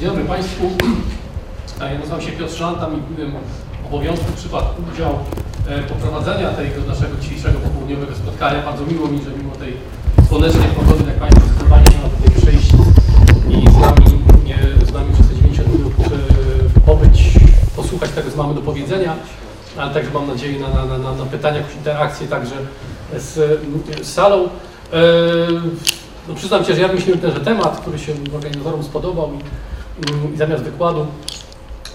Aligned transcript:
Dzień 0.00 0.08
dobry 0.08 0.24
Państwu. 0.24 0.70
Ja 1.80 1.98
nazywam 1.98 2.20
się 2.20 2.32
Piotr 2.32 2.54
Szlanta 2.54 2.88
i 2.88 3.14
byłem 3.14 3.32
obowiązku 3.86 4.24
w 4.24 4.34
przypadku 4.34 4.82
udziału 4.94 5.18
e, 5.68 5.82
poprowadzenia 5.82 6.50
tego 6.50 6.86
naszego 6.88 7.16
dzisiejszego 7.20 7.58
popołudniowego 7.58 8.14
spotkania. 8.14 8.62
Bardzo 8.62 8.86
miło 8.86 9.08
mi, 9.08 9.18
że 9.18 9.30
mimo 9.30 9.56
tej 9.56 9.72
słonecznej 10.28 10.68
pogody, 10.68 11.04
jak 11.06 11.16
Państwo 11.16 11.46
zdecydowali 11.46 11.84
się 11.84 11.98
na 11.98 12.08
tutaj 12.08 12.42
przyjść 12.42 12.72
i 13.48 13.70
z 13.70 13.78
nami, 13.80 14.04
e, 14.82 14.86
z 14.86 14.92
nami 14.92 15.12
przez 15.14 15.28
te 15.28 15.34
90 15.34 15.78
minut 15.78 15.92
e, 15.98 16.80
pobyć, 16.80 17.34
posłuchać 17.76 18.10
tego, 18.10 18.30
co 18.30 18.36
mamy 18.36 18.54
do 18.54 18.60
powiedzenia, 18.60 19.16
ale 19.76 19.94
także 19.94 20.10
mam 20.10 20.26
nadzieję 20.26 20.60
na, 20.60 20.68
na, 20.68 20.98
na, 20.98 21.14
na, 21.14 21.24
pytania, 21.24 21.56
jakąś 21.56 21.74
interakcję 21.74 22.28
także 22.28 22.54
z, 23.16 23.34
z 24.02 24.12
salą. 24.12 24.44
E, 24.44 24.48
no 26.28 26.34
przyznam 26.34 26.64
się, 26.64 26.74
że 26.74 26.80
ja 26.80 26.88
wymyśliłem 26.88 27.20
tenże 27.20 27.40
temat, 27.40 27.80
który 27.80 27.98
się 27.98 28.12
organizatorom 28.34 28.82
spodobał 28.82 29.30
i, 29.34 29.38
i 30.34 30.36
zamiast 30.36 30.62
wykładu 30.62 31.06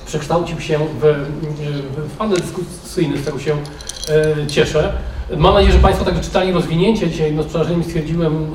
przekształcił 0.06 0.60
się 0.60 0.80
w, 0.80 1.02
w, 1.02 2.12
w 2.14 2.18
panel 2.18 2.38
dyskusyjny, 2.38 3.18
z 3.18 3.26
czego 3.26 3.40
się 3.40 3.54
e, 3.54 4.48
cieszę. 4.48 4.94
Mam 5.38 5.54
nadzieję, 5.54 5.74
że 5.74 5.80
Państwo 5.80 6.06
także 6.06 6.22
czytali 6.22 6.52
rozwinięcie. 6.52 7.10
Dzisiaj 7.10 7.34
no, 7.34 7.44
z 7.44 7.46
przerażeniem 7.46 7.84
stwierdziłem 7.84 8.34
e, 8.34 8.48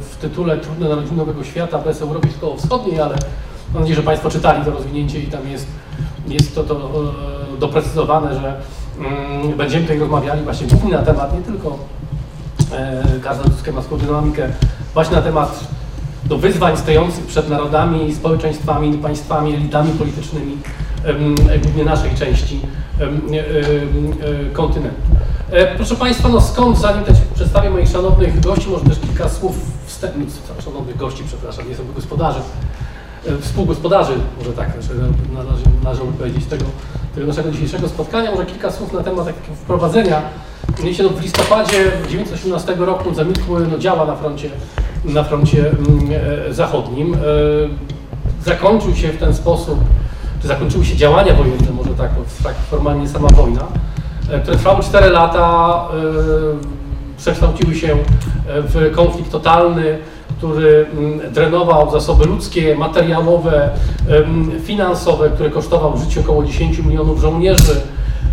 w 0.00 0.16
tytule 0.20 0.58
Trudne 0.58 0.88
narodziny 0.88 1.16
Nowego 1.16 1.44
Świata 1.44 1.78
bez 1.78 2.02
Europy 2.02 2.28
Wschodniej, 2.56 3.00
ale 3.00 3.16
mam 3.72 3.82
nadzieję, 3.82 3.96
że 3.96 4.02
Państwo 4.02 4.30
czytali 4.30 4.64
to 4.64 4.70
rozwinięcie 4.70 5.20
i 5.20 5.26
tam 5.26 5.48
jest, 5.48 5.66
jest 6.28 6.54
to, 6.54 6.64
to 6.64 6.74
e, 6.74 7.58
doprecyzowane, 7.58 8.34
że 8.34 8.60
mm, 8.98 9.56
będziemy 9.56 9.82
tutaj 9.82 9.98
rozmawiali 9.98 10.42
właśnie 10.42 10.66
głównie 10.66 10.92
na 10.92 11.02
temat 11.02 11.34
nie 11.34 11.42
tylko 11.42 11.78
każda 13.22 13.44
ludzka 13.44 13.72
ma 13.72 13.82
swoją 13.82 14.00
dynamikę, 14.00 14.48
właśnie 14.94 15.16
na 15.16 15.22
temat 15.22 15.60
do 16.28 16.38
wyzwań 16.38 16.76
stojących 16.76 17.26
przed 17.26 17.48
narodami, 17.50 18.14
społeczeństwami, 18.14 18.98
państwami, 18.98 19.54
elitami 19.54 19.90
politycznymi, 19.92 20.56
em, 21.04 21.34
głównie 21.62 21.84
naszej 21.84 22.14
części 22.14 22.60
e, 23.00 23.04
e, 23.04 24.50
kontynentu. 24.52 25.00
E, 25.50 25.76
Proszę 25.76 25.96
Państwa, 25.96 26.28
no 26.28 26.40
skąd, 26.40 26.78
zanim 26.78 27.04
też 27.04 27.16
przedstawię 27.34 27.70
moich 27.70 27.88
szanownych 27.88 28.40
gości, 28.40 28.68
może 28.68 28.84
też 28.84 28.98
kilka 28.98 29.28
słów 29.28 29.56
wstępnych, 29.86 30.28
szanownych 30.64 30.96
gości, 30.96 31.22
przepraszam, 31.26 31.64
nie 31.64 31.70
jestem 31.70 31.94
gospodarzem, 31.94 32.42
e, 33.26 33.38
współgospodarzy, 33.38 34.12
może 34.38 34.52
tak 34.52 34.68
należy, 35.34 35.64
należałoby 35.84 36.18
powiedzieć, 36.18 36.46
tego, 36.46 36.64
tego 37.14 37.26
naszego 37.26 37.50
dzisiejszego 37.50 37.88
spotkania. 37.88 38.30
Może 38.30 38.46
kilka 38.46 38.70
słów 38.70 38.92
na 38.92 39.02
temat 39.02 39.26
takiego 39.26 39.54
wprowadzenia. 39.56 40.22
No, 40.68 41.08
w 41.08 41.22
listopadzie 41.22 41.90
1918 41.90 42.74
roku 42.78 43.14
zamilkły 43.14 43.66
no, 43.72 43.78
działa 43.78 44.04
na 44.04 44.16
froncie, 44.16 44.50
na 45.04 45.24
froncie 45.24 45.58
mm, 45.58 46.10
e, 46.48 46.54
zachodnim. 46.54 47.14
E, 47.14 47.18
zakończył 48.44 48.94
się 48.94 49.08
w 49.08 49.18
ten 49.18 49.34
sposób, 49.34 49.78
czy 50.42 50.48
zakończyły 50.48 50.84
się 50.84 50.96
działania 50.96 51.34
wojenne, 51.34 51.70
może 51.70 51.90
tak, 51.90 52.10
tak 52.42 52.54
formalnie 52.70 53.08
sama 53.08 53.28
wojna, 53.28 53.60
e, 54.30 54.40
które 54.40 54.56
trwały 54.56 54.82
4 54.82 55.10
lata, 55.10 55.88
przekształciły 57.16 57.74
się 57.74 57.96
w 58.46 58.92
konflikt 58.94 59.32
totalny, 59.32 59.98
który 60.38 60.86
mm, 60.92 61.32
drenował 61.32 61.90
zasoby 61.90 62.26
ludzkie, 62.26 62.76
materiałowe, 62.76 63.70
em, 64.08 64.50
finansowe, 64.64 65.30
które 65.30 65.50
kosztował 65.50 65.98
życie 65.98 66.20
około 66.20 66.44
10 66.44 66.78
milionów 66.78 67.20
żołnierzy. 67.20 67.80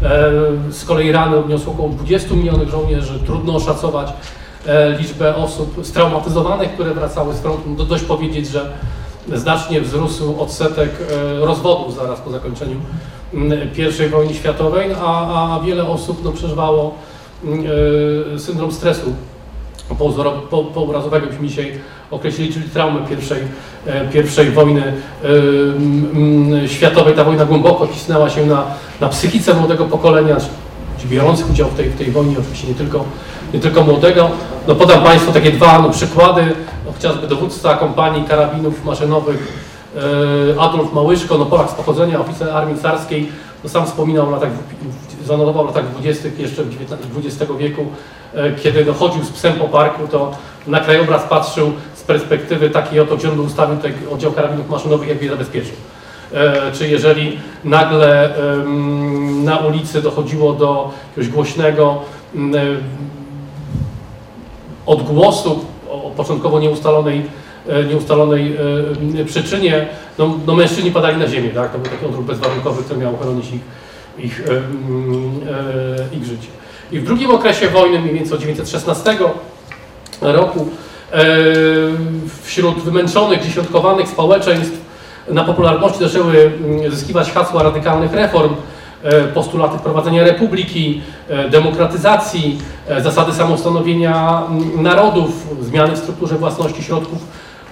E, 0.04 0.32
Z 0.72 0.86
kolei 0.86 1.12
rany 1.12 1.38
odniosło 1.38 1.74
około 1.74 1.90
20 1.90 2.36
milionów 2.36 2.70
żołnierzy. 2.70 3.20
Trudno 3.20 3.56
oszacować 3.56 4.14
e, 4.66 4.98
liczbę 5.00 5.36
osób 5.36 5.80
straumatyzowanych, 5.84 6.74
które 6.74 6.94
wracały 6.94 7.34
z 7.34 7.40
frontu. 7.40 7.70
No, 7.78 7.86
dość 7.86 8.04
powiedzieć, 8.04 8.48
że 8.48 8.72
znacznie 9.34 9.82
wzrósł 9.82 10.42
odsetek 10.42 10.90
e, 11.12 11.46
rozwodów 11.46 11.96
zaraz 11.96 12.22
po 12.22 12.32
zakończeniu 12.32 12.76
I 14.04 14.10
wojny 14.10 14.34
światowej, 14.34 14.90
a, 15.02 15.56
a 15.56 15.60
wiele 15.60 15.88
osób 15.88 16.24
no, 16.24 16.32
przeżywało 16.32 16.96
syndrom 18.38 18.72
stresu 18.72 19.14
pourazowego, 20.74 21.28
byśmy 21.28 21.48
dzisiaj 21.48 21.72
określili, 22.12 22.54
czyli 22.54 22.70
traumę 22.70 23.00
pierwszej, 23.10 23.40
e, 23.86 24.08
pierwszej 24.08 24.52
wojny 24.52 24.94
e, 26.64 26.68
światowej. 26.68 27.16
Ta 27.16 27.24
wojna 27.24 27.46
głęboko 27.46 27.88
cisnęła 27.88 28.30
się 28.30 28.46
na, 28.46 28.64
na 29.02 29.10
psychice 29.10 29.54
młodego 29.54 29.86
pokolenia, 29.86 30.38
biorących 31.06 31.50
udział 31.50 31.70
w 31.70 31.74
tej, 31.74 31.90
w 31.90 31.98
tej 31.98 32.12
wojnie, 32.12 32.36
oczywiście 32.40 32.68
nie 32.68 32.74
tylko, 32.74 33.06
nie 33.54 33.60
tylko 33.60 33.84
młodego. 33.84 34.30
No 34.68 34.76
podam 34.76 35.04
Państwu 35.04 35.32
takie 35.32 35.52
dwa 35.52 35.80
no, 35.80 35.90
przykłady, 35.90 36.42
no, 36.86 36.92
chociażby 36.92 37.28
dowódca 37.28 37.78
kompanii 37.78 38.24
karabinów 38.24 38.86
maszynowych 38.86 39.54
e, 40.56 40.62
Adolf 40.62 40.94
Małyszko, 40.94 41.38
no 41.38 41.46
Polak 41.46 41.70
z 41.70 41.74
pochodzenia, 41.74 42.20
oficer 42.20 42.50
armii 42.50 42.80
carskiej, 42.82 43.30
no 43.64 43.70
sam 43.70 43.86
wspominał 43.86 44.28
o 44.28 44.32
latach, 44.32 44.50
zanotował 45.26 45.64
w 45.64 45.68
latach 45.68 45.92
20. 45.92 46.30
jeszcze 46.38 46.64
XX 47.26 47.52
wieku, 47.58 47.86
e, 48.34 48.52
kiedy 48.52 48.86
no, 48.86 48.94
chodził 48.94 49.24
z 49.24 49.32
psem 49.32 49.54
po 49.54 49.66
parku, 49.66 50.08
to 50.08 50.32
na 50.68 50.80
krajobraz 50.80 51.24
patrzył 51.24 51.72
z 51.94 52.04
perspektywy 52.04 52.70
takiej 52.70 53.00
oto, 53.00 53.18
gdzie 53.18 53.32
on 53.32 53.48
oddział 54.12 54.32
karabinów 54.32 54.70
maszynowych, 54.70 55.10
jakby 55.10 55.26
je 55.26 55.32
zabezpieczył. 55.32 55.76
E, 56.34 56.72
czy 56.72 56.88
jeżeli 56.88 57.40
nagle 57.64 58.34
na 59.44 59.58
ulicy 59.58 60.02
dochodziło 60.02 60.54
do 60.54 60.92
jakiegoś 61.10 61.34
głośnego 61.34 62.02
e, 62.36 62.40
odgłosu 64.86 65.66
o 65.90 66.12
początkowo 66.18 66.60
nieustalonej, 66.60 67.26
nieustalonej 67.90 68.58
przyczynie, 69.26 69.88
no, 70.18 70.30
no 70.48 70.56
mężczyźni 70.56 70.92
padali 70.92 71.18
na 71.18 71.28
ziemię, 71.28 71.50
tak? 71.50 71.72
To 71.72 71.78
był 71.78 71.92
taki 71.92 72.06
odruch 72.06 72.26
bezwarunkowy, 72.26 72.84
który 72.84 73.00
miał 73.00 73.18
chronić 73.18 73.52
ich, 73.52 73.62
ich, 74.20 74.42
e, 74.42 74.52
e, 74.52 76.18
ich 76.18 76.26
życie. 76.26 76.48
I 76.92 77.00
w 77.00 77.04
drugim 77.06 77.32
okresie 77.32 77.68
wojny, 77.68 78.00
mniej 78.00 78.14
więcej 78.14 78.34
od 78.34 78.40
1916 78.40 79.34
roku, 80.22 80.68
e, 81.14 81.26
wśród 82.44 82.80
wymęczonych, 82.80 83.44
dziesiątkowanych 83.44 84.08
społeczeństw 84.08 84.86
na 85.30 85.44
popularności 85.44 86.00
zaczęły 86.00 86.52
zyskiwać 86.90 87.32
hasła 87.32 87.64
radykalnych 87.64 88.14
reform, 88.14 88.56
postulaty 89.34 89.78
wprowadzenia 89.78 90.24
republiki, 90.24 91.02
demokratyzacji, 91.52 92.58
zasady 93.02 93.34
samostanowienia 93.34 94.44
narodów, 94.78 95.30
zmiany 95.62 95.96
w 95.96 95.98
strukturze 95.98 96.36
własności 96.36 96.84
środków 96.84 97.20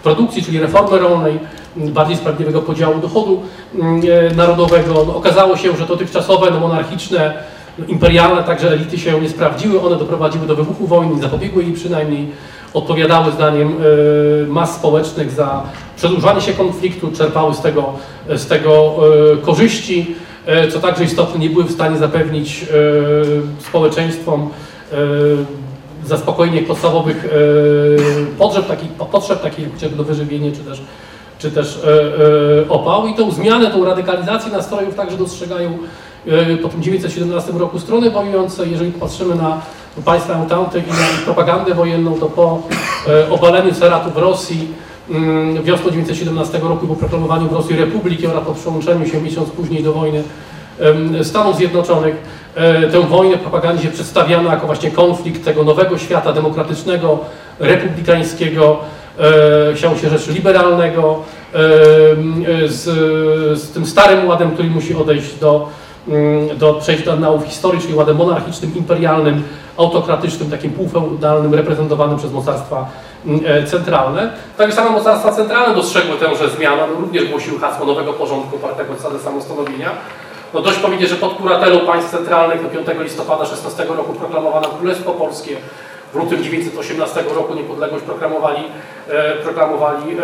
produkcji, 0.03 0.43
czyli 0.43 0.59
reformy 0.59 0.99
rolnej, 0.99 1.39
bardziej 1.75 2.17
sprawiedliwego 2.17 2.61
podziału 2.61 2.99
dochodu 2.99 3.41
m, 3.79 4.01
e, 4.31 4.35
narodowego. 4.35 4.93
No, 5.07 5.15
okazało 5.15 5.57
się, 5.57 5.77
że 5.77 5.85
dotychczasowe 5.85 6.51
no, 6.51 6.59
monarchiczne, 6.59 7.33
no, 7.79 7.85
imperialne 7.85 8.43
także 8.43 8.71
elity 8.71 8.97
się 8.97 9.21
nie 9.21 9.29
sprawdziły, 9.29 9.81
one 9.81 9.95
doprowadziły 9.95 10.47
do 10.47 10.55
wybuchu 10.55 10.87
wojny, 10.87 11.21
zapobiegły 11.21 11.63
jej 11.63 11.73
przynajmniej, 11.73 12.27
odpowiadały 12.73 13.31
zdaniem 13.31 13.67
e, 13.67 14.47
mas 14.47 14.75
społecznych 14.75 15.31
za 15.31 15.63
przedłużanie 15.97 16.41
się 16.41 16.53
konfliktu, 16.53 17.11
czerpały 17.11 17.53
z 17.53 17.61
tego, 17.61 17.93
z 18.29 18.47
tego 18.47 18.95
e, 19.33 19.37
korzyści, 19.37 20.15
e, 20.45 20.67
co 20.67 20.79
także 20.79 21.03
istotne, 21.03 21.39
nie 21.39 21.49
były 21.49 21.63
w 21.63 21.71
stanie 21.71 21.97
zapewnić 21.97 22.63
e, 22.63 23.65
społeczeństwom 23.67 24.49
e, 24.91 24.95
zaspokojenie 26.05 26.61
podstawowych 26.61 27.25
e, 27.25 27.29
potrzeb, 28.37 28.67
takich, 28.67 28.91
potrzeb 28.91 29.41
takich 29.41 29.81
jak 29.81 29.95
do 29.95 30.03
wyżywienia, 30.03 30.51
czy 30.51 30.57
też, 30.57 30.81
czy 31.43 31.51
też 31.51 31.79
e, 31.83 31.89
e, 32.61 32.69
opał. 32.69 33.07
I 33.07 33.13
tą 33.13 33.31
zmianę, 33.31 33.71
tą 33.71 33.85
radykalizację 33.85 34.51
nastrojów 34.51 34.95
także 34.95 35.17
dostrzegają 35.17 35.69
e, 35.69 36.57
po 36.57 36.69
tym 36.69 36.79
1917 36.79 37.51
roku 37.51 37.79
strony 37.79 38.11
wojujące. 38.11 38.67
Jeżeli 38.67 38.91
patrzymy 38.91 39.35
na 39.35 39.61
państwa 40.05 40.33
Entente 40.33 40.79
i 40.79 40.81
na 40.81 41.23
propagandę 41.25 41.73
wojenną, 41.73 42.19
to 42.19 42.25
po 42.25 42.61
obaleniu 43.29 43.73
Seratu 43.73 44.11
w 44.11 44.17
Rosji 44.17 44.67
mm, 45.09 45.63
wiosną 45.63 45.85
1917 45.85 46.59
roku, 46.59 46.87
po 46.87 46.95
proklamowaniu 46.95 47.47
w 47.47 47.53
Rosji 47.53 47.75
Republiki 47.75 48.27
oraz 48.27 48.43
po 48.43 48.53
przyłączeniu 48.53 49.05
się 49.05 49.21
miesiąc 49.21 49.49
później 49.49 49.83
do 49.83 49.93
wojny 49.93 50.23
Stanów 51.23 51.55
Zjednoczonych, 51.57 52.15
tę 52.91 53.01
wojnę 53.01 53.37
w 53.37 53.39
propagandzie 53.39 53.91
przedstawiano 53.91 54.49
jako 54.49 54.65
właśnie 54.65 54.91
konflikt 54.91 55.45
tego 55.45 55.63
nowego 55.63 55.97
świata 55.97 56.33
demokratycznego, 56.33 57.19
republikańskiego, 57.59 58.79
e, 59.19 59.73
chciało 59.75 59.95
się 59.97 60.09
rzeczy 60.09 60.31
liberalnego, 60.31 61.19
e, 61.53 61.57
z, 62.67 62.83
z 63.59 63.71
tym 63.71 63.85
starym 63.85 64.27
ładem, 64.27 64.51
który 64.51 64.69
musi 64.69 64.95
odejść 64.95 65.35
do, 65.35 65.69
mm, 66.07 66.57
do 66.57 66.73
przejść 66.73 67.03
do 67.03 67.15
nauk 67.15 67.45
historii, 67.45 67.81
czyli 67.81 67.95
ładem 67.95 68.17
monarchicznym, 68.17 68.75
imperialnym, 68.75 69.43
autokratycznym, 69.77 70.51
takim 70.51 70.71
półfeudalnym, 70.71 71.53
reprezentowanym 71.53 72.17
przez 72.17 72.31
mocarstwa 72.31 72.89
mm, 73.25 73.41
e, 73.45 73.67
centralne. 73.67 74.33
Tak 74.57 74.73
samo 74.73 74.89
mocarstwa 74.89 75.31
centralne 75.31 75.75
dostrzegły 75.75 76.15
tęże 76.15 76.49
zmianę, 76.49 76.83
no, 76.93 77.01
również 77.01 77.25
głosiły 77.25 77.59
hasło 77.59 77.85
nowego 77.85 78.13
porządku 78.13 78.55
opartego 78.55 78.95
zasadę 78.95 79.19
samostanowienia. 79.19 79.89
No 80.53 80.61
dość 80.61 80.79
powiedzieć, 80.79 81.09
że 81.09 81.15
pod 81.15 81.33
kuratelą 81.33 81.79
państw 81.79 82.11
centralnych 82.11 82.63
do 82.63 82.69
5 82.69 82.87
listopada 82.99 83.45
16 83.45 83.83
roku 83.83 84.13
proklamowano 84.13 84.67
Królestwo 84.67 85.11
Polskie, 85.11 85.57
w 86.13 86.15
lutym 86.15 86.37
1918 86.37 87.23
roku 87.35 87.53
niepodległość 87.53 88.05
proklamowali, 88.05 88.63
proklamowali 89.43 90.17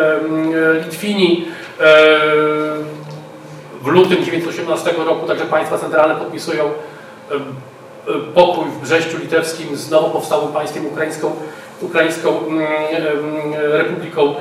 Litwini. 0.86 1.48
W 3.82 3.88
lutym 3.88 4.18
1918 4.18 4.92
roku 5.06 5.28
także 5.28 5.46
państwa 5.46 5.78
centralne 5.78 6.16
podpisują 6.16 6.72
pokój 8.34 8.66
w 8.66 8.82
Brześciu 8.82 9.18
Litewskim 9.18 9.76
z 9.76 9.92
nowo 9.92 10.10
powstałym 10.10 10.54
państwem 10.54 10.86
ukraińską, 10.86 11.32
ukraińską 11.82 12.30
Republiką 13.72 14.36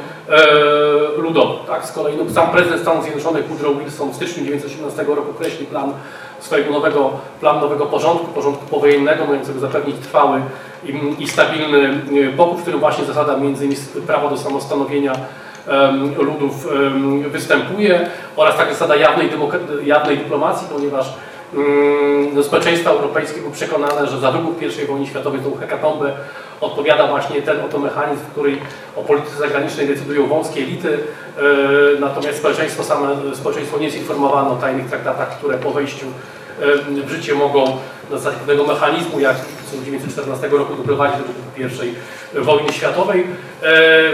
Ludową. 1.17 1.55
Tak, 1.67 1.87
z 1.87 1.93
kolei 1.93 2.17
no, 2.17 2.31
sam 2.31 2.51
prezydent 2.51 2.83
Stanów 2.83 3.05
Zjednoczonych 3.05 3.49
Woodrow 3.49 3.79
Wilson 3.79 4.11
w 4.11 4.15
styczniu 4.15 4.45
1918 4.45 5.15
roku 5.15 5.35
kreśli 5.35 5.67
plan 5.67 5.93
swojego 6.41 6.71
nowego, 6.71 7.11
plan 7.41 7.61
nowego 7.61 7.87
porządku, 7.87 8.27
porządku 8.27 8.67
powojennego, 8.67 9.27
mającego 9.27 9.61
zapewnić 9.61 9.97
trwały 9.97 10.41
i, 11.19 11.29
stabilny 11.29 12.01
pokój, 12.37 12.59
w 12.59 12.63
którym 12.63 12.81
właśnie 12.81 13.05
zasada 13.05 13.37
między 13.37 13.65
innymi 13.65 13.81
prawa 14.07 14.31
do 14.31 14.37
samostanowienia 14.37 15.13
ludów 16.19 16.69
występuje 17.31 18.11
oraz 18.37 18.57
także 18.57 18.73
zasada 18.73 18.97
jawnej, 18.97 19.31
jawnej 19.85 20.19
dyplomacji, 20.19 20.67
ponieważ 20.73 21.15
no, 22.35 22.43
społeczeństwa 22.43 22.91
europejskie 22.91 23.41
były 23.41 23.53
przekonane, 23.53 24.07
że 24.07 24.21
za 24.21 24.33
wybuch 24.33 24.55
I 24.83 24.87
wojny 24.87 25.07
światowej, 25.07 25.41
tą 25.41 25.57
hekatombę 25.57 26.13
odpowiada 26.61 27.07
właśnie 27.07 27.43
ten 27.43 27.61
oto 27.61 27.79
mechanizm, 27.79 28.23
w 28.23 28.31
którym 28.31 28.59
o 28.97 29.03
polityce 29.03 29.39
zagranicznej 29.39 29.87
decydują 29.87 30.27
wąskie 30.27 30.61
elity, 30.61 30.99
e, 31.39 31.41
natomiast 32.01 32.39
społeczeństwo 32.39 32.85
same, 32.85 33.09
społeczeństwo 33.35 33.79
nie 33.79 33.85
jest 33.85 33.99
informowane 33.99 34.51
o 34.51 34.57
tajnych 34.57 34.87
traktatach, 34.87 35.39
które 35.39 35.59
po 35.59 35.71
wejściu 35.71 36.07
e, 36.61 37.03
w 37.03 37.11
życie 37.11 37.35
mogą 37.35 37.65
na 38.11 38.19
zasadzie 38.19 38.37
pewnego 38.37 38.65
mechanizmu, 38.65 39.21
jak 39.21 39.37
1914 39.71 40.49
roku 40.49 40.75
doprowadzić 40.75 41.19
do 41.19 41.85
I 41.85 41.95
wojny 42.45 42.73
światowej. 42.73 43.21
E, 43.21 43.27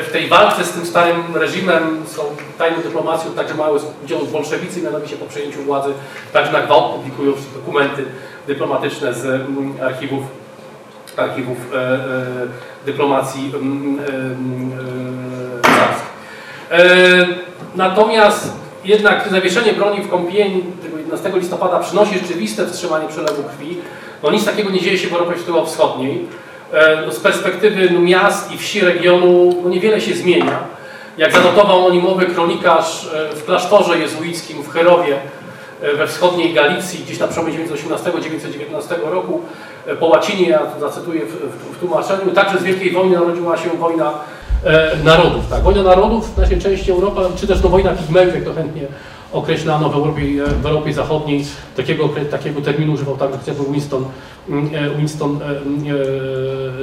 w 0.02 0.08
tej 0.12 0.28
walce 0.28 0.64
z 0.64 0.70
tym 0.70 0.86
starym 0.86 1.36
reżimem, 1.36 2.04
tą 2.16 2.22
tajną 2.58 2.82
dyplomacją 2.82 3.32
także 3.32 3.54
mają 3.54 3.76
udział 4.04 4.26
bolszewicy, 4.32 4.82
mianowicie 4.82 5.16
po 5.16 5.26
przejęciu 5.26 5.62
władzy 5.62 5.90
także 6.32 6.52
na 6.52 6.60
gwałt 6.60 6.94
publikują 6.94 7.32
dokumenty 7.54 8.04
dyplomatyczne 8.46 9.14
z 9.14 9.24
mm, 9.24 9.74
archiwów 9.82 10.22
archiwów 11.16 11.58
e, 11.74 11.78
e, 11.78 11.98
dyplomacji 12.86 13.52
carskiej. 15.62 16.08
E, 16.70 17.26
natomiast 17.76 18.52
jednak 18.84 19.28
zawieszenie 19.30 19.72
broni 19.72 20.00
w 20.02 20.10
tego 20.82 20.98
11 20.98 21.32
listopada 21.34 21.78
przynosi 21.78 22.18
rzeczywiste 22.18 22.66
wstrzymanie 22.66 23.08
przelewu 23.08 23.42
krwi. 23.42 23.78
No 24.24 24.30
nic 24.30 24.44
takiego 24.44 24.70
nie 24.70 24.80
dzieje 24.80 24.98
się 24.98 25.08
w 25.08 25.12
Europie 25.12 25.34
Środkowo-Wschodniej. 25.34 26.26
No, 27.06 27.12
z 27.12 27.20
perspektywy 27.20 27.90
no, 27.90 28.00
miast 28.00 28.52
i 28.52 28.58
wsi 28.58 28.80
regionu 28.80 29.54
no, 29.62 29.68
niewiele 29.68 30.00
się 30.00 30.14
zmienia. 30.14 30.58
Jak 31.18 31.32
zanotował 31.32 31.80
anonimowy 31.80 32.26
kronikarz 32.26 33.08
w 33.34 33.44
klasztorze 33.44 33.98
jezuickim 33.98 34.62
w 34.62 34.70
Herowie 34.70 35.16
we 35.98 36.06
wschodniej 36.06 36.54
Galicji, 36.54 37.04
gdzieś 37.04 37.18
na 37.18 37.28
przełomie 37.28 37.52
1918-1919 37.52 39.10
roku, 39.10 39.42
E, 39.86 39.96
po 39.96 40.06
łacinie, 40.06 40.48
ja 40.48 40.58
to 40.58 40.80
zacytuję 40.80 41.20
w, 41.26 41.32
w, 41.32 41.76
w, 41.76 41.78
tłumaczeniu, 41.78 42.30
także 42.34 42.58
z 42.58 42.62
Wielkiej 42.62 42.92
Wojny 42.92 43.16
narodziła 43.16 43.56
się 43.56 43.70
wojna 43.70 44.12
e, 44.64 44.96
narodów. 45.04 45.48
Tak? 45.50 45.62
Wojna 45.62 45.82
narodów 45.82 46.34
w 46.34 46.38
naszej 46.38 46.58
części 46.58 46.90
Europy, 46.90 47.20
czy 47.36 47.46
też 47.46 47.62
no, 47.62 47.68
wojna 47.68 47.90
pigmejów, 47.90 48.34
jak 48.34 48.44
to 48.44 48.54
chętnie 48.54 48.82
określano 49.34 49.88
w 49.88 49.94
Europie, 49.94 50.22
e, 50.22 50.46
w 50.46 50.66
Europie 50.66 50.92
Zachodniej. 50.92 51.44
Takiego, 51.76 52.08
takiego 52.30 52.60
terminu 52.60 52.92
używał 52.92 53.16
także 53.16 53.38
chociażby 53.38 53.72
Winston, 53.72 54.04
mm, 54.48 54.70
e, 54.74 54.96
Winston 54.96 55.40
e, 55.42 55.54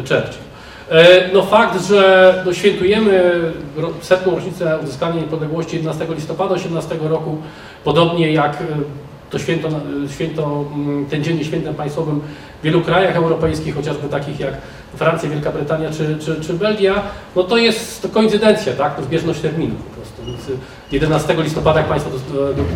Churchill. 0.01 0.51
No 1.33 1.43
fakt, 1.43 1.87
że 1.87 2.43
no, 2.45 2.53
świętujemy 2.53 3.41
setną 4.01 4.35
rocznicę 4.35 4.79
uzyskania 4.83 5.21
niepodległości 5.21 5.75
11 5.75 6.05
listopada 6.15 6.55
18 6.55 6.95
roku, 7.01 7.37
podobnie 7.83 8.31
jak 8.31 8.63
to 9.29 9.39
święto, 9.39 9.69
święto, 10.15 10.65
mm, 10.75 11.05
ten 11.05 11.23
dzień 11.23 11.43
świętem 11.43 11.75
państwowym 11.75 12.21
w 12.61 12.63
wielu 12.63 12.81
krajach 12.81 13.15
europejskich, 13.15 13.75
chociażby 13.75 14.09
takich 14.09 14.39
jak 14.39 14.53
Francja, 14.95 15.29
Wielka 15.29 15.51
Brytania 15.51 15.89
czy, 15.91 16.17
czy, 16.19 16.41
czy 16.41 16.53
Belgia, 16.53 17.03
no 17.35 17.43
to 17.43 17.57
jest 17.57 18.01
to 18.01 18.09
koincydencja, 18.09 18.73
tak? 18.73 18.95
to 18.95 19.03
zbieżność 19.03 19.39
terminów. 19.39 19.79
Więc 20.25 20.39
11 20.91 21.35
listopada, 21.43 21.79
jak 21.79 21.89
Państwo 21.89 22.11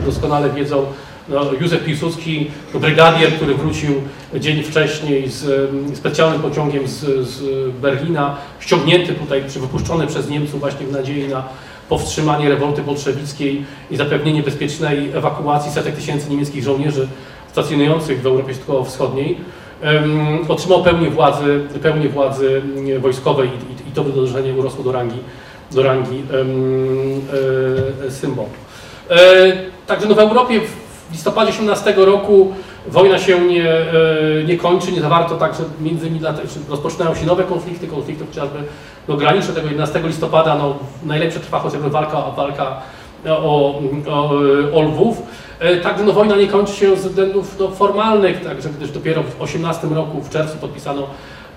doskonale 0.05 0.49
wiedzą, 0.49 0.85
no, 1.29 1.53
Józef 1.61 1.83
Piłsudski, 1.83 2.51
to 2.73 2.79
brygadier, 2.79 3.33
który 3.33 3.55
wrócił 3.55 3.93
dzień 4.39 4.63
wcześniej 4.63 5.29
z 5.29 5.69
specjalnym 5.97 6.41
pociągiem 6.41 6.87
z, 6.87 6.99
z 7.27 7.43
Berlina, 7.81 8.37
ściągnięty 8.59 9.13
tutaj, 9.13 9.43
czy 9.49 9.59
wypuszczony 9.59 10.07
przez 10.07 10.29
Niemców 10.29 10.59
właśnie 10.59 10.87
w 10.87 10.91
nadziei 10.91 11.27
na 11.27 11.43
powstrzymanie 11.89 12.49
rewolty 12.49 12.81
bolszewickiej 12.81 13.65
i 13.91 13.97
zapewnienie 13.97 14.43
bezpiecznej 14.43 15.11
ewakuacji 15.13 15.71
setek 15.71 15.95
tysięcy 15.95 16.29
niemieckich 16.29 16.63
żołnierzy 16.63 17.07
stacjonujących 17.51 18.21
w 18.21 18.25
Europie 18.25 18.53
Środkowo-Wschodniej, 18.53 19.37
um, 19.83 20.39
otrzymał 20.47 20.83
pełnię 20.83 21.09
władzy, 21.09 21.59
pełnię 21.81 22.09
władzy 22.09 22.61
wojskowej 22.99 23.49
i, 23.49 23.89
i 23.89 23.91
to 23.91 24.03
wydarzenie 24.03 24.53
urosło 24.53 24.83
do 24.83 24.91
rangi, 24.91 25.17
do 25.75 25.83
rangi 25.83 26.23
e, 28.07 28.11
symbolu. 28.11 28.49
E, 29.09 29.15
także 29.87 30.07
no 30.07 30.15
w 30.15 30.19
Europie 30.19 30.59
w 31.09 31.11
listopadzie 31.11 31.51
18 31.51 31.93
roku 31.97 32.53
wojna 32.87 33.19
się 33.19 33.39
nie, 33.39 33.69
e, 33.69 33.83
nie 34.47 34.57
kończy, 34.57 34.91
nie 34.91 35.01
zawarto 35.01 35.35
także 35.35 35.63
między 35.81 36.07
innymi 36.07 36.25
rozpoczynają 36.69 37.15
się 37.15 37.25
nowe 37.25 37.43
konflikty, 37.43 37.87
konflikty 37.87 38.25
chociażby 38.25 38.59
no, 39.07 39.17
graniczne 39.17 39.53
tego 39.53 39.67
11 39.67 39.99
listopada, 39.99 40.55
no, 40.55 40.75
najlepsze 41.03 41.39
trwa 41.39 41.59
chociażby 41.59 41.89
walka, 41.89 42.21
walka 42.21 42.81
o, 43.29 43.81
o, 44.07 44.31
o 44.73 44.81
Lwów. 44.81 45.21
Także 45.83 46.03
no, 46.03 46.13
wojna 46.13 46.35
nie 46.35 46.47
kończy 46.47 46.73
się 46.73 46.95
ze 46.95 47.09
względów 47.09 47.59
no, 47.59 47.67
formalnych, 47.67 48.43
także 48.43 48.69
gdyż 48.69 48.91
dopiero 48.91 49.23
w 49.23 49.41
18 49.41 49.87
roku, 49.87 50.21
w 50.21 50.29
czerwcu 50.29 50.57
podpisano 50.57 51.07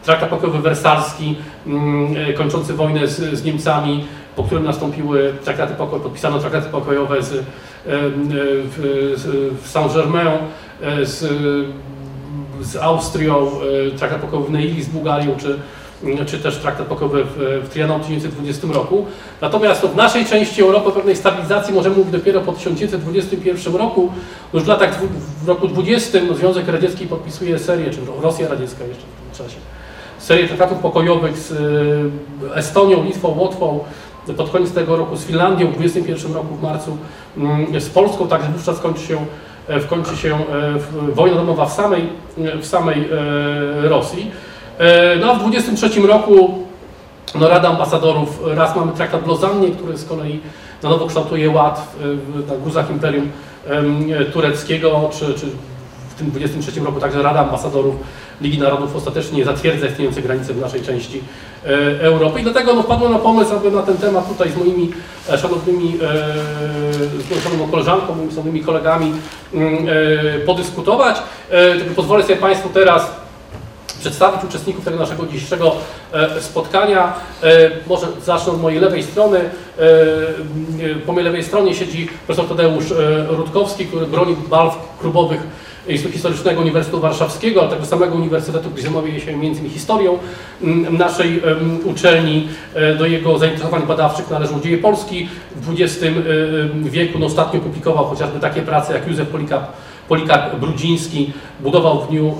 traktat 0.05 0.29
pokojowy 0.29 0.59
wersalski, 0.59 1.37
mm, 1.67 2.17
e, 2.17 2.33
kończący 2.33 2.75
wojnę 2.75 3.07
z, 3.07 3.39
z 3.39 3.45
Niemcami, 3.45 4.05
po 4.37 4.45
którym 4.45 4.65
nastąpiły 4.65 5.33
traktaty 5.45 5.75
pokojowe, 5.75 6.05
podpisano 6.05 6.39
traktaty 6.39 6.69
pokojowe 6.71 7.23
z, 7.23 7.45
w, 7.87 9.63
Saint-Germain, 9.65 10.39
z, 11.03 11.25
z 12.61 12.77
Austrią, 12.77 13.51
traktat 13.97 14.21
pokojowy 14.21 14.49
w 14.49 14.51
Neili 14.51 14.83
z 14.83 14.89
Bułgarią, 14.89 15.37
czy 15.37 15.59
czy 16.27 16.39
też 16.39 16.57
traktat 16.59 16.87
pokojowy 16.87 17.25
w, 17.25 17.63
w 17.65 17.69
Trianon 17.69 18.01
w 18.01 18.05
1920 18.05 18.67
roku. 18.81 19.07
Natomiast 19.41 19.83
w 19.83 19.97
naszej 19.97 20.27
części 20.27 20.63
Europy 20.63 20.93
pewnej 20.93 21.17
stabilizacji 21.17 21.75
możemy 21.75 21.97
mówić 21.97 22.13
dopiero 22.13 22.41
po 22.41 22.53
1921 22.53 23.77
roku. 23.77 24.13
Już 24.55 24.63
w 24.63 24.67
latach 24.67 24.99
w 25.45 25.49
roku 25.49 25.69
20 25.69 26.19
no, 26.29 26.35
Związek 26.35 26.69
Radziecki 26.69 27.07
podpisuje 27.07 27.59
serię, 27.59 27.91
czy 27.91 27.99
Rosja 28.23 28.49
Radziecka 28.49 28.85
jeszcze 28.85 29.03
w 29.03 29.37
tym 29.37 29.47
czasie, 29.47 29.59
serię 30.19 30.47
traktatów 30.47 30.79
pokojowych 30.79 31.39
z 31.39 31.53
e, 31.53 32.57
Estonią, 32.57 33.05
Litwą, 33.05 33.29
Łotwą, 33.29 33.81
pod 34.35 34.51
koniec 34.51 34.73
tego 34.73 34.97
roku 34.97 35.17
z 35.17 35.25
Finlandią, 35.25 35.71
w 35.71 35.75
21 35.75 36.35
roku 36.35 36.55
w 36.55 36.63
marcu 36.63 36.97
mm, 37.37 37.81
z 37.81 37.89
Polską, 37.89 38.29
także 38.29 38.49
wówczas 38.49 38.81
kończy 38.81 39.07
się, 39.07 39.27
e, 39.69 39.81
kończy 39.81 40.17
się 40.17 40.35
e, 40.35 41.13
wojna 41.13 41.37
domowa 41.37 41.67
w 41.67 41.73
samej, 41.73 42.09
w 42.61 42.67
samej 42.67 43.09
Rosji. 43.83 44.31
E, 44.79 45.17
no 45.17 45.33
a 45.33 45.35
w 45.35 45.41
23 45.41 46.01
roku 46.01 46.59
no, 47.35 47.49
Rada 47.49 47.69
Ambasadorów, 47.69 48.41
raz 48.47 48.77
mamy 48.77 48.93
traktat 48.93 49.23
w 49.23 49.27
Lozannie, 49.27 49.71
który 49.71 49.99
z 49.99 50.05
kolei 50.05 50.41
na 50.83 50.89
nowo 50.89 51.07
kształtuje 51.07 51.51
ład 51.51 51.95
w, 52.01 52.49
na 52.49 52.57
guzach 52.57 52.91
Imperium 52.91 53.31
Tureckiego, 54.33 55.11
czy, 55.13 55.35
czy 55.35 55.47
w 55.47 55.78
tym 56.19 56.31
23 56.31 56.81
roku 56.81 57.01
także 57.01 57.23
Rada 57.23 57.41
Ambasadorów 57.41 57.95
Ligi 58.41 58.59
Narodów 58.59 58.97
ostatecznie 58.97 59.45
zatwierdza 59.45 59.87
istniejące 59.87 60.23
granice 60.23 60.55
w 60.55 60.61
naszej 60.61 60.83
części 60.83 61.23
e, 61.65 61.69
Europy. 62.01 62.41
I 62.41 62.43
dlatego 62.43 62.75
no, 62.75 62.83
wpadłem 62.83 63.13
na 63.13 63.19
pomysł, 63.19 63.55
aby 63.55 63.71
na 63.71 63.83
ten 63.83 63.97
temat 63.97 64.29
tutaj 64.29 64.51
z 64.51 64.57
moimi 64.57 64.91
e, 65.29 65.39
szanownymi, 65.39 65.99
z 67.49 67.59
moją 67.59 67.71
koleżanką, 67.71 68.15
moimi 68.15 68.31
szanownymi 68.31 68.61
kolegami 68.61 69.13
mm, 69.55 69.87
podyskutować. 70.47 71.17
Pozwolę 71.97 72.23
sobie 72.23 72.37
Państwu 72.37 72.69
teraz 72.69 73.11
przedstawić 74.01 74.45
uczestników 74.45 74.85
tego 74.85 74.97
naszego 74.97 75.27
dzisiejszego 75.27 75.73
e, 76.13 76.41
spotkania. 76.41 77.13
E, 77.43 77.71
może 77.87 78.07
zacznę 78.25 78.53
od 78.53 78.61
mojej 78.61 78.81
lewej 78.81 79.03
strony. 79.03 79.39
E, 79.39 79.51
po 81.07 81.13
mojej 81.13 81.25
lewej 81.25 81.45
stronie 81.45 81.75
siedzi 81.75 82.09
profesor 82.27 82.49
Tadeusz 82.49 82.85
Rutkowski, 83.29 83.87
który 83.87 84.07
broni 84.07 84.37
balw 84.49 84.75
klubowych 85.01 85.41
Historycznego 85.89 86.61
Uniwersytetu 86.61 87.01
Warszawskiego, 87.01 87.61
ale 87.61 87.71
także 87.71 87.87
samego 87.87 88.15
Uniwersytetu, 88.15 88.71
gdzie 88.71 88.83
zajmuje 88.83 89.21
się 89.21 89.37
między 89.37 89.61
innymi 89.61 89.75
historią 89.75 90.19
mm, 90.63 90.97
naszej 90.97 91.43
uczelni. 91.85 92.49
E, 92.75 92.95
Do 92.95 93.07
jego 93.07 93.39
zainteresowań 93.39 93.83
badawczych 93.83 94.31
należą 94.31 94.61
dzieje 94.61 94.79
Polski. 94.79 95.29
W 95.57 95.73
XX 95.73 96.03
e, 96.05 96.91
wieku 96.91 97.19
no, 97.19 97.27
ostatnio 97.27 97.61
publikował 97.61 98.05
chociażby 98.05 98.41
takie 98.41 98.63
prace 98.63 98.95
jak 98.95 99.09
Józef 99.09 99.29
Polikarp, 99.29 99.67
Polikarp 100.09 100.57
Brudziński, 100.57 101.33
budował 101.61 102.01
w, 102.01 102.09
dniu, 102.09 102.27
e, 102.27 102.33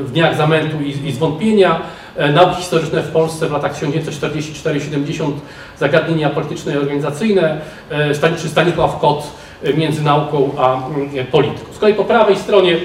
w 0.00 0.10
dniach 0.12 0.36
zamętu 0.36 0.76
i, 0.80 1.08
i 1.08 1.12
zwątpienia. 1.12 1.80
E, 2.16 2.32
Nauki 2.32 2.56
historyczne 2.56 3.02
w 3.02 3.10
Polsce 3.10 3.48
w 3.48 3.52
latach 3.52 3.80
1944-70, 3.80 5.32
zagadnienia 5.78 6.30
polityczne 6.30 6.74
i 6.74 6.76
organizacyjne, 6.76 7.60
e, 7.90 8.14
Stanisław 8.48 8.98
Kot 8.98 9.22
e, 9.22 9.43
między 9.76 10.02
nauką 10.02 10.50
a 10.58 10.86
mm, 10.86 11.26
polityką. 11.26 11.72
Z 11.72 11.78
kolei 11.78 11.94
po 11.94 12.04
prawej 12.04 12.36
stronie 12.36 12.76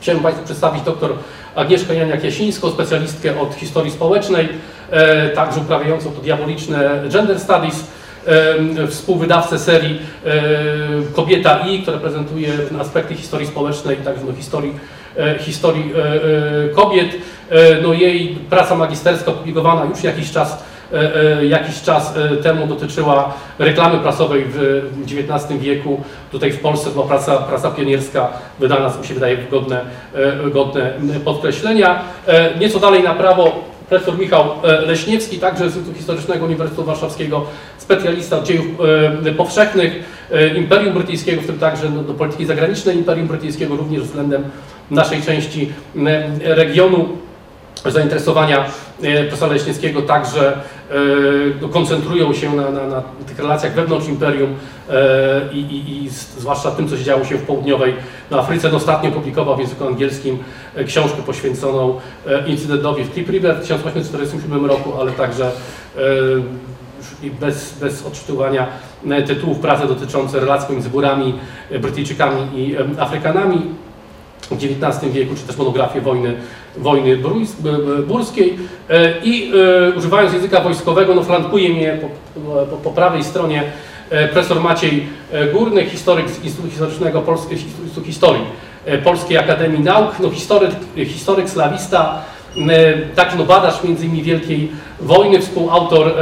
chciałem 0.00 0.22
Państwu 0.22 0.44
przedstawić 0.44 0.82
dr 0.82 1.10
Agnieszkę 1.54 1.94
Janiak-Jasińską, 1.94 2.72
specjalistkę 2.72 3.40
od 3.40 3.54
historii 3.54 3.90
społecznej, 3.90 4.48
e, 4.90 5.28
także 5.28 5.60
uprawiającą 5.60 6.10
to 6.12 6.20
diaboliczne 6.20 7.02
gender 7.12 7.40
studies, 7.40 7.86
e, 8.26 8.86
współwydawcę 8.86 9.58
serii 9.58 10.00
e, 10.24 10.32
Kobieta 11.12 11.58
I, 11.58 11.82
która 11.82 11.98
prezentuje 11.98 12.48
aspekty 12.80 13.14
historii 13.14 13.46
społecznej 13.46 13.96
także 13.96 14.24
no, 14.24 14.32
historii, 14.32 14.74
historii 15.38 15.92
kobiet. 16.74 17.10
No, 17.82 17.92
jej 17.92 18.38
praca 18.50 18.74
magisterska 18.74 19.30
opublikowana 19.30 19.84
już 19.84 20.04
jakiś 20.04 20.32
czas, 20.32 20.64
jakiś 21.42 21.82
czas 21.82 22.16
e, 22.16 22.36
temu 22.36 22.66
dotyczyła 22.66 23.34
reklamy 23.58 23.98
prasowej 23.98 24.44
w 24.48 24.82
XIX 25.04 25.60
wieku. 25.60 26.00
Tutaj 26.32 26.52
w 26.52 26.60
Polsce 26.60 26.90
była 26.90 27.06
praca, 27.06 27.36
praca 27.36 27.70
pionierska 27.70 28.28
wydana, 28.60 28.90
co 28.90 28.98
mi 28.98 29.06
się 29.06 29.14
wydaje, 29.14 29.36
godne, 29.50 29.80
e, 30.14 30.50
godne 30.50 30.92
podkreślenia. 31.24 32.00
E, 32.26 32.58
Nieco 32.58 32.78
dalej 32.80 33.02
na 33.02 33.14
prawo 33.14 33.74
profesor 33.88 34.18
Michał 34.18 34.44
e, 34.62 34.80
Leśniewski, 34.80 35.38
także 35.38 35.70
z 35.70 35.76
Instytutu 35.76 35.96
Historycznego 35.96 36.44
Uniwersytetu 36.46 36.84
Warszawskiego, 36.84 37.46
specjalista 37.78 38.42
dziejów 38.42 38.66
e, 39.26 39.32
powszechnych 39.32 40.04
e, 40.32 40.48
Imperium 40.48 40.94
Brytyjskiego, 40.94 41.42
w 41.42 41.46
tym 41.46 41.58
także 41.58 41.90
no, 41.90 42.02
do 42.02 42.14
polityki 42.14 42.46
zagranicznej 42.46 42.96
Imperium 42.96 43.28
Brytyjskiego, 43.28 43.76
również 43.76 44.02
względem 44.02 44.44
naszej 44.90 45.22
części 45.22 45.72
regionu 46.40 47.08
zainteresowania 47.90 48.64
e, 49.02 49.24
profesora 49.24 49.52
Leśniewskiego 49.52 50.02
także 50.02 50.52
e, 50.52 50.94
no, 51.60 51.68
koncentrują 51.68 52.34
się 52.34 52.56
na, 52.56 52.70
na, 52.70 52.86
na 52.86 53.02
tych 53.26 53.38
relacjach 53.38 53.74
wewnątrz 53.74 54.08
imperium 54.08 54.54
e, 54.90 54.94
i, 55.52 55.58
i, 55.58 56.04
i 56.04 56.08
zwłaszcza 56.10 56.70
tym, 56.70 56.88
co 56.88 56.96
się 56.96 57.04
działo 57.04 57.24
się 57.24 57.36
w 57.36 57.42
południowej 57.42 57.94
Afryce. 58.30 58.68
No, 58.68 58.76
ostatnio 58.76 59.10
publikował 59.10 59.56
w 59.56 59.60
języku 59.60 59.86
angielskim 59.86 60.38
książkę 60.86 61.22
poświęconą 61.26 62.00
incydentowi 62.46 63.04
w 63.04 63.12
Clip 63.12 63.28
River 63.28 63.56
w 63.56 63.60
1847 63.60 64.66
roku, 64.66 64.92
ale 65.00 65.12
także 65.12 65.50
i 67.22 67.30
bez, 67.30 67.78
bez 67.80 68.06
odczytywania 68.06 68.66
tytułów 69.26 69.58
prace 69.58 69.86
dotyczące 69.86 70.40
relacji 70.40 70.66
pomiędzy 70.66 70.90
Burami, 70.90 71.34
Brytyjczykami 71.80 72.40
i 72.54 72.76
Afrykanami 72.98 73.60
w 74.50 74.52
XIX 74.52 75.12
wieku, 75.12 75.34
czy 75.34 75.42
też 75.42 75.56
monografię 75.56 76.00
wojny, 76.00 76.36
wojny 76.76 77.18
burskiej. 78.06 78.58
E, 78.90 79.12
i 79.24 79.52
e, 79.92 79.98
używając 79.98 80.32
języka 80.32 80.60
wojskowego, 80.60 81.14
no 81.14 81.22
flankuje 81.22 81.68
mnie 81.68 81.98
po, 82.00 82.08
po, 82.66 82.76
po 82.76 82.90
prawej 82.90 83.24
stronie 83.24 83.62
e, 84.10 84.28
profesor 84.28 84.60
Maciej 84.60 85.06
Górny, 85.52 85.84
historyk 85.84 86.30
z 86.30 86.44
Instytutu 86.44 86.70
Historycznego 86.70 87.22
Polskiej, 87.22 87.58
Instytutu 87.62 88.06
Historii 88.06 88.42
Polskiej 89.04 89.38
Akademii 89.38 89.80
Nauk, 89.80 90.20
no 90.20 90.30
historyk, 90.30 90.70
historyk 90.96 91.50
slawista, 91.50 92.22
także 93.14 93.36
no 93.36 93.44
badacz 93.44 93.84
między 93.84 94.06
innymi 94.06 94.22
Wielkiej 94.22 94.72
Wojny, 95.00 95.40
współautor 95.40 96.14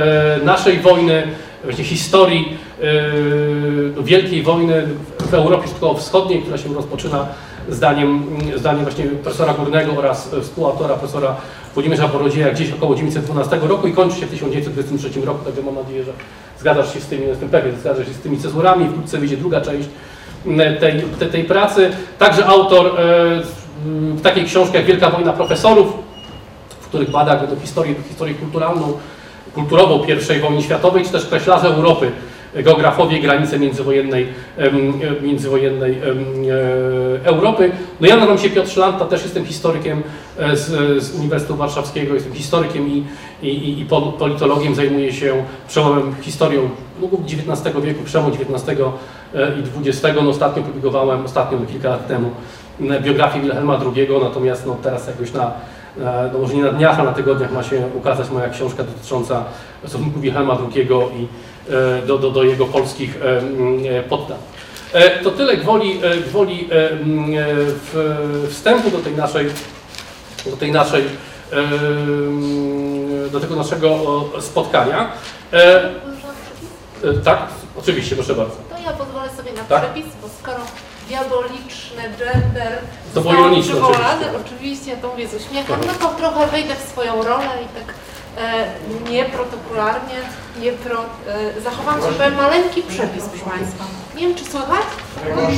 naszej 0.44 0.78
wojny, 0.78 1.22
właśnie 1.64 1.84
historii 1.84 2.58
e, 3.98 4.02
Wielkiej 4.02 4.42
Wojny 4.42 4.86
w 5.18 5.34
Europie 5.34 5.68
Środkowo-Wschodniej, 5.68 6.42
która 6.42 6.58
się 6.58 6.74
rozpoczyna 6.74 7.26
zdaniem, 7.68 8.26
zdaniem 8.56 8.82
właśnie 8.82 9.04
profesora 9.04 9.54
Górnego 9.54 9.92
oraz 9.92 10.30
współautora 10.42 10.94
profesora 10.94 11.36
Włodzimierza 11.74 12.08
Borodzieja 12.08 12.50
gdzieś 12.50 12.72
około 12.72 12.94
1912 12.94 13.68
roku 13.68 13.86
i 13.86 13.92
kończy 13.92 14.20
się 14.20 14.26
w 14.26 14.30
1923 14.30 15.26
roku, 15.26 15.44
także 15.44 15.62
mam 15.62 15.74
nadzieję, 15.74 16.04
że 16.04 16.12
zgadzasz 16.60 16.94
się 16.94 17.00
z 17.00 17.06
tymi, 17.06 17.26
jestem 17.26 17.48
pewien, 17.48 17.76
zgadzasz 17.80 18.06
się 18.06 18.14
z 18.14 18.18
tymi 18.18 18.38
cezurami, 18.38 18.88
wkrótce 18.88 19.18
wyjdzie 19.18 19.36
druga 19.36 19.60
część 19.60 19.88
m, 20.46 20.58
tej, 20.80 21.02
tej, 21.18 21.28
tej 21.28 21.44
pracy. 21.44 21.90
Także 22.18 22.46
autor 22.46 23.00
e, 23.00 23.42
m, 23.86 24.18
takiej 24.22 24.44
książki 24.44 24.76
jak 24.76 24.84
Wielka 24.84 25.10
Wojna 25.10 25.32
Profesorów, 25.32 25.86
w 26.80 26.86
których 26.86 27.10
bada 27.10 27.46
do 27.46 27.60
historii, 27.60 27.94
historię 28.08 28.34
kulturalną, 28.34 28.92
kulturową 29.54 30.04
I 30.36 30.40
wojny 30.40 30.62
światowej, 30.62 31.04
czy 31.04 31.12
też 31.12 31.26
kreślarze 31.26 31.68
Europy, 31.68 32.12
geografowie 32.54 33.20
granice 33.20 33.58
międzywojennej, 33.58 34.26
międzywojennej 35.22 35.92
e, 35.92 37.24
Europy. 37.24 37.70
No 38.00 38.06
ja 38.08 38.16
nazywam 38.16 38.38
się 38.38 38.50
Piotr 38.50 38.68
Szlanta, 38.70 39.04
też 39.04 39.22
jestem 39.22 39.44
historykiem 39.44 40.02
e, 40.38 40.56
z, 40.56 40.64
z 41.04 41.14
Uniwersytetu 41.18 41.56
Warszawskiego, 41.58 42.14
jestem 42.14 42.32
historykiem 42.32 42.88
i, 42.88 43.04
i, 43.42 43.48
i- 43.48 43.80
i 43.80 43.84
pol- 43.84 44.12
politologiem, 44.18 44.74
zajmuję 44.74 45.12
się 45.12 45.44
przełomem 45.68 46.14
historią 46.20 46.68
no, 47.00 47.08
XIX 47.26 47.76
wieku, 47.84 48.04
przełom 48.04 48.32
XIX 48.32 48.80
e, 49.34 49.52
i 49.58 49.88
XX. 49.88 50.02
No, 50.22 50.30
ostatnio 50.30 50.62
publikowałem, 50.62 51.24
ostatnio 51.24 51.58
no, 51.58 51.66
kilka 51.66 51.88
lat 51.88 52.08
temu, 52.08 52.30
biografię 53.02 53.40
Wilhelma 53.40 53.78
II, 53.96 54.08
natomiast 54.22 54.66
no, 54.66 54.76
teraz 54.82 55.06
jakoś 55.06 55.32
na 55.32 55.52
no 56.32 56.38
może 56.38 56.54
nie 56.54 56.62
na 56.62 56.72
dniach, 56.72 57.00
a 57.00 57.04
na 57.04 57.12
tygodniach 57.12 57.52
ma 57.52 57.62
się 57.62 57.82
ukazać 57.98 58.30
moja 58.30 58.48
książka 58.48 58.82
dotycząca 58.84 59.44
stosunku 59.88 60.20
Wilhelma 60.20 60.58
II 60.76 60.88
i 61.20 61.26
do, 62.06 62.18
do, 62.18 62.30
do 62.30 62.42
jego 62.44 62.66
polskich 62.66 63.16
e, 63.16 63.38
e, 63.98 64.02
poddań. 64.02 64.38
E, 64.92 65.10
To 65.24 65.30
tyle 65.30 65.56
gwoli, 65.56 66.00
e, 66.04 66.16
gwoli 66.16 66.68
e, 66.72 66.90
e, 68.44 68.48
wstępu 68.48 68.90
do 68.90 68.98
tej 68.98 69.12
naszej, 69.16 69.46
do 70.50 70.56
tej 70.56 70.72
naszej, 70.72 71.04
e, 71.52 73.30
do 73.30 73.40
tego 73.40 73.56
naszego 73.56 73.98
spotkania. 74.40 75.08
E, 75.52 75.84
e, 77.04 77.12
Tak, 77.24 77.38
oczywiście, 77.78 78.16
proszę 78.16 78.34
bardzo. 78.34 78.56
To 78.70 78.82
ja 78.84 78.92
pozwolę 78.92 79.28
sobie 79.36 79.52
na 79.52 79.62
Tak? 79.64 79.82
przepis, 79.92 80.06
bo 80.22 80.28
skoro 80.42 80.60
diaboliczny 81.08 82.02
gender 82.18 82.78
To 83.14 83.20
było 83.20 83.24
został 83.34 83.40
ironiczne 83.40 83.72
przywołany, 83.72 84.24
oczywiście. 84.26 84.46
oczywiście 84.56 84.90
ja 84.90 84.96
to 84.96 85.08
mówię 85.08 85.28
z 85.28 85.34
uśmiechem, 85.34 85.76
no 85.86 85.92
to 86.08 86.14
trochę 86.14 86.46
wejdę 86.46 86.74
w 86.74 86.88
swoją 86.90 87.22
rolę 87.22 87.44
i 87.64 87.68
tak 87.78 87.88
e, 87.88 87.94
nieprotokolarnie, 89.10 90.14
nie 90.60 90.72
pro, 90.72 91.00
e, 91.00 91.60
zachowam 91.60 92.02
sobie 92.02 92.14
powiem 92.14 92.34
maleńki 92.34 92.82
przepis, 92.82 93.24
proszę 93.24 93.44
Państwa. 93.44 93.84
Nie 94.16 94.26
wiem, 94.26 94.34
czy 94.34 94.44
słychać? 94.44 94.86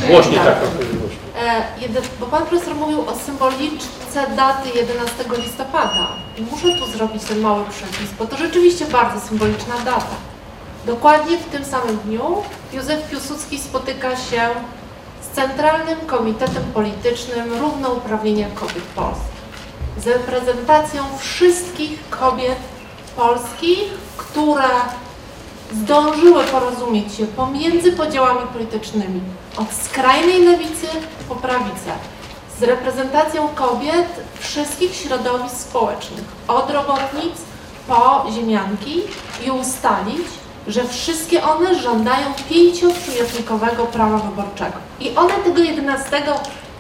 Głośniej, 0.09 0.39
tak, 0.39 0.61
tak, 0.61 0.71
głośniej. 0.71 1.19
E, 1.41 1.65
jeden, 1.81 2.03
bo 2.21 2.27
Pan 2.27 2.47
Profesor 2.47 2.75
mówił 2.75 3.01
o 3.01 3.15
symboliczce 3.17 4.27
daty 4.37 4.69
11 4.75 5.25
listopada. 5.37 6.09
I 6.37 6.43
muszę 6.43 6.67
tu 6.79 6.87
zrobić 6.87 7.25
ten 7.25 7.41
mały 7.41 7.65
przepis, 7.65 8.11
bo 8.19 8.27
to 8.27 8.37
rzeczywiście 8.37 8.85
bardzo 8.87 9.21
symboliczna 9.21 9.75
data. 9.85 10.17
Dokładnie 10.87 11.39
w 11.39 11.45
tym 11.45 11.65
samym 11.65 11.97
dniu 11.97 12.43
Józef 12.73 13.11
Piłsudski 13.11 13.59
spotyka 13.59 14.17
się 14.17 14.43
z 15.23 15.35
Centralnym 15.35 16.01
Komitetem 16.07 16.65
Politycznym 16.75 17.53
Równouprawnienia 17.61 18.49
Kobiet 18.55 18.85
Polskich. 18.95 19.34
Z 19.99 20.07
reprezentacją 20.07 21.03
wszystkich 21.19 22.09
kobiet 22.11 22.59
polskich, 23.17 23.79
które 24.17 24.69
zdążyły 25.73 26.45
porozumieć 26.45 27.15
się 27.15 27.27
pomiędzy 27.27 27.93
podziałami 27.93 28.49
politycznymi 28.53 29.21
od 29.57 29.73
skrajnej 29.73 30.43
lewicy 30.45 30.87
po 31.29 31.37
prawicę, 31.37 31.93
z 32.61 32.63
reprezentacją 32.63 33.49
kobiet 33.49 34.07
wszystkich 34.39 34.95
środowisk 34.95 35.57
społecznych, 35.57 36.25
od 36.49 36.71
robotnic 36.71 37.35
po 37.89 38.27
ziemianki 38.33 39.03
i 39.47 39.51
ustalić, 39.51 40.27
że 40.69 40.85
wszystkie 40.89 41.45
one 41.45 41.81
żądają 41.81 42.27
pięcioprzymiotnikowego 42.49 43.87
prawa 43.87 44.19
wyborczego. 44.19 44.79
I 45.01 45.17
one 45.17 45.35
tego 45.35 45.63
11 45.63 46.23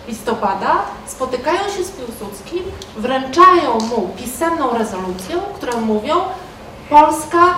listopada 0.09 0.83
spotykają 1.07 1.59
się 1.59 1.85
z 1.85 1.91
Piłsudskim, 1.91 2.63
wręczają 2.97 3.79
mu 3.79 4.09
pisemną 4.17 4.79
rezolucję, 4.79 5.37
którą 5.55 5.81
mówią 5.81 6.15
Polska 6.91 7.55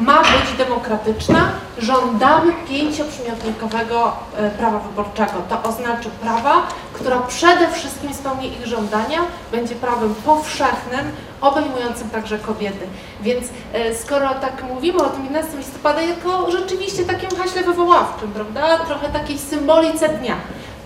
ma 0.00 0.22
być 0.22 0.58
demokratyczna, 0.58 1.52
żądamy 1.78 2.52
pięcioprzymiotnikowego 2.68 4.12
e, 4.36 4.50
prawa 4.50 4.78
wyborczego. 4.78 5.32
To 5.48 5.62
oznacza 5.62 6.10
prawa, 6.22 6.66
która 6.92 7.18
przede 7.18 7.68
wszystkim 7.68 8.14
spełni 8.14 8.52
ich 8.52 8.66
żądania, 8.66 9.20
będzie 9.52 9.74
prawem 9.74 10.14
powszechnym, 10.14 11.00
obejmującym 11.40 12.10
także 12.10 12.38
kobiety. 12.38 12.86
Więc 13.20 13.46
e, 13.72 13.94
skoro 13.94 14.28
tak 14.28 14.62
mówimy 14.74 15.02
o 15.02 15.08
tym 15.08 15.24
11 15.24 15.58
listopada 15.58 16.02
jako 16.02 16.50
rzeczywiście 16.50 17.04
takim 17.04 17.38
haśle 17.38 17.62
wywoławczym, 17.62 18.32
prawda, 18.32 18.78
trochę 18.78 19.08
takiej 19.08 19.38
symbolice 19.38 20.08
dnia, 20.08 20.36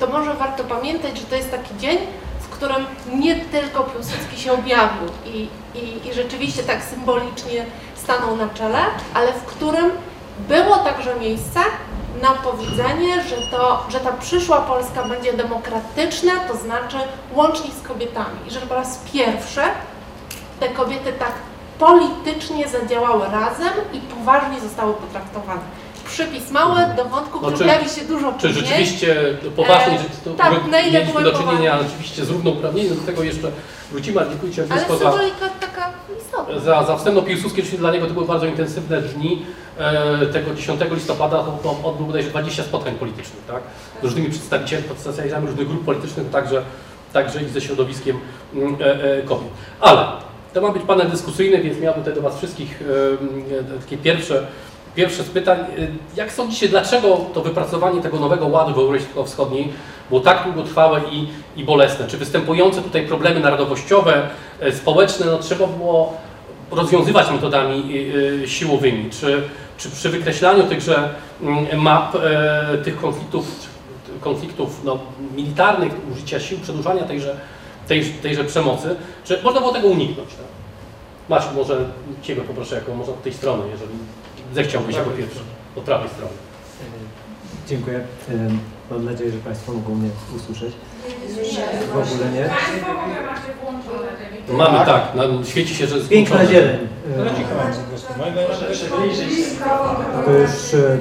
to 0.07 0.13
może 0.13 0.35
warto 0.35 0.65
pamiętać, 0.65 1.19
że 1.19 1.27
to 1.27 1.37
jest 1.37 1.51
taki 1.51 1.77
dzień, 1.77 1.99
w 2.41 2.49
którym 2.49 2.87
nie 3.15 3.37
tylko 3.37 3.85
Piłsudski 3.85 4.41
się 4.41 4.53
objawił 4.53 5.09
i, 5.27 5.49
i, 5.75 6.09
i 6.09 6.15
rzeczywiście 6.15 6.63
tak 6.63 6.83
symbolicznie 6.83 7.67
stanął 7.95 8.37
na 8.37 8.49
czele, 8.49 8.79
ale 9.15 9.33
w 9.33 9.45
którym 9.45 9.91
było 10.39 10.77
także 10.77 11.15
miejsce 11.21 11.61
na 12.23 12.31
powiedzenie, 12.31 13.23
że, 13.23 13.37
to, 13.51 13.87
że 13.89 14.01
ta 14.01 14.13
przyszła 14.13 14.61
Polska 14.61 15.03
będzie 15.03 15.33
demokratyczna, 15.33 16.33
to 16.49 16.57
znaczy 16.57 16.97
łącznie 17.35 17.71
z 17.71 17.89
kobietami. 17.89 18.39
I 18.47 18.51
że 18.51 18.61
po 18.61 18.75
raz 18.75 19.01
pierwszy 19.13 19.61
te 20.61 20.69
kobiety 20.69 21.13
tak 21.13 21.33
politycznie 21.79 22.69
zadziałały 22.69 23.25
razem 23.25 23.73
i 23.93 24.01
poważnie 24.01 24.61
zostały 24.61 24.95
potraktowane. 24.95 25.61
Przypis 26.07 26.51
mały 26.51 26.81
do 26.97 27.05
wątku, 27.05 27.33
No, 27.33 27.39
który 27.39 27.57
czy- 27.59 27.65
pojawi 27.65 27.89
się 27.91 28.05
dużo 28.05 28.33
Czy 28.41 28.47
później. 28.49 28.67
rzeczywiście 28.67 29.17
poważnie, 29.57 29.95
E, 29.95 29.99
że 29.99 30.05
to 30.25 30.31
tak, 30.35 30.55
że 30.65 30.71
na 30.71 30.81
ile 30.81 31.01
mieliśmy 31.01 31.23
do 31.23 31.33
czynienia 31.33 31.79
rzeczywiście 31.83 32.25
z 32.25 32.31
równouprawnieniem, 32.31 32.97
do 32.97 33.03
tego 33.03 33.23
jeszcze 33.23 33.51
wrócimy, 33.93 34.21
ale 34.21 34.31
dziękuję 34.31 34.53
Ci 34.53 34.61
Ale 34.61 34.71
Agnieszko 34.71 34.97
za, 34.97 35.13
taka 35.61 35.91
istotna. 36.19 36.59
za, 36.61 36.85
za 36.85 36.97
wstęp. 36.97 37.17
No, 37.17 37.23
Piłsudski 37.23 37.61
oczywiście 37.61 37.79
dla 37.79 37.93
niego 37.93 38.07
to 38.07 38.13
były 38.15 38.27
bardzo 38.27 38.47
intensywne 38.47 39.03
dni. 39.03 39.43
E, 39.79 40.27
tego 40.27 40.55
10 40.55 40.81
listopada 40.95 41.37
to, 41.39 41.59
to 41.63 41.89
odbył 41.89 42.07
bodajże 42.07 42.31
20 42.31 42.63
spotkań 42.63 42.95
politycznych, 42.95 43.43
tak? 43.47 43.63
Z 44.01 44.05
różnymi 44.05 44.31
przedstawicielami, 44.31 44.89
przedstawicielami 44.89 45.47
różnych 45.47 45.69
grup 45.69 45.85
politycznych, 45.85 46.31
także, 46.31 46.63
także 47.13 47.43
i 47.43 47.49
ze 47.49 47.61
środowiskiem 47.61 48.17
mm, 48.55 48.77
e, 48.81 49.05
e, 49.19 49.23
kobiet. 49.23 49.49
Ale 49.81 50.07
to 50.55 50.61
ma 50.61 50.71
być 50.73 50.83
panel 50.83 51.11
dyskusyjny, 51.11 51.63
więc 51.63 51.79
miałbym 51.81 52.03
tutaj 52.03 52.15
do 52.15 52.23
Was 52.23 52.39
wszystkich 52.39 52.83
e, 52.83 53.75
e, 53.77 53.81
takie 53.81 53.97
pierwsze, 53.99 54.47
pierwsze 54.95 55.23
z 55.23 55.29
pytań. 55.29 55.59
E, 55.59 55.65
Jak 56.17 56.33
sądzicie, 56.33 56.69
dlaczego 56.69 57.21
to 57.35 57.41
wypracowanie 57.41 58.01
tego 58.01 58.21
nowego 58.21 58.47
ładu 58.47 58.75
w 58.75 58.79
Europie 58.79 59.05
Wschodniej 59.27 59.73
było 60.09 60.21
tak 60.21 60.45
długotrwałe 60.45 61.01
i, 61.13 61.29
i 61.57 61.65
bolesne? 61.65 62.07
Czy 62.07 62.17
występujące 62.17 62.83
tutaj 62.83 63.07
problemy 63.07 63.41
narodowościowe, 63.41 64.29
e, 64.61 64.73
społeczne, 64.73 65.27
no, 65.27 65.39
trzeba 65.39 65.67
było 65.67 66.17
rozwiązywać 66.71 67.31
metodami 67.31 67.97
y, 67.97 68.43
y, 68.45 68.49
siłowymi? 68.49 69.11
Czy, 69.11 69.43
czy 69.79 69.91
przy 69.91 70.09
wykreślaniu 70.09 70.63
tychże 70.63 71.09
mm, 71.43 71.83
map 71.83 72.15
e, 72.15 72.79
tych 72.85 73.01
konfliktów, 73.01 73.47
konfliktów 74.21 74.85
no, 74.85 74.99
militarnych, 75.37 75.93
użycia 76.13 76.41
sił, 76.41 76.59
przedłużania 76.59 77.03
tejże, 77.03 77.37
tej, 77.89 78.05
tejże 78.05 78.45
przemocy, 78.45 78.97
czy 79.25 79.43
można 79.43 79.61
było 79.61 79.73
tego 79.73 79.89
uniknąć? 79.89 80.29
Tak? 80.31 81.55
Może 81.55 81.85
Ciebie 82.23 82.43
poproszę, 82.43 82.75
jako 82.75 82.95
może 82.95 83.11
od 83.11 83.23
tej 83.23 83.33
strony, 83.33 83.63
jeżeli 83.71 83.93
zechciałbyś 84.55 84.97
jako 84.97 85.11
pierwszy, 85.11 85.41
od 85.77 85.85
prawej 85.85 86.09
strony. 86.09 86.33
Dziękuję. 87.69 88.01
Mam 88.91 89.05
nadzieję, 89.05 89.31
że 89.31 89.39
Państwo 89.39 89.73
mogą 89.73 89.95
mnie 89.95 90.11
usłyszeć. 90.37 90.75
W 91.93 91.97
ogóle 91.97 92.31
nie. 92.33 92.51
Mamy 94.57 94.87
tak, 94.87 95.15
na, 95.15 95.45
świeci 95.45 95.75
się, 95.75 95.87
że 95.87 95.97
jest 95.97 96.09
Piękna 96.09 96.47
zieleń. 96.47 96.79
To 100.25 100.31
już, 100.31 100.75
y, 100.75 100.99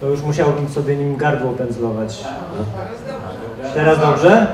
to 0.00 0.06
już 0.06 0.22
musiałbym 0.22 0.68
sobie 0.68 0.96
nim 0.96 1.16
gardło 1.16 1.52
pędzlować. 1.52 2.24
Teraz 3.74 4.00
dobrze? 4.00 4.46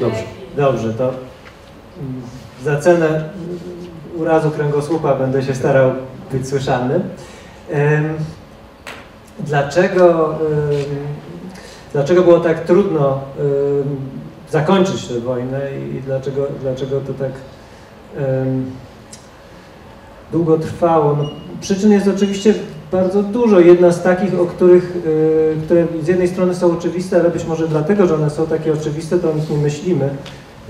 Dobrze. 0.00 0.22
Dobrze, 0.56 0.94
to 0.94 1.04
mm, 1.04 2.22
za 2.64 2.80
cenę 2.80 3.06
mm, 3.06 3.30
urazu 4.16 4.50
kręgosłupa 4.50 5.14
będę 5.14 5.42
się 5.42 5.54
starał 5.54 5.92
być 6.38 6.48
słyszalny. 6.48 7.00
Dlaczego, 9.40 10.34
dlaczego 11.92 12.22
było 12.22 12.40
tak 12.40 12.64
trudno 12.64 13.20
zakończyć 14.50 15.08
tę 15.08 15.20
wojnę 15.20 15.60
i 15.94 16.02
dlaczego, 16.02 16.46
dlaczego 16.62 17.00
to 17.00 17.14
tak 17.14 17.32
długo 20.32 20.58
trwało? 20.58 21.16
No, 21.16 21.28
przyczyn 21.60 21.92
jest 21.92 22.08
oczywiście 22.08 22.54
bardzo 22.92 23.22
dużo. 23.22 23.60
Jedna 23.60 23.92
z 23.92 24.02
takich, 24.02 24.40
o 24.40 24.46
których, 24.46 24.96
y, 24.96 25.56
które 25.64 25.86
z 26.02 26.08
jednej 26.08 26.28
strony 26.28 26.54
są 26.54 26.72
oczywiste, 26.78 27.20
ale 27.20 27.30
być 27.30 27.44
może 27.44 27.68
dlatego, 27.68 28.06
że 28.06 28.14
one 28.14 28.30
są 28.30 28.46
takie 28.46 28.72
oczywiste, 28.72 29.18
to 29.18 29.30
o 29.30 29.34
nich 29.34 29.50
nie 29.50 29.58
myślimy, 29.58 30.10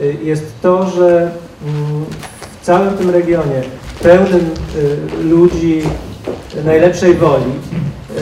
y, 0.01 0.17
jest 0.23 0.61
to, 0.63 0.87
że 0.91 1.31
mm, 1.67 2.05
w 2.61 2.65
całym 2.65 2.95
tym 2.95 3.11
regionie 3.11 3.63
pełnym 4.03 4.51
y, 4.77 5.25
ludzi 5.25 5.83
najlepszej 6.65 7.15
woli, 7.15 7.53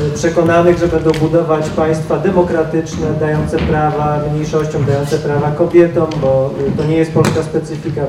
y, 0.07 0.15
przekonanych, 0.15 0.79
że 0.79 0.89
będą 0.89 1.11
budować 1.11 1.69
państwa 1.69 2.19
demokratyczne, 2.19 3.07
dające 3.21 3.59
prawa 3.59 4.21
mniejszościom, 4.33 4.85
dające 4.85 5.19
prawa 5.19 5.51
kobietom, 5.51 6.07
bo 6.21 6.51
y, 6.69 6.77
to 6.77 6.85
nie 6.85 6.97
jest 6.97 7.13
polska 7.13 7.43
specyfika. 7.43 8.03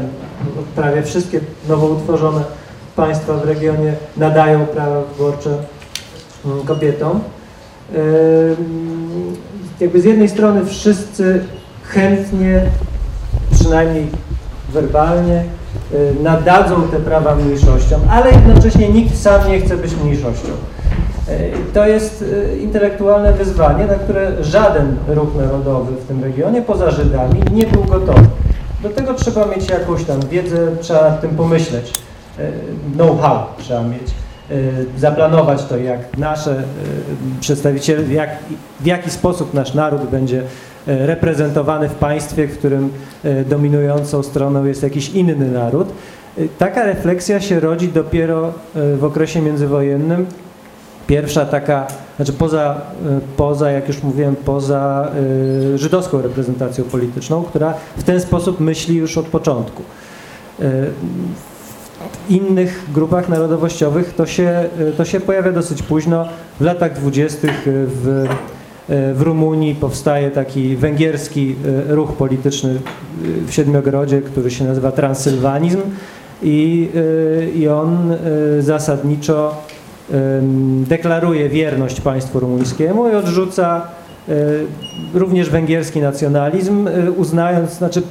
Prawie 0.75 1.03
wszystkie 1.03 1.39
nowo 1.69 1.87
utworzone 1.87 2.43
państwa 2.95 3.33
w 3.33 3.45
regionie 3.45 3.93
nadają 4.17 4.65
prawa 4.65 5.01
wyborcze 5.01 5.57
mm, 6.45 6.65
kobietom. 6.65 7.19
Jakby 9.79 10.01
z 10.01 10.05
jednej 10.05 10.29
strony 10.29 10.65
wszyscy 10.65 11.45
chętnie, 11.83 12.61
przynajmniej 13.51 14.07
werbalnie, 14.69 15.43
nadadzą 16.23 16.81
te 16.87 16.99
prawa 16.99 17.35
mniejszościom, 17.35 18.01
ale 18.09 18.31
jednocześnie 18.31 18.89
nikt 18.89 19.17
sam 19.17 19.47
nie 19.51 19.59
chce 19.61 19.77
być 19.77 19.91
mniejszością. 20.03 20.47
Y, 21.29 21.51
To 21.73 21.87
jest 21.87 22.21
y, 22.21 22.57
intelektualne 22.57 23.33
wyzwanie, 23.33 23.85
na 23.85 23.95
które 23.95 24.43
żaden 24.43 24.95
ruch 25.07 25.35
narodowy 25.35 25.91
w 25.95 26.07
tym 26.07 26.23
regionie, 26.23 26.61
poza 26.61 26.91
Żydami, 26.91 27.41
nie 27.53 27.65
był 27.67 27.83
gotowy. 27.83 28.27
Do 28.83 28.89
tego 28.89 29.13
trzeba 29.13 29.45
mieć 29.45 29.69
jakąś 29.69 30.03
tam 30.03 30.19
wiedzę, 30.31 30.57
trzeba 30.81 31.01
nad 31.09 31.21
tym 31.21 31.29
pomyśleć. 31.29 31.93
Y, 32.39 32.51
Know-how 32.93 33.39
trzeba 33.57 33.83
mieć. 33.83 34.01
Y, 34.51 34.85
Zaplanować 34.97 35.65
to, 35.65 35.77
jak 35.77 36.17
nasze 36.17 36.51
y, 36.51 37.39
przedstawiciele, 37.39 38.13
jak, 38.13 38.29
w 38.79 38.85
jaki 38.85 39.09
sposób 39.09 39.53
nasz 39.53 39.73
naród 39.73 40.01
będzie 40.05 40.37
y, 40.39 40.43
reprezentowany 40.87 41.89
w 41.89 41.95
państwie, 41.95 42.47
w 42.47 42.57
którym 42.57 42.89
y, 43.25 43.45
dominującą 43.49 44.23
stroną 44.23 44.65
jest 44.65 44.83
jakiś 44.83 45.09
inny 45.09 45.51
naród. 45.51 45.87
Y, 46.37 46.49
Taka 46.57 46.83
refleksja 46.83 47.41
się 47.41 47.59
rodzi 47.59 47.87
dopiero 47.87 48.53
w 48.75 49.03
okresie 49.03 49.41
międzywojennym. 49.41 50.25
Pierwsza 51.07 51.45
taka, 51.45 51.87
znaczy 52.15 52.33
poza, 52.33 52.81
poza 53.37 53.71
jak 53.71 53.87
już 53.87 54.03
mówiłem, 54.03 54.35
poza 54.35 55.11
żydowską 55.75 56.21
reprezentacją 56.21 56.83
polityczną, 56.83 57.43
która 57.43 57.73
w 57.97 58.03
ten 58.03 58.21
sposób 58.21 58.59
myśli 58.59 58.95
już 58.95 59.17
od 59.17 59.25
początku. 59.25 59.83
W 62.11 62.29
innych 62.29 62.85
grupach 62.93 63.29
narodowościowych 63.29 64.13
to 64.15 64.25
się, 64.25 64.65
to 64.97 65.05
się 65.05 65.19
pojawia 65.19 65.51
dosyć 65.51 65.83
późno. 65.83 66.27
W 66.59 66.63
latach 66.63 66.93
dwudziestych 66.93 67.61
w, 67.65 68.27
w 68.89 69.21
Rumunii 69.21 69.75
powstaje 69.75 70.31
taki 70.31 70.75
węgierski 70.75 71.55
y, 71.89 71.95
ruch 71.95 72.13
polityczny 72.13 72.69
y, 72.69 73.47
w 73.47 73.53
Siedmiogrodzie, 73.53 74.21
który 74.21 74.51
się 74.51 74.65
nazywa 74.65 74.91
Transylwanizm 74.91 75.81
i, 76.43 76.89
i 77.55 77.67
on 77.67 78.15
zasadniczo 78.59 79.55
deklaruje 80.87 81.49
wierność 81.49 82.01
państwu 82.01 82.39
rumuńskiemu 82.39 83.09
i 83.09 83.15
odrzuca 83.15 83.87
również 85.13 85.49
węgierski 85.49 86.01
nacjonalizm, 86.01 86.89
uznając, 87.17 87.71
znaczy 87.71 88.01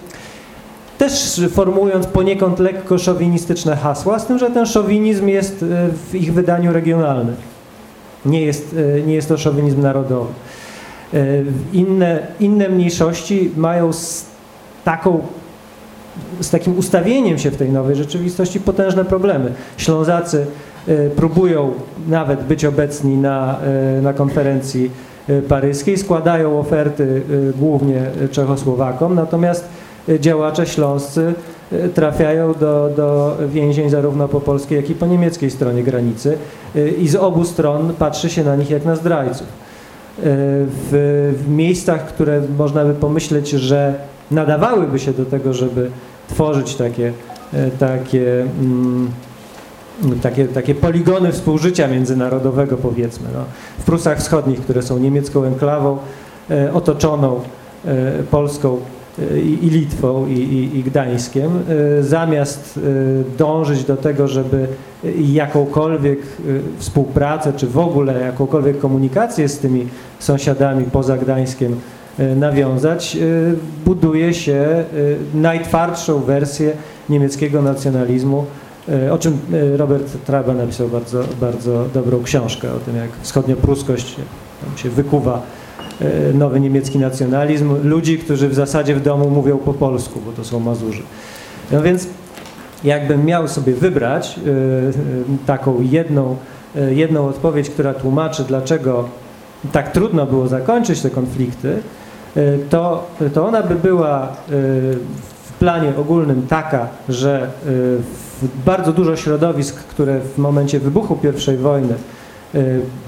też 0.99 1.41
formułując 1.51 2.07
poniekąd 2.07 2.59
lekko 2.59 2.99
szowinistyczne 2.99 3.77
hasła, 3.77 4.19
z 4.19 4.27
tym, 4.27 4.39
że 4.39 4.51
ten 4.51 4.67
szowinizm 4.67 5.29
jest 5.29 5.65
w 6.11 6.15
ich 6.15 6.35
wydaniu 6.35 6.73
regionalny. 6.73 7.33
Nie 8.27 8.41
jest, 8.41 8.77
nie 9.07 9.15
jest 9.15 9.29
to 9.29 9.39
szowinizm 9.39 9.83
narodowy. 9.83 10.33
Y, 11.15 11.45
Inne, 11.73 12.27
inne 12.41 12.69
mniejszości 12.69 13.51
mają 13.57 13.93
z 13.93 14.25
taką 14.85 15.21
z 16.41 16.51
takim 16.51 16.79
ustawieniem 16.79 17.39
się 17.39 17.51
w 17.51 17.57
tej 17.57 17.71
nowej 17.71 17.97
rzeczywistości 17.97 18.61
potężne 18.61 19.05
problemy. 19.05 19.53
Ślązacy 19.77 20.47
y, 20.89 21.11
próbują 21.17 21.71
nawet 22.09 22.45
być 22.45 22.65
obecni 22.65 23.17
na, 23.17 23.59
y, 23.99 24.03
na 24.03 24.13
konferencji 24.13 24.91
paryskiej, 25.49 25.99
składają 25.99 26.59
oferty 26.59 27.23
głównie 27.59 28.03
Czechosłowakom, 28.31 29.15
natomiast 29.15 29.69
działacze 30.21 30.67
śląscy 30.67 31.35
trafiają 31.95 32.55
do, 32.55 32.91
do 32.97 33.37
więzień 33.49 33.91
zarówno 33.91 34.29
po 34.29 34.41
polskiej, 34.41 34.77
jak 34.77 34.91
i 34.91 34.95
po 34.95 35.07
niemieckiej 35.07 35.51
stronie 35.51 35.83
granicy 35.83 36.39
i 36.99 37.09
z 37.09 37.17
obu 37.17 37.45
stron 37.45 37.93
patrzy 37.99 38.31
się 38.31 38.45
na 38.45 38.57
nich 38.57 38.71
jak 38.71 38.85
na 38.85 38.97
zdrajców. 38.97 39.47
W, 40.19 41.35
w 41.39 41.49
miejscach, 41.49 42.07
które 42.07 42.43
można 42.59 42.85
by 42.85 42.95
pomyśleć, 42.95 43.51
że 43.51 43.95
nadawałyby 44.31 44.99
się 44.99 45.13
do 45.13 45.25
tego, 45.25 45.55
żeby 45.55 45.91
tworzyć 46.29 46.75
takie, 46.75 47.13
e, 47.53 47.71
takie, 47.71 48.41
mm, 48.43 49.11
takie, 50.23 50.49
takie 50.49 50.75
poligony 50.75 51.33
współżycia 51.33 51.89
międzynarodowego, 51.89 52.77
powiedzmy. 52.77 53.29
No. 53.35 53.45
W 53.79 53.85
Prusach 53.85 54.19
Wschodnich, 54.19 54.61
które 54.61 54.83
są 54.83 54.99
niemiecką 54.99 55.45
enklawą, 55.45 55.99
e, 56.51 56.73
otoczoną 56.73 57.41
e, 57.85 58.23
Polską 58.23 58.81
i, 59.63 59.71
Litwą 59.71 60.27
i, 60.27 60.33
i, 60.33 60.79
i 60.79 60.83
Gdańskiem, 60.83 61.51
e, 61.99 62.03
zamiast 62.03 62.79
e, 62.79 63.39
dążyć 63.39 63.85
do 63.85 63.97
tego, 63.97 64.29
żeby 64.29 64.67
jakąkolwiek 65.19 66.19
e, 66.19 66.23
współpracę, 66.79 67.53
czy 67.53 67.67
w 67.67 67.79
ogóle 67.79 68.21
jakąkolwiek 68.21 68.79
komunikację 68.79 69.49
z 69.49 69.59
tymi 69.59 69.87
sąsiadami 70.19 70.85
poza 70.85 71.17
Gdańskiem 71.17 71.77
nawiązać, 72.37 73.19
buduje 73.85 74.35
się 74.35 74.85
najtwardszą 75.35 76.21
wersję 76.21 76.73
niemieckiego 77.09 77.63
nacjonalizmu, 77.63 78.45
o 79.11 79.19
czym 79.19 79.39
Robert 79.77 80.25
Traba 80.27 80.55
napisał 80.55 80.89
bardzo, 80.89 81.25
bardzo 81.41 81.85
dobrą 81.95 82.23
książkę 82.23 82.73
o 82.73 82.79
tym, 82.79 82.97
jak 82.97 83.11
wschodniopruskość 83.23 84.17
się 84.77 84.91
wykuwa 84.91 85.43
nowy 86.35 86.61
niemiecki 86.61 86.99
nacjonalizm, 86.99 87.89
ludzi, 87.89 88.19
którzy 88.19 88.49
w 88.49 88.55
zasadzie 88.55 88.95
w 88.95 89.03
domu 89.03 89.31
mówią 89.31 89.59
po 89.59 89.75
polsku, 89.75 90.21
bo 90.27 90.33
to 90.33 90.45
są 90.45 90.61
Mazurzy. 90.61 91.03
No 91.73 91.83
więc 91.83 92.07
jakbym 92.85 93.25
miał 93.25 93.49
sobie 93.49 93.73
wybrać 93.75 94.39
e, 94.39 94.51
e, 94.51 94.53
taką 95.47 95.81
jedną, 95.81 96.37
e, 96.77 96.95
jedną 96.95 97.29
odpowiedź, 97.29 97.71
która 97.71 97.95
tłumaczy, 97.95 98.45
dlaczego 98.45 99.09
tak 99.73 99.93
trudno 99.93 100.27
było 100.27 100.49
zakończyć 100.49 101.01
te 101.01 101.11
konflikty, 101.11 101.79
e, 102.37 102.59
to, 102.71 103.07
to 103.35 103.47
ona 103.47 103.63
by 103.63 103.75
była 103.75 104.23
e, 104.23 104.29
w 105.45 105.53
planie 105.59 105.93
ogólnym 105.99 106.47
taka, 106.49 106.89
że 107.09 107.43
e, 107.43 107.71
bardzo 108.67 108.93
dużo 108.93 109.17
środowisk, 109.17 109.77
które 109.77 110.21
w 110.21 110.39
momencie 110.39 110.81
wybuchu 110.81 111.19
I 111.53 111.57
wojny 111.57 111.95
e, 111.95 112.22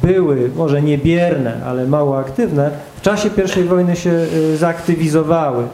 były 0.02 0.50
może 0.56 0.82
niebierne, 0.82 1.60
ale 1.64 1.86
mało 1.86 2.18
aktywne, 2.18 2.70
w 2.96 3.00
czasie 3.00 3.30
I 3.60 3.64
wojny 3.64 3.96
się 3.96 4.10
e, 4.10 4.56
zaaktywizowały 4.56 5.64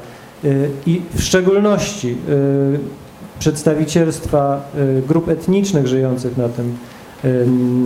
E, 0.44 0.48
i 0.86 1.02
w 1.14 1.22
szczególności 1.22 2.10
e, 2.10 3.38
przedstawicielstwa 3.38 4.60
e, 4.74 5.02
grup 5.02 5.28
etnicznych 5.28 5.86
żyjących 5.86 6.36
na 6.36 6.48
tym, 6.48 6.76
e, 7.24 7.28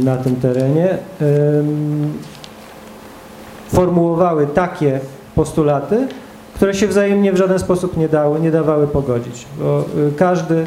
na 0.04 0.16
tym 0.16 0.36
terenie 0.36 0.98
formułowały 3.68 4.46
takie 4.46 5.00
postulaty, 5.34 6.08
które 6.54 6.74
się 6.74 6.88
wzajemnie 6.88 7.32
w 7.32 7.36
żaden 7.36 7.58
sposób 7.58 7.96
nie, 7.96 8.08
dały, 8.08 8.40
nie 8.40 8.50
dawały 8.50 8.86
pogodzić, 8.86 9.46
bo 9.58 9.84
każdy 10.16 10.66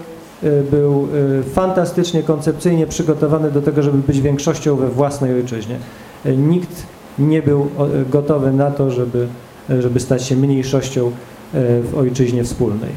był 0.72 1.08
y, 1.16 1.44
fantastycznie, 1.44 2.24
koncepcyjnie 2.24 2.88
przygotowany 2.88 3.52
do 3.52 3.62
tego, 3.62 3.84
żeby 3.84 3.98
być 3.98 4.22
większością 4.22 4.76
we 4.76 4.90
własnej 4.90 5.34
ojczyźnie. 5.34 5.78
Y, 6.26 6.38
Nikt 6.38 6.84
nie 7.20 7.42
był 7.42 7.62
y, 7.62 8.10
gotowy 8.10 8.52
na 8.52 8.72
to, 8.72 8.92
żeby, 8.92 9.28
y, 9.70 9.82
żeby 9.82 10.00
stać 10.00 10.24
się 10.24 10.36
mniejszością 10.36 11.08
y, 11.08 11.12
w 11.82 11.98
ojczyźnie 11.98 12.44
wspólnej. 12.44 12.90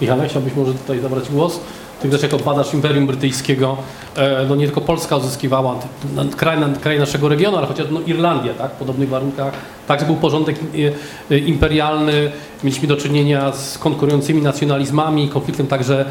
Michale, 0.00 0.28
chciałbyś 0.28 0.54
może 0.56 0.74
tutaj 0.74 1.00
zabrać 1.00 1.28
głos? 1.30 1.60
Ty 2.02 2.08
też 2.08 2.22
jako 2.22 2.38
badacz 2.38 2.74
Imperium 2.74 3.06
Brytyjskiego, 3.06 3.76
e, 4.16 4.46
no 4.48 4.56
nie 4.56 4.64
tylko 4.64 4.80
Polska 4.80 5.16
uzyskiwała 5.16 5.74
kraj, 6.36 6.58
kraj 6.80 6.98
naszego 6.98 7.28
regionu, 7.28 7.56
ale 7.56 7.66
chociaż 7.66 7.86
no 7.90 8.00
Irlandia, 8.06 8.54
tak, 8.54 8.72
w 8.72 8.74
podobnych 8.74 9.08
warunkach. 9.08 9.52
Także 9.86 10.06
był 10.06 10.16
porządek 10.16 10.56
e, 11.30 11.38
imperialny, 11.38 12.32
mieliśmy 12.64 12.88
do 12.88 12.96
czynienia 12.96 13.52
z 13.52 13.78
konkurującymi 13.78 14.42
nacjonalizmami, 14.42 15.28
konfliktem 15.28 15.66
także, 15.66 16.04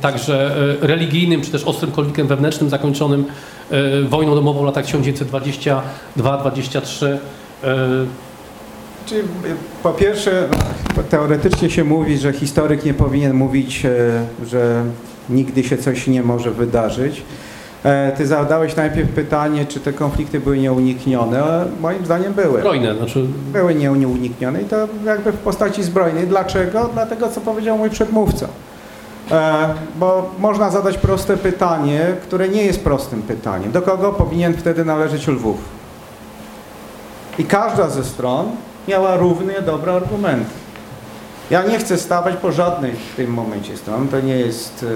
także 0.00 0.56
e, 0.82 0.86
religijnym, 0.86 1.42
czy 1.42 1.50
też 1.50 1.64
ostrym 1.64 1.92
konfliktem 1.92 2.26
wewnętrznym 2.26 2.70
zakończonym 2.70 3.24
wojną 4.08 4.34
domową 4.34 4.62
w 4.62 4.64
latach 4.64 4.86
1922-23. 4.86 7.18
E, 9.02 9.08
Czyli 9.08 9.22
po 9.82 9.90
pierwsze, 9.92 10.48
no, 10.96 11.02
teoretycznie 11.02 11.70
się 11.70 11.84
mówi, 11.84 12.18
że 12.18 12.32
historyk 12.32 12.84
nie 12.84 12.94
powinien 12.94 13.34
mówić, 13.34 13.84
e, 13.86 13.90
że 14.46 14.84
nigdy 15.30 15.64
się 15.64 15.78
coś 15.78 16.06
nie 16.06 16.22
może 16.22 16.50
wydarzyć. 16.50 17.22
E, 17.84 18.12
Ty 18.16 18.26
zadałeś 18.26 18.76
najpierw 18.76 19.08
pytanie, 19.10 19.66
czy 19.66 19.80
te 19.80 19.92
konflikty 19.92 20.40
były 20.40 20.58
nieuniknione. 20.58 21.64
Moim 21.80 22.04
zdaniem 22.04 22.32
były. 22.32 22.58
Zbrojne, 22.58 22.94
znaczy 22.96 23.26
Były 23.52 23.74
nie- 23.74 23.88
nieuniknione 23.90 24.62
i 24.62 24.64
to 24.64 24.76
jakby 25.04 25.32
w 25.32 25.38
postaci 25.38 25.82
zbrojnej. 25.82 26.26
Dlaczego? 26.26 26.90
Dlatego, 26.94 27.28
co 27.28 27.40
powiedział 27.40 27.78
mój 27.78 27.90
przedmówca. 27.90 28.48
E, 29.30 29.74
Bo 29.96 30.30
można 30.38 30.70
zadać 30.70 30.98
proste 30.98 31.36
pytanie, 31.36 32.00
które 32.22 32.48
nie 32.48 32.62
jest 32.64 32.84
prostym 32.84 33.22
pytaniem. 33.22 33.72
Do 33.72 33.82
kogo 33.82 34.12
powinien 34.12 34.54
wtedy 34.54 34.84
należeć 34.84 35.28
Lwów? 35.28 35.56
I 37.38 37.44
każda 37.44 37.88
ze 37.88 38.04
stron 38.04 38.46
miała 38.88 39.16
równie 39.16 39.62
dobre 39.62 39.92
argumenty. 39.92 40.50
Ja 41.50 41.62
nie 41.62 41.78
chcę 41.78 41.98
stawać 41.98 42.36
po 42.36 42.52
żadnej 42.52 42.92
w 42.92 43.16
tym 43.16 43.30
momencie 43.30 43.76
stron. 43.76 44.08
To 44.08 44.20
nie 44.20 44.36
jest 44.36 44.86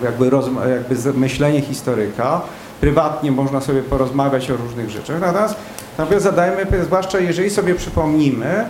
e, 0.00 0.04
jakby, 0.04 0.30
jakby 0.70 1.18
myślenie 1.18 1.60
historyka. 1.60 2.40
Prywatnie 2.80 3.32
można 3.32 3.60
sobie 3.60 3.82
porozmawiać 3.82 4.50
o 4.50 4.56
różnych 4.56 4.90
rzeczach. 4.90 5.20
Natomiast 5.20 5.54
natomiast 5.98 6.24
zadajmy, 6.24 6.66
zwłaszcza 6.84 7.18
jeżeli 7.18 7.50
sobie 7.50 7.74
przypomnimy, 7.74 8.64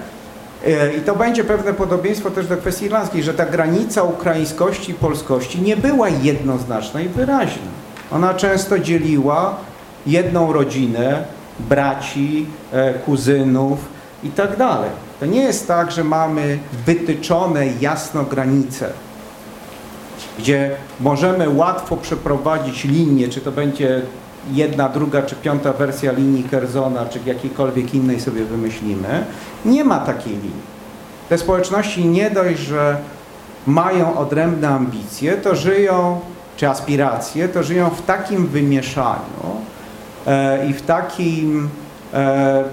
e, 0.66 0.94
i 0.94 1.00
to 1.00 1.16
będzie 1.16 1.44
pewne 1.44 1.72
podobieństwo 1.74 2.30
też 2.30 2.46
do 2.46 2.56
kwestii 2.56 2.84
irlandzkiej, 2.84 3.22
że 3.22 3.34
ta 3.34 3.46
granica 3.46 4.02
ukraińskości 4.02 4.90
i 4.90 4.94
polskości 4.94 5.62
nie 5.62 5.76
była 5.76 6.08
jednoznaczna 6.08 7.00
i 7.00 7.08
wyraźna. 7.08 7.70
Ona 8.12 8.34
często 8.34 8.78
dzieliła 8.78 9.56
jedną 10.06 10.52
rodzinę, 10.52 11.24
braci, 11.68 12.46
e, 12.72 12.94
kuzynów 12.94 13.78
i 14.22 14.28
tak. 14.28 14.56
To 15.20 15.26
nie 15.26 15.42
jest 15.42 15.68
tak, 15.68 15.90
że 15.90 16.04
mamy 16.04 16.58
wytyczone 16.86 17.66
jasno 17.80 18.24
granice, 18.24 18.90
gdzie 20.38 20.70
możemy 21.00 21.48
łatwo 21.48 21.96
przeprowadzić 21.96 22.84
linię, 22.84 23.28
czy 23.28 23.40
to 23.40 23.52
będzie 23.52 24.02
jedna, 24.52 24.88
druga 24.88 25.22
czy 25.22 25.36
piąta 25.36 25.72
wersja 25.72 26.12
linii 26.12 26.44
Kerzona, 26.44 27.06
czy 27.06 27.20
jakiejkolwiek 27.26 27.94
innej 27.94 28.20
sobie 28.20 28.44
wymyślimy. 28.44 29.24
Nie 29.64 29.84
ma 29.84 29.98
takiej 29.98 30.32
linii. 30.32 30.70
Te 31.28 31.38
społeczności 31.38 32.04
nie 32.04 32.30
dość, 32.30 32.58
że 32.60 32.96
mają 33.66 34.18
odrębne 34.18 34.68
ambicje, 34.68 35.32
to 35.32 35.54
żyją, 35.54 36.20
czy 36.56 36.68
aspiracje, 36.68 37.48
to 37.48 37.62
żyją 37.62 37.90
w 37.90 38.02
takim 38.02 38.46
wymieszaniu 38.46 39.49
i 40.68 40.72
w 40.72 40.82
takim 40.82 41.68
e, 42.14 42.64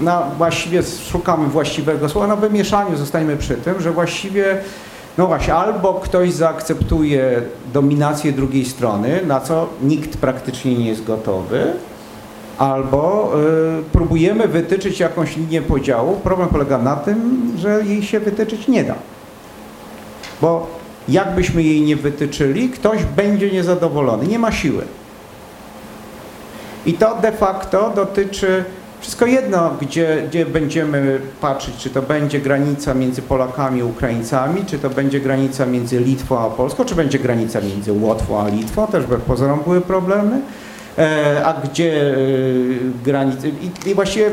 no, 0.00 0.22
właściwie 0.38 0.82
szukamy 0.82 1.48
właściwego 1.48 2.08
słowa, 2.08 2.26
no 2.26 2.36
wymieszaniu 2.36 2.96
zostańmy 2.96 3.36
przy 3.36 3.54
tym, 3.54 3.80
że 3.80 3.92
właściwie 3.92 4.58
no 5.18 5.26
właśnie, 5.26 5.54
albo 5.54 5.94
ktoś 5.94 6.32
zaakceptuje 6.32 7.42
dominację 7.72 8.32
drugiej 8.32 8.64
strony, 8.64 9.20
na 9.26 9.40
co 9.40 9.66
nikt 9.82 10.16
praktycznie 10.16 10.74
nie 10.74 10.88
jest 10.88 11.04
gotowy, 11.04 11.72
albo 12.58 13.32
y, 13.80 13.82
próbujemy 13.92 14.48
wytyczyć 14.48 15.00
jakąś 15.00 15.36
linię 15.36 15.62
podziału. 15.62 16.16
Problem 16.16 16.48
polega 16.48 16.78
na 16.78 16.96
tym, 16.96 17.52
że 17.56 17.84
jej 17.84 18.02
się 18.02 18.20
wytyczyć 18.20 18.68
nie 18.68 18.84
da. 18.84 18.94
Bo 20.40 20.66
jakbyśmy 21.08 21.62
jej 21.62 21.82
nie 21.82 21.96
wytyczyli, 21.96 22.68
ktoś 22.68 23.04
będzie 23.04 23.50
niezadowolony, 23.50 24.26
nie 24.26 24.38
ma 24.38 24.52
siły. 24.52 24.82
I 26.88 26.94
to 26.94 27.14
de 27.22 27.32
facto 27.32 27.92
dotyczy 27.96 28.64
wszystko 29.00 29.26
jedno, 29.26 29.70
gdzie, 29.80 30.22
gdzie 30.28 30.46
będziemy 30.46 31.20
patrzeć, 31.40 31.76
czy 31.76 31.90
to 31.90 32.02
będzie 32.02 32.40
granica 32.40 32.94
między 32.94 33.22
Polakami 33.22 33.80
i 33.80 33.82
Ukraińcami, 33.82 34.64
czy 34.66 34.78
to 34.78 34.90
będzie 34.90 35.20
granica 35.20 35.66
między 35.66 36.00
Litwą 36.00 36.38
a 36.38 36.50
Polską, 36.50 36.84
czy 36.84 36.94
będzie 36.94 37.18
granica 37.18 37.60
między 37.60 37.92
Łotwą 37.92 38.40
a 38.40 38.48
Litwą, 38.48 38.86
też 38.86 39.06
bez 39.06 39.20
pozorom 39.20 39.60
były 39.64 39.80
problemy, 39.80 40.40
e, 40.98 41.42
a 41.44 41.52
gdzie 41.60 42.12
e, 42.12 42.16
granice, 43.04 43.48
i, 43.48 43.90
i 43.90 43.94
właściwie 43.94 44.30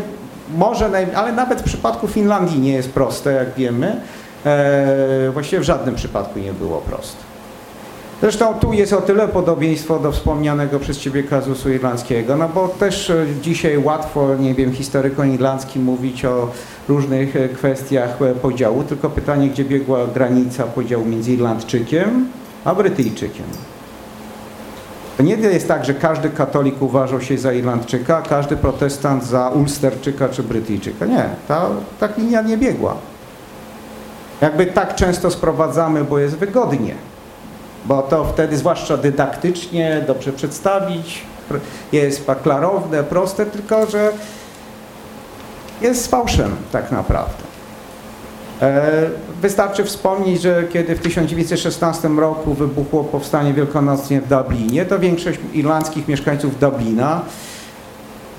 może, 0.57 0.89
naj, 0.89 1.07
ale 1.15 1.31
nawet 1.31 1.61
w 1.61 1.63
przypadku 1.63 2.07
Finlandii 2.07 2.59
nie 2.59 2.73
jest 2.73 2.89
proste, 2.89 3.33
jak 3.33 3.53
wiemy, 3.53 4.01
e, 4.45 5.29
właściwie 5.33 5.59
w 5.59 5.63
żadnym 5.63 5.95
przypadku 5.95 6.39
nie 6.39 6.53
było 6.53 6.77
proste. 6.77 7.24
Zresztą 8.21 8.53
tu 8.53 8.73
jest 8.73 8.93
o 8.93 9.01
tyle 9.01 9.27
podobieństwo 9.27 9.99
do 9.99 10.11
wspomnianego 10.11 10.79
przez 10.79 10.97
Ciebie 10.97 11.23
kazusu 11.23 11.69
irlandzkiego, 11.69 12.37
no 12.37 12.49
bo 12.49 12.67
też 12.67 13.09
e, 13.09 13.25
dzisiaj 13.41 13.77
łatwo, 13.77 14.35
nie 14.35 14.53
wiem, 14.53 14.73
historykom 14.73 15.33
irlandzkim 15.33 15.83
mówić 15.83 16.25
o 16.25 16.49
różnych 16.87 17.35
e, 17.35 17.49
kwestiach 17.49 18.21
e, 18.21 18.33
podziału, 18.33 18.83
tylko 18.83 19.09
pytanie, 19.09 19.49
gdzie 19.49 19.65
biegła 19.65 20.07
granica 20.13 20.63
podziału 20.63 21.05
między 21.05 21.31
Irlandczykiem 21.31 22.27
a 22.65 22.75
Brytyjczykiem. 22.75 23.45
To 25.17 25.23
nie 25.23 25.35
jest 25.35 25.67
tak, 25.67 25.85
że 25.85 25.93
każdy 25.93 26.29
katolik 26.29 26.81
uważał 26.81 27.21
się 27.21 27.37
za 27.37 27.53
Irlandczyka, 27.53 28.17
a 28.17 28.21
każdy 28.21 28.57
protestant 28.57 29.25
za 29.25 29.49
Ulsterczyka 29.49 30.29
czy 30.29 30.43
Brytyjczyka. 30.43 31.05
Nie, 31.05 31.29
ta, 31.47 31.69
ta 31.99 32.09
linia 32.17 32.41
nie 32.41 32.57
biegła. 32.57 32.95
Jakby 34.41 34.65
tak 34.65 34.95
często 34.95 35.31
sprowadzamy, 35.31 36.03
bo 36.03 36.19
jest 36.19 36.35
wygodnie 36.35 36.95
bo 37.85 38.01
to 38.01 38.25
wtedy 38.25 38.57
zwłaszcza 38.57 38.97
dydaktycznie 38.97 40.03
dobrze 40.07 40.33
przedstawić, 40.33 41.21
pr- 41.51 41.59
jest 41.91 42.25
klarowne, 42.43 43.03
proste, 43.03 43.45
tylko 43.45 43.85
że 43.85 44.11
jest 45.81 46.07
fałszem 46.11 46.55
tak 46.71 46.91
naprawdę. 46.91 47.43
E, 48.61 48.91
Wystarczy 49.41 49.83
wspomnieć, 49.83 50.41
że 50.41 50.63
kiedy 50.73 50.95
w 50.95 50.99
1916 50.99 52.07
roku 52.07 52.53
wybuchło 52.53 53.03
powstanie 53.03 53.53
wielkanocne 53.53 54.21
w 54.21 54.27
Dublinie, 54.29 54.85
to 54.85 54.99
większość 54.99 55.39
irlandzkich 55.53 56.07
mieszkańców 56.07 56.59
Dublina, 56.59 57.21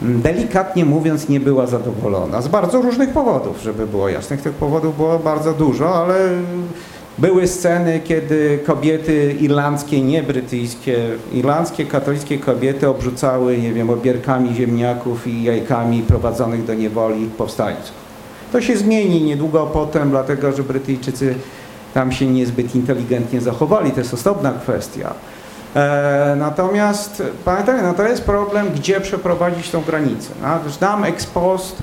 delikatnie 0.00 0.84
mówiąc, 0.84 1.28
nie 1.28 1.40
była 1.40 1.66
zadowolona. 1.66 2.42
Z 2.42 2.48
bardzo 2.48 2.82
różnych 2.82 3.10
powodów, 3.10 3.60
żeby 3.62 3.86
było 3.86 4.08
jasne. 4.08 4.38
Tych 4.38 4.52
powodów 4.52 4.96
było 4.96 5.18
bardzo 5.18 5.52
dużo, 5.52 5.94
ale 6.02 6.14
były 7.18 7.48
sceny, 7.48 8.00
kiedy 8.04 8.58
kobiety 8.66 9.36
irlandzkie, 9.40 10.02
nie 10.02 10.22
brytyjskie, 10.22 10.96
irlandzkie 11.32 11.86
katolickie 11.86 12.38
kobiety 12.38 12.88
obrzucały, 12.88 13.58
nie 13.58 13.72
wiem, 13.72 13.90
obierkami 13.90 14.54
ziemniaków 14.54 15.26
i 15.26 15.42
jajkami 15.42 16.02
prowadzonych 16.02 16.64
do 16.64 16.74
niewoli 16.74 17.26
powstańców. 17.26 18.06
To 18.52 18.60
się 18.60 18.76
zmieni 18.76 19.22
niedługo 19.22 19.66
potem, 19.66 20.10
dlatego 20.10 20.52
że 20.52 20.62
Brytyjczycy 20.62 21.34
tam 21.94 22.12
się 22.12 22.26
niezbyt 22.26 22.74
inteligentnie 22.74 23.40
zachowali, 23.40 23.90
to 23.90 24.00
jest 24.00 24.14
osobna 24.14 24.52
kwestia. 24.52 25.14
E, 25.76 26.36
natomiast 26.38 27.22
pamiętajmy, 27.44 27.82
no 27.82 27.94
to 27.94 28.08
jest 28.08 28.24
problem, 28.24 28.66
gdzie 28.74 29.00
przeprowadzić 29.00 29.70
tą 29.70 29.82
granicę. 29.82 30.30
No, 30.42 30.48
już 30.66 30.80
nam 30.80 31.04
ex 31.04 31.26
post 31.26 31.76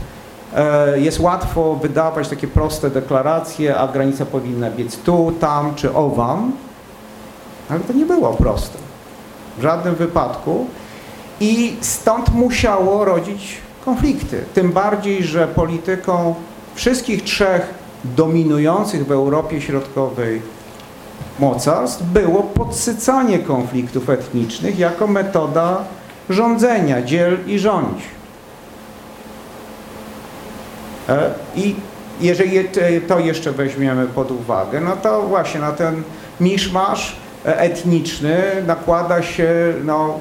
jest 0.96 1.20
łatwo 1.20 1.76
wydawać 1.76 2.30
takie 2.30 2.48
proste 2.48 2.90
deklaracje, 2.90 3.78
a 3.78 3.88
granica 3.88 4.26
powinna 4.26 4.72
biec 4.72 4.98
tu, 4.98 5.34
tam 5.40 5.76
czy 5.76 5.94
owam, 5.94 6.52
ale 7.70 7.80
to 7.80 7.94
nie 7.94 8.06
było 8.06 8.34
proste. 8.34 8.78
W 9.58 9.62
żadnym 9.62 9.96
wypadku. 9.96 10.66
I 11.40 11.76
stąd 11.82 12.34
musiało 12.34 13.06
rodzić 13.06 13.58
konflikty. 13.86 14.44
Tym 14.54 14.72
bardziej, 14.72 15.24
że 15.24 15.48
polityką 15.48 16.36
wszystkich 16.76 17.24
trzech 17.24 17.74
dominujących 18.04 19.08
w 19.08 19.12
Europie 19.12 19.62
Środkowej 19.62 20.42
mocarstw 21.40 22.04
było 22.04 22.44
podsycanie 22.44 23.40
konfliktów 23.40 24.10
etnicznych 24.10 24.80
jako 24.80 25.08
metoda 25.08 25.78
rządzenia, 26.30 27.02
dziel 27.02 27.38
i 27.48 27.60
rządź. 27.60 28.04
E, 31.10 31.30
I 31.56 31.76
jeżeli 32.22 32.70
to 33.08 33.20
jeszcze 33.20 33.52
weźmiemy 33.52 34.08
pod 34.08 34.32
uwagę, 34.32 34.82
no 34.82 34.96
to 34.96 35.22
właśnie 35.22 35.60
na 35.60 35.72
ten 35.72 36.04
miszmasz 36.40 37.16
e, 37.46 37.60
etniczny 37.60 38.42
nakłada 38.68 39.22
się, 39.22 39.74
no, 39.84 40.20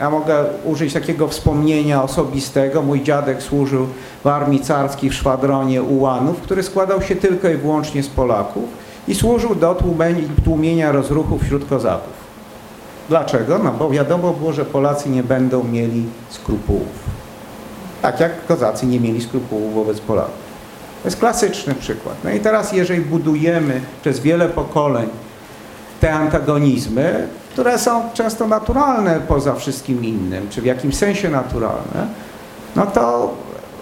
ja 0.00 0.10
mogę 0.10 0.44
użyć 0.64 0.92
takiego 0.92 1.28
wspomnienia 1.28 2.02
osobistego. 2.02 2.82
Mój 2.82 3.02
dziadek 3.02 3.42
służył 3.42 3.86
w 4.24 4.26
armii 4.26 4.60
carskiej 4.60 5.10
w 5.10 5.14
szwadronie 5.14 5.82
ułanów, 5.82 6.40
który 6.40 6.62
składał 6.62 7.02
się 7.02 7.16
tylko 7.16 7.48
i 7.48 7.56
wyłącznie 7.56 8.02
z 8.02 8.08
Polaków 8.08 8.64
i 9.08 9.14
służył 9.14 9.54
do 9.54 9.76
tłumienia 10.44 10.92
rozruchów 10.92 11.42
wśród 11.42 11.68
kozaków. 11.68 12.12
Dlaczego? 13.08 13.58
No 13.58 13.72
bo 13.72 13.90
wiadomo 13.90 14.32
było, 14.32 14.52
że 14.52 14.64
Polacy 14.64 15.10
nie 15.10 15.22
będą 15.22 15.64
mieli 15.64 16.04
skrupułów. 16.30 17.23
Tak 18.04 18.20
jak 18.20 18.46
kozacy 18.46 18.86
nie 18.86 19.00
mieli 19.00 19.22
skrupułów 19.22 19.74
wobec 19.74 20.00
Polaków. 20.00 20.34
To 21.02 21.08
jest 21.08 21.16
klasyczny 21.16 21.74
przykład. 21.74 22.14
No 22.24 22.30
i 22.30 22.40
teraz 22.40 22.72
jeżeli 22.72 23.00
budujemy 23.00 23.80
przez 24.02 24.20
wiele 24.20 24.48
pokoleń 24.48 25.08
te 26.00 26.14
antagonizmy, 26.14 27.28
które 27.52 27.78
są 27.78 28.02
często 28.14 28.46
naturalne 28.46 29.20
poza 29.20 29.54
wszystkim 29.54 30.04
innym, 30.04 30.48
czy 30.50 30.62
w 30.62 30.64
jakimś 30.64 30.96
sensie 30.96 31.30
naturalne, 31.30 32.06
no 32.76 32.86
to 32.86 33.34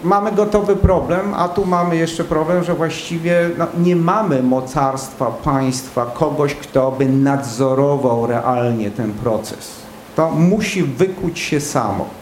mamy 0.02 0.32
gotowy 0.32 0.76
problem, 0.76 1.35
a 1.35 1.48
tu 1.48 1.66
mamy 1.66 1.96
jeszcze 1.96 2.24
problem, 2.24 2.64
że 2.64 2.74
właściwie 2.74 3.50
no, 3.58 3.66
nie 3.78 3.96
mamy 3.96 4.42
mocarstwa, 4.42 5.26
państwa, 5.26 6.06
kogoś, 6.06 6.54
kto 6.54 6.90
by 6.90 7.06
nadzorował 7.06 8.26
realnie 8.26 8.90
ten 8.90 9.12
proces. 9.12 9.70
To 10.16 10.30
musi 10.30 10.82
wykuć 10.82 11.38
się 11.38 11.61
samo. 11.61 12.21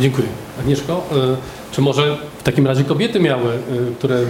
Dziękuję. 0.00 0.28
Agnieszko, 0.60 1.04
y, 1.72 1.74
czy 1.74 1.80
może 1.80 2.16
w 2.38 2.42
takim 2.42 2.66
razie 2.66 2.84
kobiety 2.84 3.20
miały, 3.20 3.54
y, 3.54 3.94
które 3.98 4.20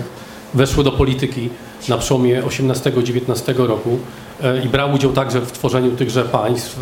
weszły 0.54 0.84
do 0.84 0.92
polityki 0.92 1.50
na 1.88 1.98
przełomie 1.98 2.42
XVIII-XIX 2.44 3.58
roku 3.58 3.98
y, 4.44 4.64
i 4.64 4.68
brały 4.68 4.94
udział 4.94 5.12
także 5.12 5.40
w 5.40 5.52
tworzeniu 5.52 5.90
tychże 5.90 6.24
państw, 6.24 6.80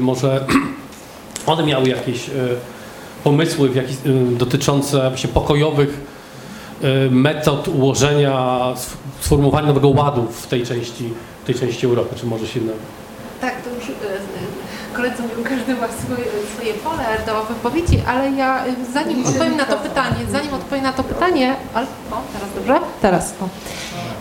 może 0.00 0.46
one 1.46 1.66
miały 1.66 1.88
jakieś 1.88 2.30
pomysły 3.24 3.70
dotyczące 4.30 5.08
właśnie 5.08 5.28
pokojowych 5.28 6.00
metod 7.10 7.68
ułożenia, 7.68 8.32
sf- 8.74 8.96
sformułowania 9.20 9.66
nowego 9.66 9.88
ładu 9.88 10.26
w 10.32 10.46
tej 10.46 10.62
części, 10.62 11.12
tej 11.46 11.54
części 11.54 11.86
Europy, 11.86 12.16
czy 12.16 12.26
może 12.26 12.46
się. 12.46 12.60
Tak, 13.40 13.62
to 13.62 13.70
już 13.70 13.84
e, 13.84 13.92
e, 13.92 14.33
koledzy 14.96 15.22
mówią, 15.22 15.44
każdy 15.44 15.74
ma 15.74 15.88
swoje, 15.88 16.24
swoje 16.54 16.74
pole 16.74 17.04
do 17.26 17.44
wypowiedzi, 17.44 18.02
ale 18.06 18.30
ja 18.30 18.66
e, 18.66 18.74
zanim 18.92 19.26
odpowiem 19.26 19.56
na 19.56 19.64
to 19.64 19.76
pytanie, 19.76 20.16
zanim 20.32 20.54
odpowiem 20.54 20.84
na 20.84 20.92
to 20.92 21.04
pytanie, 21.04 21.54
ale, 21.74 21.86
o, 22.10 22.16
teraz 22.32 22.48
dobrze? 22.54 22.86
Teraz, 23.02 23.34
o. 23.40 23.48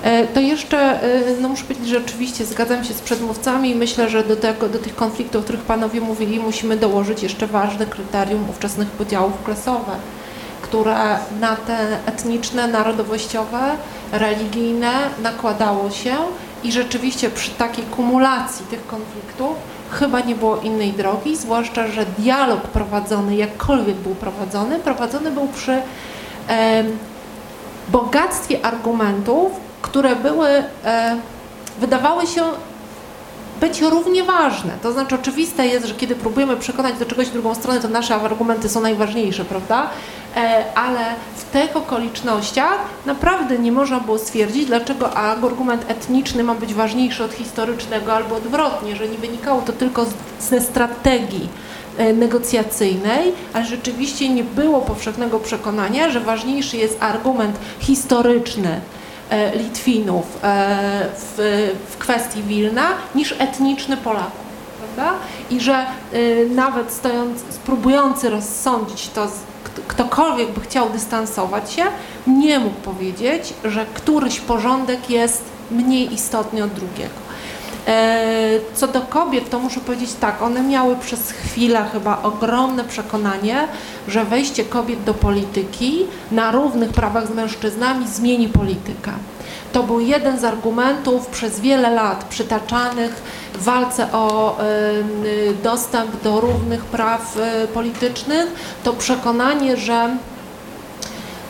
E, 0.07 0.27
To 0.27 0.39
jeszcze, 0.39 0.77
e, 1.03 1.21
no 1.41 1.49
muszę 1.49 1.63
powiedzieć, 1.63 1.87
że 1.87 1.97
oczywiście 1.97 2.45
zgadzam 2.45 2.83
się 2.83 2.93
z 2.93 3.01
przedmówcami 3.01 3.69
i 3.69 3.75
myślę, 3.75 4.09
że 4.09 4.23
do, 4.23 4.35
tego, 4.35 4.69
do 4.69 4.79
tych 4.79 4.95
konfliktów, 4.95 5.41
o 5.41 5.43
których 5.43 5.61
panowie 5.61 6.01
mówili, 6.01 6.39
musimy 6.39 6.77
dołożyć 6.77 7.23
jeszcze 7.23 7.47
ważne 7.47 7.85
kryterium 7.85 8.49
ówczesnych 8.49 8.87
podziałów 8.87 9.43
klasowych, 9.45 10.23
które 10.61 10.95
na 11.39 11.55
te 11.55 11.77
etniczne, 12.05 12.67
narodowościowe, 12.67 13.59
religijne 14.11 14.91
nakładało 15.23 15.91
się 15.91 16.15
i 16.63 16.71
rzeczywiście 16.71 17.29
przy 17.29 17.51
takiej 17.51 17.85
kumulacji 17.85 18.65
tych 18.65 18.87
konfliktów 18.87 19.57
chyba 19.91 20.19
nie 20.19 20.35
było 20.35 20.57
innej 20.57 20.93
drogi, 20.93 21.35
zwłaszcza, 21.35 21.87
że 21.87 22.05
dialog 22.05 22.61
prowadzony, 22.61 23.35
jakkolwiek 23.35 23.95
był 23.95 24.15
prowadzony, 24.15 24.79
prowadzony 24.79 25.31
był 25.31 25.47
przy 25.47 25.81
em, 26.47 26.97
bogactwie 27.89 28.65
argumentów, 28.65 29.51
które 29.81 30.15
były, 30.15 30.49
e, 30.85 31.17
wydawały 31.79 32.27
się 32.27 32.43
być 33.61 33.81
równie 33.81 34.23
ważne. 34.23 34.71
To 34.81 34.91
znaczy 34.91 35.15
oczywiste 35.15 35.67
jest, 35.67 35.85
że 35.85 35.95
kiedy 35.95 36.15
próbujemy 36.15 36.57
przekonać 36.57 36.97
do 36.97 37.05
czegoś 37.05 37.29
drugą 37.29 37.55
stronę, 37.55 37.79
to 37.79 37.87
nasze 37.87 38.15
argumenty 38.15 38.69
są 38.69 38.81
najważniejsze, 38.81 39.45
prawda? 39.45 39.89
E, 40.35 40.63
ale 40.75 40.99
tych 41.53 41.77
okolicznościach 41.77 42.77
naprawdę 43.05 43.59
nie 43.59 43.71
można 43.71 43.99
było 43.99 44.17
stwierdzić, 44.19 44.65
dlaczego 44.65 45.13
argument 45.17 45.85
etniczny 45.87 46.43
ma 46.43 46.55
być 46.55 46.73
ważniejszy 46.73 47.23
od 47.23 47.33
historycznego 47.33 48.13
albo 48.13 48.35
odwrotnie, 48.35 48.95
że 48.95 49.07
nie 49.07 49.17
wynikało 49.17 49.61
to 49.61 49.73
tylko 49.73 50.05
ze 50.39 50.61
strategii 50.61 51.49
e, 51.97 52.13
negocjacyjnej, 52.13 53.31
ale 53.53 53.65
rzeczywiście 53.65 54.29
nie 54.29 54.43
było 54.43 54.81
powszechnego 54.81 55.39
przekonania, 55.39 56.09
że 56.09 56.19
ważniejszy 56.19 56.77
jest 56.77 57.03
argument 57.03 57.55
historyczny 57.79 58.81
e, 59.29 59.55
Litwinów 59.57 60.25
e, 60.43 61.09
w, 61.17 61.71
w 61.89 61.97
kwestii 61.97 62.43
Wilna 62.43 62.87
niż 63.15 63.35
etniczny 63.39 63.97
Polaków. 63.97 64.43
I 65.51 65.59
że 65.59 65.85
nawet 66.49 66.91
stojąc, 66.91 67.41
próbujący 67.65 68.29
rozsądzić 68.29 69.09
to, 69.09 69.27
z- 69.27 69.31
ktokolwiek 69.87 70.51
by 70.51 70.61
chciał 70.61 70.89
dystansować 70.89 71.73
się, 71.73 71.83
nie 72.27 72.59
mógł 72.59 72.75
powiedzieć, 72.75 73.53
że 73.63 73.85
któryś 73.93 74.39
porządek 74.39 75.09
jest 75.09 75.43
mniej 75.71 76.13
istotny 76.13 76.63
od 76.63 76.73
drugiego. 76.73 77.23
E, 77.87 78.59
Co 78.73 78.87
do 78.87 79.01
kobiet, 79.01 79.49
to 79.49 79.59
muszę 79.59 79.79
powiedzieć 79.79 80.13
tak, 80.19 80.41
one 80.41 80.61
miały 80.61 80.95
przez 80.95 81.31
chwilę 81.31 81.85
chyba 81.91 82.21
ogromne 82.23 82.83
przekonanie, 82.83 83.67
że 84.07 84.25
wejście 84.25 84.65
kobiet 84.65 85.03
do 85.03 85.13
polityki 85.13 86.05
na 86.31 86.51
równych 86.51 86.89
prawach 86.89 87.27
z 87.27 87.35
mężczyznami 87.35 88.07
zmieni 88.07 88.49
politykę. 88.49 89.11
To 89.73 89.83
był 89.83 89.99
jeden 89.99 90.39
z 90.39 90.43
argumentów 90.43 91.27
przez 91.27 91.59
wiele 91.59 91.89
lat 91.91 92.23
przytaczanych 92.23 93.21
w 93.53 93.63
walce 93.63 94.11
o 94.11 94.57
dostęp 95.63 96.21
do 96.21 96.39
równych 96.39 96.85
praw 96.85 97.37
e, 97.37 97.67
politycznych. 97.67 98.47
To 98.83 98.93
przekonanie, 98.93 99.77
że 99.77 100.17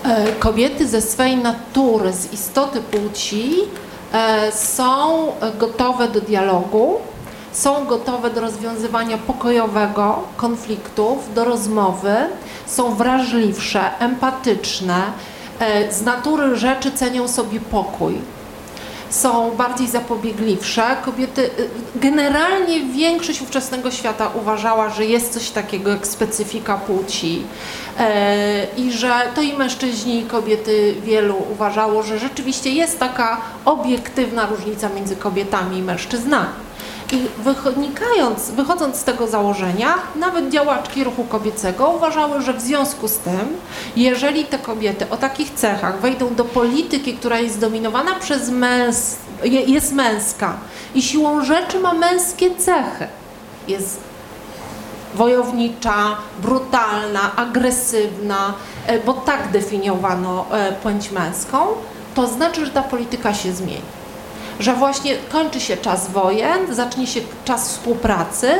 e, 0.04 0.32
kobiety 0.40 0.88
ze 0.88 1.02
swej 1.02 1.38
natury, 1.38 2.14
z 2.14 2.34
istoty 2.34 2.82
płci 2.82 3.56
e, 4.14 4.52
są 4.52 5.28
gotowe 5.60 6.08
do 6.08 6.22
dialogu, 6.22 6.96
są 7.52 7.86
gotowe 7.86 8.30
do 8.30 8.42
rozwiązywania 8.42 9.18
pokojowego 9.18 10.24
konfliktów, 10.38 11.34
do 11.34 11.46
rozmowy, 11.46 12.16
są 12.66 12.96
wrażliwsze, 12.96 14.00
empatyczne, 14.00 15.02
z 15.90 16.02
natury 16.02 16.56
rzeczy 16.56 16.92
cenią 16.92 17.28
sobie 17.28 17.60
pokój. 17.60 18.16
są 19.10 19.52
bardziej 19.52 19.88
zapobiegliwsze. 19.88 20.98
Kobiety, 21.06 21.42
y, 21.42 21.70
generalnie 21.96 22.82
większość 22.82 23.42
ówczesnego 23.42 23.92
świata 23.92 24.30
uważała, 24.42 24.90
że 24.90 25.06
jest 25.06 25.34
coś 25.34 25.50
takiego 25.50 25.92
jak 25.92 26.08
specyfika 26.08 26.78
płci 26.78 27.44
e, 28.00 28.68
i 28.78 28.92
że 28.92 29.14
to 29.36 29.42
i 29.42 29.54
mężczyźni 29.54 30.20
i 30.20 30.26
kobiety 30.26 30.96
wielu 31.04 31.36
uważało, 31.52 32.04
że 32.04 32.20
rzeczywiście 32.20 32.70
jest 32.70 33.00
taka 33.00 33.42
obiektywna 33.66 34.46
różnica 34.46 34.90
między 34.90 35.16
kobietami 35.16 35.78
i 35.78 35.82
mężczyznami. 35.82 36.63
I 37.12 37.28
wynikając, 37.64 38.50
wychodząc 38.52 38.96
z 38.96 39.04
tego 39.04 39.28
założenia, 39.28 39.94
nawet 40.16 40.50
działaczki 40.50 41.04
ruchu 41.04 41.24
kobiecego 41.24 41.90
uważały, 41.90 42.42
że 42.42 42.54
w 42.54 42.62
związku 42.62 43.08
z 43.08 43.18
tym, 43.18 43.58
jeżeli 43.96 44.46
te 44.46 44.60
kobiety 44.60 45.06
o 45.10 45.18
takich 45.18 45.54
cechach 45.54 46.00
wejdą 46.02 46.36
do 46.36 46.46
polityki, 46.46 47.14
która 47.14 47.40
jest 47.40 47.56
zdominowana 47.56 48.16
przez 48.16 48.50
męs, 48.50 49.16
je- 49.44 49.62
jest 49.62 49.94
męska 49.94 50.54
i 50.96 51.02
siłą 51.02 51.44
rzeczy 51.46 51.80
ma 51.80 51.94
męskie 51.94 52.56
cechy, 52.56 53.08
jest 53.68 54.00
wojownicza, 55.16 56.18
brutalna, 56.42 57.36
agresywna, 57.36 58.54
e, 58.88 59.00
bo 59.00 59.14
tak 59.14 59.52
definiowano 59.52 60.46
e, 60.52 60.72
płeć 60.72 61.12
męską, 61.12 61.58
to 62.16 62.28
znaczy, 62.28 62.66
że 62.66 62.72
ta 62.72 62.82
polityka 62.82 63.34
się 63.34 63.54
zmieni 63.54 63.82
że 64.60 64.74
właśnie 64.74 65.16
kończy 65.32 65.60
się 65.60 65.78
czas 65.78 66.12
wojen, 66.12 66.76
zacznie 66.76 67.08
się 67.08 67.20
czas 67.46 67.70
współpracy. 67.70 68.52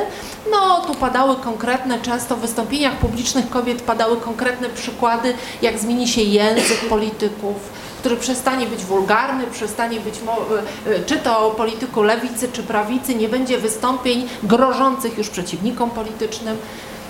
No, 0.52 0.82
tu 0.82 0.96
padały 0.96 1.36
konkretne, 1.36 2.00
często 2.02 2.36
w 2.36 2.40
wystąpieniach 2.40 2.98
publicznych 2.98 3.50
kobiet 3.50 3.82
padały 3.82 4.18
konkretne 4.18 4.70
przykłady, 4.70 5.34
jak 5.62 5.80
zmieni 5.80 6.08
się 6.08 6.22
język 6.22 6.80
polityków, 6.90 7.56
który 8.00 8.18
przestanie 8.18 8.66
być 8.66 8.84
wulgarny, 8.86 9.48
przestanie 9.48 10.00
być, 10.00 10.16
y, 10.16 10.92
y, 10.92 11.04
czy 11.06 11.18
to 11.18 11.52
polityku 11.58 12.04
lewicy, 12.04 12.50
czy 12.54 12.64
prawicy, 12.64 13.16
nie 13.16 13.30
będzie 13.30 13.58
wystąpień 13.58 14.28
grożących 14.44 15.18
już 15.18 15.30
przeciwnikom 15.30 15.90
politycznym. 15.90 16.58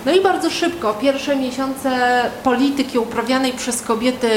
No 0.06 0.12
i 0.12 0.20
bardzo 0.20 0.50
szybko, 0.50 0.94
pierwsze 0.94 1.36
miesiące 1.36 1.90
polityki 2.44 2.98
uprawianej 2.98 3.52
przez 3.52 3.82
kobiety 3.82 4.30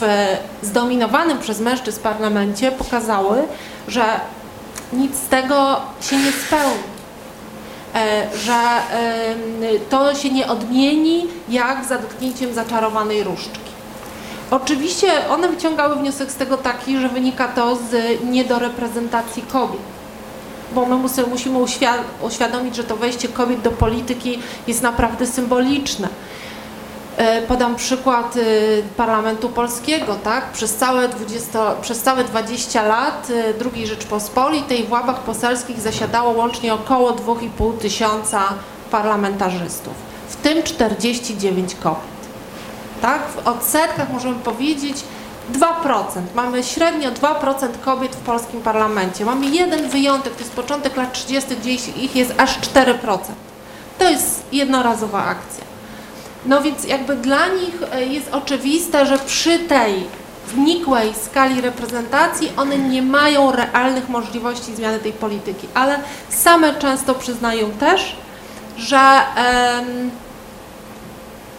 w 0.00 0.36
zdominowanym 0.62 1.38
przez 1.38 1.60
mężczyzn 1.60 2.00
parlamencie 2.02 2.72
pokazały, 2.72 3.42
że 3.88 4.04
nic 4.92 5.16
z 5.16 5.28
tego 5.28 5.80
się 6.00 6.16
nie 6.16 6.32
spełni. 6.32 6.94
E, 7.94 8.26
Że 8.38 8.58
to 9.90 10.14
się 10.14 10.30
nie 10.30 10.46
odmieni 10.46 11.26
jak 11.48 11.84
za 11.84 11.98
dotknięciem 11.98 12.54
zaczarowanej 12.54 13.24
różdżki. 13.24 13.60
Oczywiście 14.50 15.28
one 15.28 15.48
wyciągały 15.48 15.96
wniosek 15.96 16.30
z 16.30 16.34
tego 16.34 16.56
taki, 16.56 16.98
że 16.98 17.08
wynika 17.08 17.48
to 17.48 17.76
z 17.76 18.20
niedoreprezentacji 18.24 19.42
kobiet 19.42 19.80
bo 20.74 20.86
my 20.86 20.96
musimy, 20.96 21.26
musimy 21.26 21.58
uświad 21.58 22.00
uświadomić, 22.22 22.76
że 22.76 22.84
to 22.84 22.96
wejście 22.96 23.28
kobiet 23.28 23.60
do 23.60 23.70
polityki 23.70 24.38
jest 24.66 24.82
naprawdę 24.82 25.26
symboliczne. 25.26 26.08
E, 27.16 27.42
Podam 27.42 27.76
przykład 27.76 28.36
y, 28.36 28.82
Parlamentu 28.96 29.48
Polskiego, 29.48 30.14
tak? 30.14 30.52
Przez 30.52 30.74
całe, 30.74 31.08
20, 31.08 31.74
przez 31.82 32.02
całe 32.02 32.24
20 32.24 32.82
lat 32.82 33.30
y, 33.30 33.54
II 33.74 33.86
Rzeczpospolitej 33.86 34.84
w 34.84 34.92
ławach 34.92 35.20
poselskich 35.20 35.80
zasiadało 35.80 36.30
łącznie 36.32 36.74
około 36.74 37.12
2,5 37.12 37.78
tysiąca 37.78 38.42
parlamentarzystów, 38.90 39.92
w 40.28 40.36
tym 40.36 40.62
49 40.62 41.74
kobiet. 41.74 42.14
Tak? 43.02 43.22
W 43.28 43.48
odsetkach 43.48 44.12
możemy 44.12 44.34
powiedzieć 44.34 44.96
2%. 45.52 45.62
Mamy 46.34 46.62
średnio 46.62 47.10
2% 47.10 47.68
kobiet 47.84 48.16
w 48.16 48.20
polskim 48.20 48.62
parlamencie. 48.62 49.24
Mamy 49.24 49.46
jeden 49.46 49.88
wyjątek, 49.88 50.32
to 50.32 50.38
jest 50.38 50.52
początek 50.52 50.96
lat 50.96 51.12
30., 51.12 51.56
gdzie 51.56 51.72
ich 51.72 52.16
jest 52.16 52.34
aż 52.38 52.58
4%. 52.60 53.18
To 53.98 54.10
jest 54.10 54.42
jednorazowa 54.52 55.24
akcja. 55.24 55.73
No 56.46 56.62
więc 56.62 56.84
jakby 56.84 57.16
dla 57.16 57.46
nich 57.48 57.74
e, 57.92 58.04
jest 58.04 58.28
oczywiste, 58.32 59.06
że 59.06 59.18
przy 59.18 59.58
tej 59.58 59.94
znikłej 60.54 61.14
skali 61.14 61.60
reprezentacji 61.60 62.52
one 62.56 62.78
nie 62.78 63.02
mają 63.02 63.52
realnych 63.52 64.08
możliwości 64.08 64.74
zmiany 64.74 64.98
tej 64.98 65.12
polityki, 65.12 65.68
ale 65.74 65.98
same 66.28 66.74
często 66.74 67.14
przyznają 67.14 67.70
też, 67.70 68.16
że 68.76 69.20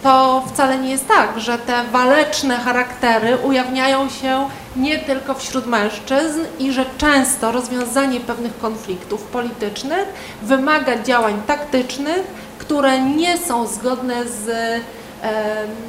to 0.02 0.42
wcale 0.52 0.78
nie 0.78 0.90
jest 0.90 1.08
tak, 1.08 1.40
że 1.40 1.58
te 1.58 1.84
waleczne 1.84 2.56
charaktery 2.56 3.36
ujawniają 3.36 4.08
się 4.08 4.48
nie 4.76 4.98
tylko 4.98 5.34
wśród 5.34 5.66
mężczyzn 5.66 6.40
i 6.58 6.72
że 6.72 6.84
często 6.98 7.52
rozwiązanie 7.52 8.20
pewnych 8.20 8.58
konfliktów 8.58 9.22
politycznych 9.22 10.08
wymaga 10.42 11.02
działań 11.02 11.42
taktycznych, 11.46 12.22
które 12.58 13.00
nie 13.00 13.38
są 13.38 13.66
zgodne 13.66 14.28
z, 14.28 14.48
em, 14.48 15.32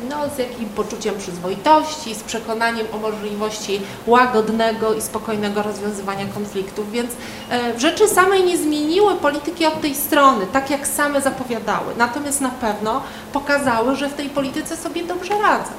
no, 0.10 0.16
z 0.36 0.38
jakim 0.38 0.70
poczuciem 0.70 1.18
przyzwoitości, 1.18 2.16
z 2.16 2.24
przekonaniem 2.24 2.88
o 2.94 2.98
możliwości 2.98 3.82
łagodnego 4.08 4.94
i 4.94 5.02
spokojnego 5.02 5.64
rozwiązywania 5.64 6.26
konfliktów. 6.26 6.92
Więc 6.92 7.12
e, 7.52 7.80
rzeczy 7.80 8.08
samej 8.08 8.44
nie 8.44 8.58
zmieniły 8.58 9.16
polityki 9.16 9.66
od 9.66 9.82
tej 9.82 9.96
strony, 9.96 10.46
tak 10.54 10.70
jak 10.70 10.88
same 10.88 11.22
zapowiadały. 11.22 11.94
Natomiast 11.98 12.42
na 12.42 12.50
pewno 12.50 13.02
pokazały, 13.34 13.96
że 13.96 14.10
w 14.10 14.14
tej 14.14 14.30
polityce 14.30 14.78
sobie 14.78 15.04
dobrze 15.04 15.34
radzą. 15.42 15.72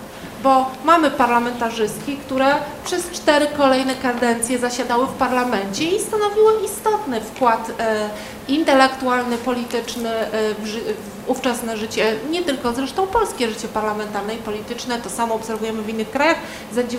Bo 0.42 0.70
mamy 0.85 1.11
parlamentarzystki, 1.11 2.16
które 2.16 2.55
przez 2.85 3.11
cztery 3.11 3.46
kolejne 3.57 3.94
kadencje 3.94 4.59
zasiadały 4.59 5.07
w 5.07 5.12
parlamencie 5.12 5.85
i 5.85 6.01
stanowiły 6.01 6.53
istotny 6.64 7.20
wkład 7.20 7.70
e, 7.81 8.09
intelektualny, 8.48 9.38
polityczny 9.38 10.11
e, 10.11 10.55
w, 10.55 10.66
ży- 10.66 10.81
w 11.27 11.31
ówczesne 11.31 11.77
życie, 11.77 12.16
nie 12.31 12.42
tylko 12.42 12.72
zresztą 12.72 13.07
polskie 13.07 13.48
życie 13.48 13.68
parlamentarne 13.68 14.35
i 14.35 14.38
polityczne, 14.38 14.98
to 14.98 15.11
samo 15.11 15.35
obserwujemy 15.35 15.83
w 15.83 15.88
innych 15.88 16.11
krajach, 16.11 16.37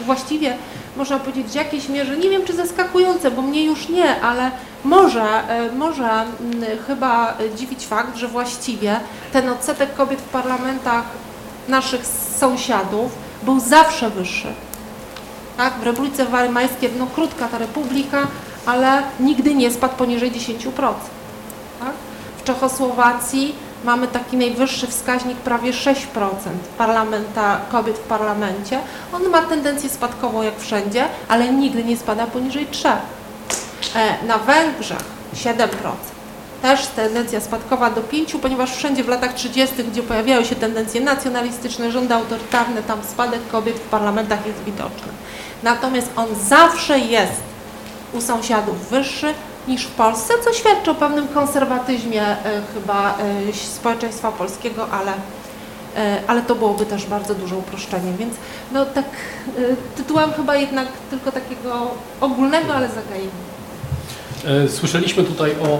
właściwie 0.06 0.58
można 0.97 1.19
powiedzieć 1.19 1.47
w 1.47 1.56
jakiejś 1.56 1.89
mierze, 1.89 2.17
nie 2.17 2.30
wiem 2.30 2.45
czy 2.45 2.54
zaskakujące, 2.54 3.32
bo 3.32 3.41
mnie 3.41 3.63
już 3.63 3.89
nie, 3.89 4.21
ale 4.21 4.52
może, 4.84 5.23
e, 5.49 5.71
może 5.71 6.10
mm, 6.10 6.25
chyba 6.88 7.34
dziwić 7.56 7.86
fakt, 7.88 8.17
że 8.17 8.28
właściwie 8.28 8.99
ten 9.34 9.49
odsetek 9.49 9.95
kobiet 9.95 10.19
w 10.19 10.30
parlamentach 10.30 11.04
naszych 11.67 12.06
sąsiadów 12.39 13.29
był 13.43 13.60
zawsze 13.60 14.10
wyższy. 14.10 14.47
Tak? 15.58 15.73
W 15.73 15.84
Republice 15.84 16.25
Weimarskiej, 16.25 16.89
no 16.99 17.08
krótka 17.15 17.47
ta 17.47 17.58
republika, 17.58 18.28
ale 18.65 19.04
nigdy 19.19 19.56
nie 19.56 19.71
spadł 19.71 19.95
poniżej 19.95 20.32
10%. 20.32 20.71
Tak? 21.80 21.93
W 22.38 22.43
Czechosłowacji 22.43 23.56
mamy 23.84 24.08
taki 24.08 24.38
najwyższy 24.38 24.88
wskaźnik 24.88 25.38
prawie 25.38 25.71
6% 25.71 25.95
parlamenta, 26.78 27.60
kobiet 27.71 27.97
w 27.97 28.02
parlamencie. 28.08 28.80
On 29.13 29.30
ma 29.30 29.41
tendencję 29.41 29.89
spadkową 29.89 30.41
jak 30.41 30.60
wszędzie, 30.60 31.06
ale 31.28 31.54
nigdy 31.54 31.84
nie 31.84 31.97
spada 31.97 32.28
poniżej 32.28 32.67
3%. 32.71 32.95
E, 33.95 34.25
Na 34.28 34.38
Węgrzech 34.38 35.04
7%. 35.36 35.67
Też 36.62 36.88
tendencja 36.88 37.41
spadkowa 37.41 37.89
do 37.89 38.02
5, 38.02 38.36
ponieważ 38.41 38.76
wszędzie 38.76 39.04
w 39.04 39.08
latach 39.08 39.34
30., 39.34 39.76
gdzie 39.91 40.04
pojawiały 40.04 40.45
się 40.45 40.56
tendencje 40.56 41.02
nacjonalistyczne, 41.02 41.91
rządy 41.91 42.13
autorytarne, 42.13 42.84
tam 42.84 43.00
spadek 43.04 43.48
kobiet 43.52 43.76
w 43.76 43.89
parlamentach 43.89 44.45
jest 44.45 44.63
widoczny. 44.63 45.08
Natomiast 45.63 46.10
on 46.15 46.28
zawsze 46.48 47.00
jest 47.00 47.41
u 48.13 48.22
sąsiadów 48.22 48.89
wyższy 48.89 49.34
niż 49.67 49.84
w 49.84 49.91
Polsce, 49.91 50.34
co 50.43 50.54
świadczy 50.54 50.91
o 50.91 50.95
pewnym 50.95 51.28
konserwatyzmie 51.28 52.22
e, 52.24 52.38
chyba 52.74 53.17
e, 53.50 53.54
społeczeństwa 53.54 54.32
polskiego, 54.32 54.88
ale, 54.91 55.13
e, 55.98 56.22
ale 56.28 56.41
to 56.41 56.56
byłoby 56.56 56.86
też 56.86 57.06
bardzo 57.06 57.36
duże 57.36 57.56
uproszczenie, 57.56 58.13
więc 58.19 58.34
no 58.72 58.86
tak 58.86 59.06
tytułem 59.95 60.34
chyba 60.34 60.56
jednak 60.56 60.88
tylko 61.10 61.32
takiego 61.32 61.91
ogólnego, 62.22 62.74
ale 62.74 62.88
zagajenia. 62.88 63.50
Słyszeliśmy 64.69 65.24
tutaj 65.24 65.52
o, 65.52 65.80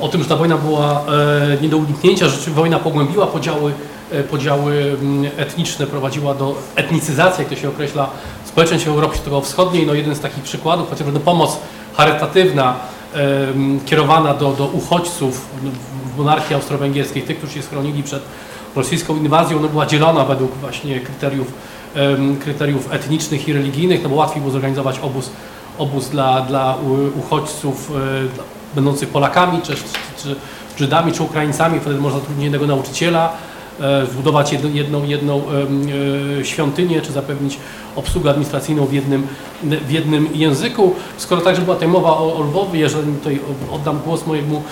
o 0.00 0.08
tym, 0.08 0.22
że 0.22 0.28
ta 0.28 0.36
wojna 0.36 0.58
była 0.58 1.04
e, 1.52 1.62
nie 1.62 1.68
do 1.68 1.76
uniknięcia, 1.76 2.28
że 2.28 2.50
wojna 2.50 2.78
pogłębiła 2.78 3.26
podziały, 3.26 3.72
e, 4.12 4.22
podziały 4.22 4.96
mm, 5.02 5.30
etniczne, 5.36 5.86
prowadziła 5.86 6.34
do 6.34 6.54
etnicyzacji, 6.76 7.42
jak 7.42 7.48
to 7.48 7.56
się 7.56 7.68
określa, 7.68 8.10
społeczeństw 8.44 8.88
Europy 8.88 9.14
Środkowo-Wschodniej. 9.14 9.86
No 9.86 9.94
jeden 9.94 10.14
z 10.14 10.20
takich 10.20 10.42
przykładów, 10.42 10.90
chociażby 10.90 11.12
no, 11.12 11.20
pomoc 11.20 11.56
charytatywna 11.96 12.74
e, 13.14 13.18
kierowana 13.86 14.34
do, 14.34 14.52
do 14.52 14.66
uchodźców 14.66 15.46
w 16.14 16.18
monarchii 16.18 16.54
austro-węgierskiej, 16.54 17.22
tych, 17.22 17.38
którzy 17.38 17.52
się 17.52 17.62
schronili 17.62 18.02
przed 18.02 18.22
rosyjską 18.76 19.16
inwazją, 19.16 19.60
no, 19.60 19.68
była 19.68 19.86
dzielona 19.86 20.24
według 20.24 20.54
właśnie 20.56 21.00
kryteriów, 21.00 21.52
kryteriów 22.40 22.92
etnicznych 22.92 23.48
i 23.48 23.52
religijnych, 23.52 24.02
no 24.02 24.08
bo 24.08 24.16
łatwiej 24.16 24.40
było 24.40 24.52
zorganizować 24.52 24.98
obóz 24.98 25.30
obóz 25.78 26.08
dla, 26.08 26.40
dla 26.40 26.76
uchodźców 27.18 27.92
będących 28.74 29.08
Polakami, 29.08 29.62
czy, 29.62 29.74
czy, 30.22 30.36
Żydami, 30.78 31.12
czy 31.12 31.22
Ukraińcami, 31.22 31.80
wtedy 31.80 32.00
można 32.00 32.18
zatrudnić 32.18 32.44
jednego 32.44 32.66
nauczyciela 32.66 33.32
e, 33.80 34.06
zbudować 34.06 34.52
jedną, 34.52 34.72
jedną, 34.72 35.04
jedną 35.04 35.42
e, 36.40 36.44
świątynię, 36.44 37.02
czy 37.02 37.12
zapewnić 37.12 37.58
obsługę 37.96 38.30
administracyjną 38.30 38.86
w 38.86 38.92
jednym, 38.92 39.26
w 39.62 39.90
jednym 39.90 40.28
języku. 40.34 40.94
Skoro 41.16 41.40
także 41.40 41.62
była 41.62 41.76
tutaj 41.76 41.88
mowa 41.88 42.10
o, 42.10 42.36
o 42.36 42.42
Lwowie, 42.42 42.80
jeżeli 42.80 43.12
tutaj 43.12 43.40
oddam 43.72 44.00
głos 44.04 44.26
mojemu 44.26 44.62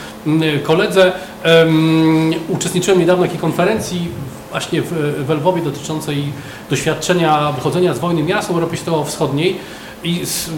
koledze, 0.62 1.12
em, 1.42 2.30
uczestniczyłem 2.48 3.00
niedawno 3.00 3.24
w 3.24 3.26
takiej 3.26 3.40
konferencji 3.40 4.08
właśnie 4.50 4.82
w, 4.82 4.92
w 5.26 5.30
Lwowie 5.30 5.62
dotyczącej 5.62 6.24
doświadczenia 6.70 7.52
wychodzenia 7.52 7.94
z 7.94 7.98
wojny 7.98 8.22
miast 8.22 8.50
Europy 8.50 8.76
Środkowo-Wschodniej 8.76 9.56
i 10.04 10.26
z, 10.26 10.50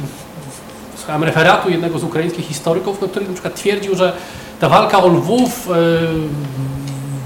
słuchałem 1.00 1.24
referatu 1.24 1.70
jednego 1.70 1.98
z 1.98 2.04
ukraińskich 2.04 2.46
historyków, 2.46 2.98
no, 3.02 3.08
który 3.08 3.26
na 3.26 3.32
przykład 3.32 3.54
twierdził, 3.54 3.96
że 3.96 4.12
ta 4.60 4.68
walka 4.68 5.02
o 5.02 5.08
Lwów, 5.08 5.68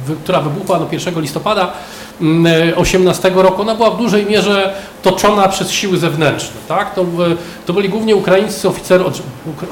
wy- 0.07 0.17
która 0.25 0.41
wybuchła 0.41 0.79
no, 0.79 0.87
1 0.93 1.21
listopada 1.21 1.73
mm, 2.21 2.47
e, 2.73 2.77
18 2.77 3.31
roku, 3.35 3.63
ona 3.63 3.75
była 3.75 3.91
w 3.91 3.99
dużej 3.99 4.27
mierze 4.27 4.75
toczona 5.03 5.49
przez 5.49 5.71
siły 5.71 5.99
zewnętrzne. 5.99 6.57
Tak? 6.69 6.95
To, 6.95 7.03
e, 7.03 7.07
to 7.67 7.73
byli 7.73 7.89
głównie 7.89 8.17
ukraińscy 8.17 8.69
oficer, 8.69 9.03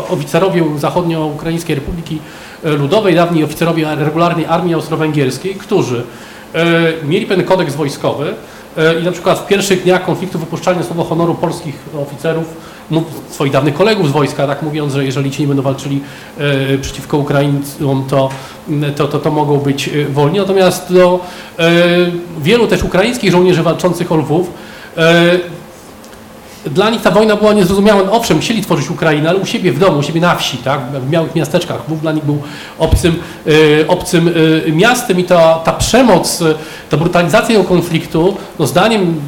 oficerowie 0.09 0.65
Zachodnio-Ukraińskiej 0.79 1.75
Republiki 1.75 2.19
Ludowej, 2.65 3.15
dawniej 3.15 3.45
oficerowie 3.45 3.95
regularnej 3.95 4.47
armii 4.47 4.75
austro-węgierskiej, 4.75 5.55
którzy 5.55 6.05
mieli 7.05 7.27
pewien 7.27 7.47
kodeks 7.47 7.75
wojskowy 7.75 8.35
i 9.01 9.05
na 9.05 9.13
przykład 9.13 9.39
w 9.39 9.47
pierwszych 9.47 9.83
dniach 9.83 10.05
konfliktu 10.05 10.39
wypuszczali 10.39 10.79
na 10.79 10.85
słowo 10.85 11.05
honoru 11.05 11.35
polskich 11.35 11.75
oficerów, 12.03 12.45
swoich 13.31 13.53
dawnych 13.53 13.75
kolegów 13.75 14.09
z 14.09 14.13
wojska, 14.13 14.47
tak 14.47 14.63
mówiąc, 14.63 14.93
że 14.93 15.05
jeżeli 15.05 15.31
ci 15.31 15.43
nie 15.43 15.49
będą 15.49 15.63
walczyli 15.63 16.01
e, 16.39 16.79
przeciwko 16.79 17.19
Ukraińcom, 17.19 18.05
to, 18.11 18.29
to, 18.97 19.09
to, 19.09 19.19
to 19.19 19.31
mogą 19.31 19.57
być 19.57 19.89
e, 19.89 20.05
wolni. 20.05 20.39
Natomiast 20.39 20.91
no, 20.91 21.21
e, 21.59 21.71
wielu 22.41 22.67
też 22.67 22.83
ukraińskich 22.83 23.31
żołnierzy 23.31 23.63
walczących 23.63 24.13
o 24.13 24.17
Lwów 24.17 24.51
dla 26.67 26.91
nich 26.91 27.03
ta 27.03 27.11
wojna 27.11 27.37
była 27.37 27.53
niezrozumiała. 27.53 28.11
Owszem, 28.11 28.41
chcieli 28.41 28.63
tworzyć 28.63 28.91
Ukrainę, 28.91 29.29
ale 29.29 29.39
u 29.39 29.47
siebie 29.47 29.73
w 29.73 29.79
domu, 29.79 29.99
u 29.99 30.03
siebie 30.03 30.21
na 30.21 30.35
wsi, 30.35 30.57
tak, 30.57 30.81
w 30.81 31.13
małych 31.13 31.35
miasteczkach. 31.35 31.81
Lwów 31.87 32.01
dla 32.01 32.13
nich 32.13 32.25
był 32.25 32.43
obcym, 32.79 33.17
obcym 33.89 34.31
miastem 34.73 35.21
i 35.21 35.25
ta, 35.25 35.55
ta 35.55 35.73
przemoc, 35.73 36.45
ta 36.91 36.97
brutalizacja 36.97 37.49
tego 37.49 37.65
konfliktu, 37.65 38.37
no 38.59 38.67
zdaniem 38.67 39.21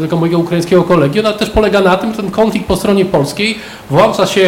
tego 0.00 0.16
mojego 0.16 0.38
ukraińskiego 0.38 0.82
kolegi, 0.82 1.20
ona 1.20 1.32
też 1.32 1.50
polega 1.50 1.80
na 1.80 1.96
tym, 1.96 2.10
że 2.10 2.16
ten 2.16 2.30
konflikt 2.30 2.66
po 2.66 2.76
stronie 2.76 3.04
polskiej 3.04 3.58
włącza 3.90 4.26
się 4.26 4.40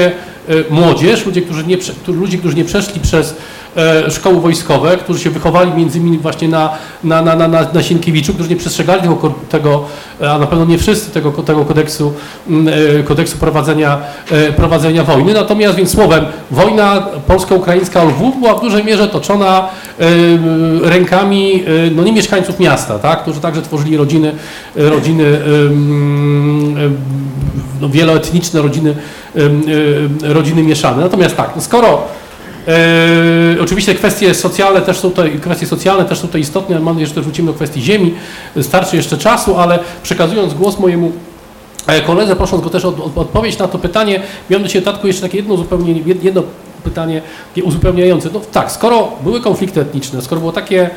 e, 0.48 0.54
młodzież, 0.70 1.26
ludzie, 1.26 1.42
którzy 1.42 1.66
nie, 1.66 1.76
ludzie, 2.09 2.38
którzy 2.38 2.56
nie 2.56 2.64
przeszli 2.64 3.00
przez 3.00 3.36
szkoły 4.10 4.40
wojskowe, 4.40 4.96
którzy 4.96 5.20
się 5.20 5.30
wychowali 5.30 5.72
między 5.72 5.98
innymi 5.98 6.18
właśnie 6.18 6.48
na, 6.48 6.70
na, 7.04 7.22
na, 7.22 7.36
na, 7.36 7.48
na, 7.48 7.82
Sienkiewiczu, 7.82 8.34
którzy 8.34 8.48
nie 8.48 8.56
przestrzegali 8.56 9.02
tego, 9.02 9.34
tego, 9.48 9.84
e, 10.20 10.30
a 10.30 10.38
na 10.38 10.46
pewno 10.46 10.64
nie 10.64 10.78
wszyscy 10.78 11.10
tego, 11.10 11.30
tego 11.30 11.64
kodeksu, 11.64 12.12
mm, 12.48 12.74
e, 13.00 13.02
kodeksu 13.02 13.38
prowadzenia, 13.38 13.98
e, 14.30 14.52
prowadzenia 14.52 15.04
wojny. 15.04 15.34
Natomiast 15.34 15.76
więc 15.76 15.90
słowem, 15.90 16.24
wojna 16.50 17.06
polsko-ukraińska 17.26 18.04
Lwów 18.04 18.38
była 18.40 18.54
w 18.54 18.60
dużej 18.60 18.84
mierze 18.84 19.08
toczona 19.08 19.68
e, 20.00 20.04
rękami 20.82 21.64
e, 21.86 21.90
no 21.90 22.02
nie 22.02 22.12
mieszkańców 22.12 22.60
miasta, 22.60 22.98
tak, 22.98 23.22
którzy 23.22 23.40
także 23.40 23.62
tworzyli 23.62 23.96
rodziny, 23.96 24.32
e, 24.76 24.90
rodziny 24.90 25.40
no, 27.80 27.88
wieloetniczne, 27.88 28.62
rodziny, 28.62 28.94
e, 30.22 30.32
rodziny 30.34 30.62
mieszane. 30.62 31.02
Natomiast 31.02 31.36
tak, 31.36 31.52
no 31.56 31.62
skoro 31.62 32.02
E, 32.28 32.28
oczywiście 33.60 33.94
kwestie 33.94 34.34
socjalne 34.34 34.80
też 34.80 34.98
są 34.98 35.10
tutaj, 35.10 35.40
kwestie 35.40 35.66
socjalne 35.66 36.04
też 36.04 36.18
są 36.18 36.26
tutaj 36.26 36.40
istotne. 36.40 36.80
Mam 36.80 36.94
nadzieję, 36.94 37.06
że 37.06 37.14
też 37.14 37.24
wrócimy 37.24 37.46
do 37.46 37.54
kwestii 37.54 37.82
ziemi. 37.82 38.14
Starczy 38.62 38.96
jeszcze 38.96 39.18
czasu, 39.18 39.56
ale 39.56 39.78
przekazując 40.02 40.54
głos 40.54 40.78
mojemu 40.78 41.12
e, 41.86 42.00
koledze, 42.00 42.36
prosząc 42.36 42.62
go 42.64 42.70
też 42.70 42.84
o, 42.84 42.94
odpowiedź 43.16 43.58
na 43.58 43.68
to 43.68 43.78
pytanie, 43.78 44.22
miałem 44.50 44.62
do 44.62 44.68
Ciebie, 44.68 44.84
Tatku, 44.84 45.06
jeszcze 45.06 45.22
takie 45.22 45.36
jedno 45.36 45.56
zupełnie, 45.56 46.00
jedno 46.22 46.42
pytanie 46.84 47.22
uzupełniające. 47.62 48.28
No 48.34 48.40
tak, 48.52 48.72
skoro 48.72 49.12
były 49.24 49.40
konflikty 49.40 49.80
etniczne, 49.80 50.22
skoro 50.22 50.40
było 50.40 50.52
takie 50.52 50.90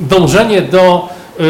dążenie 0.00 0.62
do 0.62 1.08
yy, 1.38 1.44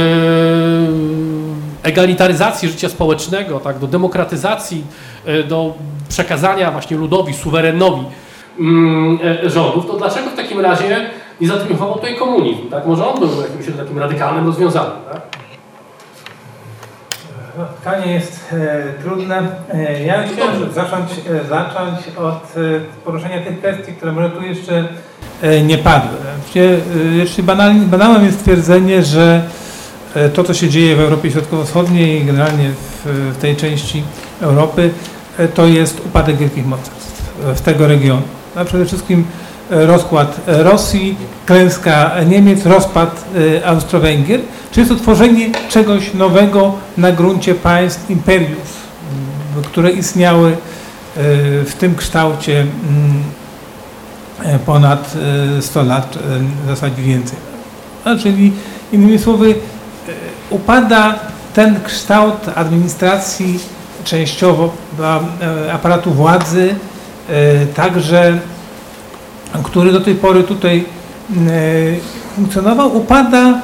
egalitaryzacji 1.83 2.69
życia 2.69 2.89
społecznego, 2.89 3.61
tak, 3.61 3.79
do 3.79 3.87
demokratyzacji, 3.87 4.85
yy, 5.27 5.45
do 5.45 5.75
przekazania 6.09 6.71
właśnie 6.71 6.97
ludowi, 6.97 7.35
suwerenowi 7.35 8.01
e, 8.01 8.32
rządów, 9.45 9.87
to 9.87 9.97
dlaczego 9.99 10.31
w 10.31 10.37
takim 10.37 10.61
razie 10.61 11.11
nie 11.41 11.49
zatriumfował 11.49 11.95
tutaj 11.95 12.17
komunizm? 12.17 12.69
Tak? 12.71 12.87
Może 12.87 13.07
on 13.07 13.19
był 13.21 13.29
jakimś 13.43 13.77
takim 13.79 13.99
radykalnym 13.99 14.47
rozwiązaniem. 14.47 14.91
Tak? 15.13 15.21
No, 17.59 17.65
Pytanie 17.65 18.13
jest 18.13 18.53
e, 18.53 18.83
trudne. 19.03 19.43
E, 19.75 20.03
ja 20.05 20.23
chciałem 20.23 20.73
zacząć, 20.73 21.11
e, 21.45 21.49
zacząć 21.49 21.99
od 22.19 22.57
e, 22.57 22.61
poruszenia 23.05 23.41
tych 23.43 23.59
kwestii, 23.59 23.93
które 23.93 24.13
może 24.13 24.31
tu 24.31 24.43
jeszcze 24.43 24.89
e, 25.43 25.61
nie 25.63 25.79
padły. 25.79 26.11
E, 26.57 27.17
Jeszcze 27.17 27.43
banalnie, 27.43 27.81
banałem 27.87 28.25
jest 28.25 28.43
twierdzenie, 28.43 29.03
że 29.03 29.43
e, 30.15 30.29
to, 30.29 30.45
co 30.45 30.55
się 30.55 30.69
dzieje 30.69 30.97
w 30.97 31.01
Europie 31.01 31.31
Środkowo-Wschodniej 31.31 32.23
i 32.23 32.25
generalnie 32.25 32.71
w, 32.71 33.07
w 33.37 33.37
tej 33.41 33.57
części 33.57 34.03
Europy, 34.41 34.91
e, 35.39 35.49
to 35.49 35.67
jest 35.67 36.07
upadek 36.07 36.37
wielkich 36.37 36.67
mocarstw 36.67 37.35
e, 37.51 37.55
w 37.55 37.61
tego 37.61 37.87
regionu. 37.89 38.23
A 38.57 38.65
przede 38.65 38.87
wszystkim 38.87 39.25
e, 39.71 39.87
rozkład 39.87 40.41
e, 40.47 40.63
Rosji, 40.63 41.17
klęska 41.47 42.11
Niemiec, 42.27 42.67
rozpad 42.67 43.25
e, 43.61 43.67
Austro-Węgier, 43.67 44.41
czy 44.73 44.81
jest 44.81 44.93
to 44.93 44.99
tworzenie 44.99 45.51
czegoś 45.69 46.15
nowego 46.15 46.75
na 46.97 47.13
gruncie 47.13 47.55
państw, 47.55 48.11
imperiów, 48.11 48.83
które 49.65 49.91
istniały 49.91 50.57
w 51.67 51.73
tym 51.79 51.95
kształcie 51.95 52.67
ponad 54.67 55.15
e, 55.59 55.63
100 55.63 55.83
lat, 55.83 56.19
w 56.65 56.69
zasadzie 56.69 57.03
więcej. 57.03 57.39
A 58.05 58.17
czyli 58.17 58.53
innymi 58.93 59.19
słowy 59.19 59.55
upada 60.51 61.19
ten 61.55 61.81
kształt 61.85 62.35
administracji 62.55 63.59
częściowo 64.05 64.73
aparatu 65.73 66.11
władzy, 66.11 66.75
także 67.75 68.39
który 69.63 69.93
do 69.93 70.01
tej 70.01 70.15
pory 70.15 70.43
tutaj 70.43 70.85
e, 71.31 71.41
funkcjonował, 72.37 72.97
upada 72.97 73.49
e, 73.49 73.59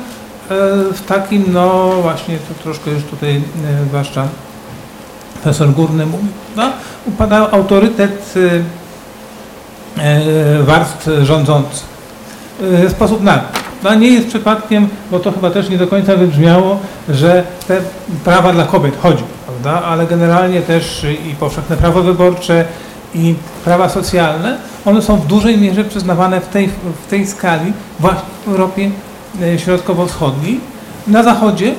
w 0.95 1.03
takim, 1.07 1.45
no 1.53 1.93
właśnie, 2.03 2.39
to 2.39 2.63
troszkę 2.63 2.91
już 2.91 3.03
tutaj 3.03 3.37
e, 3.37 3.41
zwłaszcza 3.89 4.29
profesor 5.43 5.71
Górny 5.71 6.07
mówił, 6.07 6.29
no, 6.57 6.71
upada 7.07 7.51
autorytet 7.51 8.35
e, 8.37 10.03
e, 10.03 10.63
warstw 10.63 11.09
rządzących 11.23 11.87
e, 12.63 12.89
w 12.89 12.91
sposób 12.91 13.23
nagły. 13.23 13.49
No 13.83 13.95
nie 13.95 14.09
jest 14.09 14.29
przypadkiem, 14.29 14.89
bo 15.11 15.19
to 15.19 15.33
chyba 15.33 15.51
też 15.51 15.69
nie 15.69 15.79
do 15.79 15.87
końca 15.87 16.17
wybrzmiało, 16.17 16.79
że 17.09 17.45
te 17.69 17.81
prawa 18.25 18.53
dla 18.53 18.65
kobiet 18.65 19.01
chodzi, 19.03 19.25
prawda? 19.47 19.87
ale 19.87 20.07
generalnie 20.07 20.63
też 20.63 21.07
i 21.31 21.35
powszechne 21.35 21.77
prawo 21.77 22.03
wyborcze 22.03 22.65
i 23.15 23.35
prawa 23.65 23.89
socjalne, 23.89 24.59
one 24.85 25.03
są 25.03 25.17
w 25.17 25.27
dużej 25.27 25.59
mierze 25.59 25.85
przyznawane 25.85 26.41
w 26.41 26.49
tej, 26.49 26.69
w 27.07 27.11
tej 27.11 27.27
skali 27.27 27.73
właśnie 28.01 28.29
w 28.45 28.49
Europie 28.49 28.91
e, 29.43 29.59
Środkowo-Wschodniej. 29.59 30.61
Na 31.07 31.23
Zachodzie 31.23 31.75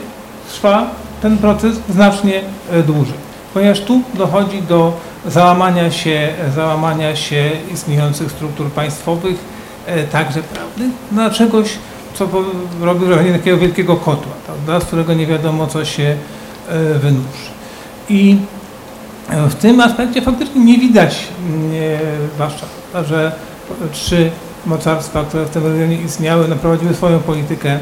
trwa 0.49 0.89
ten 1.21 1.37
proces 1.37 1.75
znacznie 1.89 2.41
e, 2.71 2.83
dłużej, 2.83 3.17
ponieważ 3.53 3.81
tu 3.81 4.01
dochodzi 4.13 4.61
do 4.61 4.93
załamania 5.27 5.91
się, 5.91 6.29
załamania 6.55 7.15
się 7.15 7.51
istniejących 7.73 8.31
struktur 8.31 8.71
państwowych, 8.71 9.37
e, 9.85 10.03
także 10.03 10.43
prawnych, 10.43 10.91
na 11.11 11.29
czegoś, 11.29 11.69
co 12.13 12.27
robi 12.81 13.05
wrażenie 13.05 13.33
takiego 13.33 13.57
wielkiego 13.57 13.95
kotła, 13.95 14.31
prawda, 14.45 14.85
z 14.85 14.87
którego 14.87 15.13
nie 15.13 15.27
wiadomo, 15.27 15.67
co 15.67 15.85
się 15.85 16.15
wynurzy. 17.01 17.49
I 18.09 18.37
w 19.49 19.55
tym 19.55 19.79
aspekcie 19.79 20.21
faktycznie 20.21 20.65
nie 20.65 20.77
widać, 20.77 21.27
nie, 21.71 21.99
zwłaszcza, 22.35 22.65
że 23.07 23.31
trzy 23.91 24.31
mocarstwa, 24.65 25.23
które 25.23 25.45
w 25.45 25.49
tym 25.49 25.65
regionie 25.65 26.01
istniały, 26.01 26.47
naprowadziły 26.47 26.93
swoją 26.93 27.19
politykę 27.19 27.79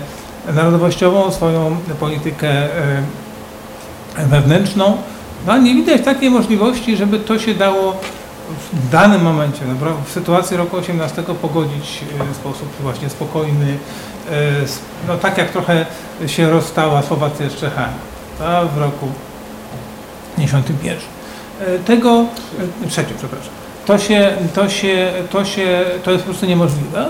narodowościową, 0.53 1.31
swoją 1.31 1.77
politykę 1.99 2.49
e, 2.49 4.25
wewnętrzną. 4.25 4.97
No, 5.47 5.57
nie 5.57 5.73
widać 5.73 6.01
takiej 6.01 6.29
możliwości, 6.29 6.97
żeby 6.97 7.19
to 7.19 7.39
się 7.39 7.53
dało 7.53 7.95
w 8.73 8.89
danym 8.89 9.21
momencie, 9.21 9.61
no, 9.65 9.91
w 10.05 10.11
sytuacji 10.11 10.57
roku 10.57 10.77
18 10.77 11.23
pogodzić 11.23 12.03
e, 12.19 12.33
w 12.33 12.35
sposób 12.35 12.67
właśnie 12.79 13.09
spokojny, 13.09 13.77
e, 14.31 14.33
no 15.07 15.17
tak 15.17 15.37
jak 15.37 15.51
trochę 15.51 15.85
się 16.27 16.49
rozstała 16.49 17.01
Słowacja 17.01 17.49
z 17.49 17.55
Czechami 17.55 17.93
w 18.75 18.77
roku 18.77 19.07
51. 20.37 21.16
E, 21.61 21.79
Tego, 21.79 22.25
e, 22.83 22.87
trzecią, 22.89 23.09
przepraszam. 23.17 23.49
To 23.85 23.97
się, 23.97 24.31
to 24.55 24.69
się, 24.69 25.11
to 25.31 25.45
się, 25.45 25.85
to 26.03 26.11
jest 26.11 26.23
po 26.23 26.29
prostu 26.29 26.45
niemożliwe. 26.45 27.09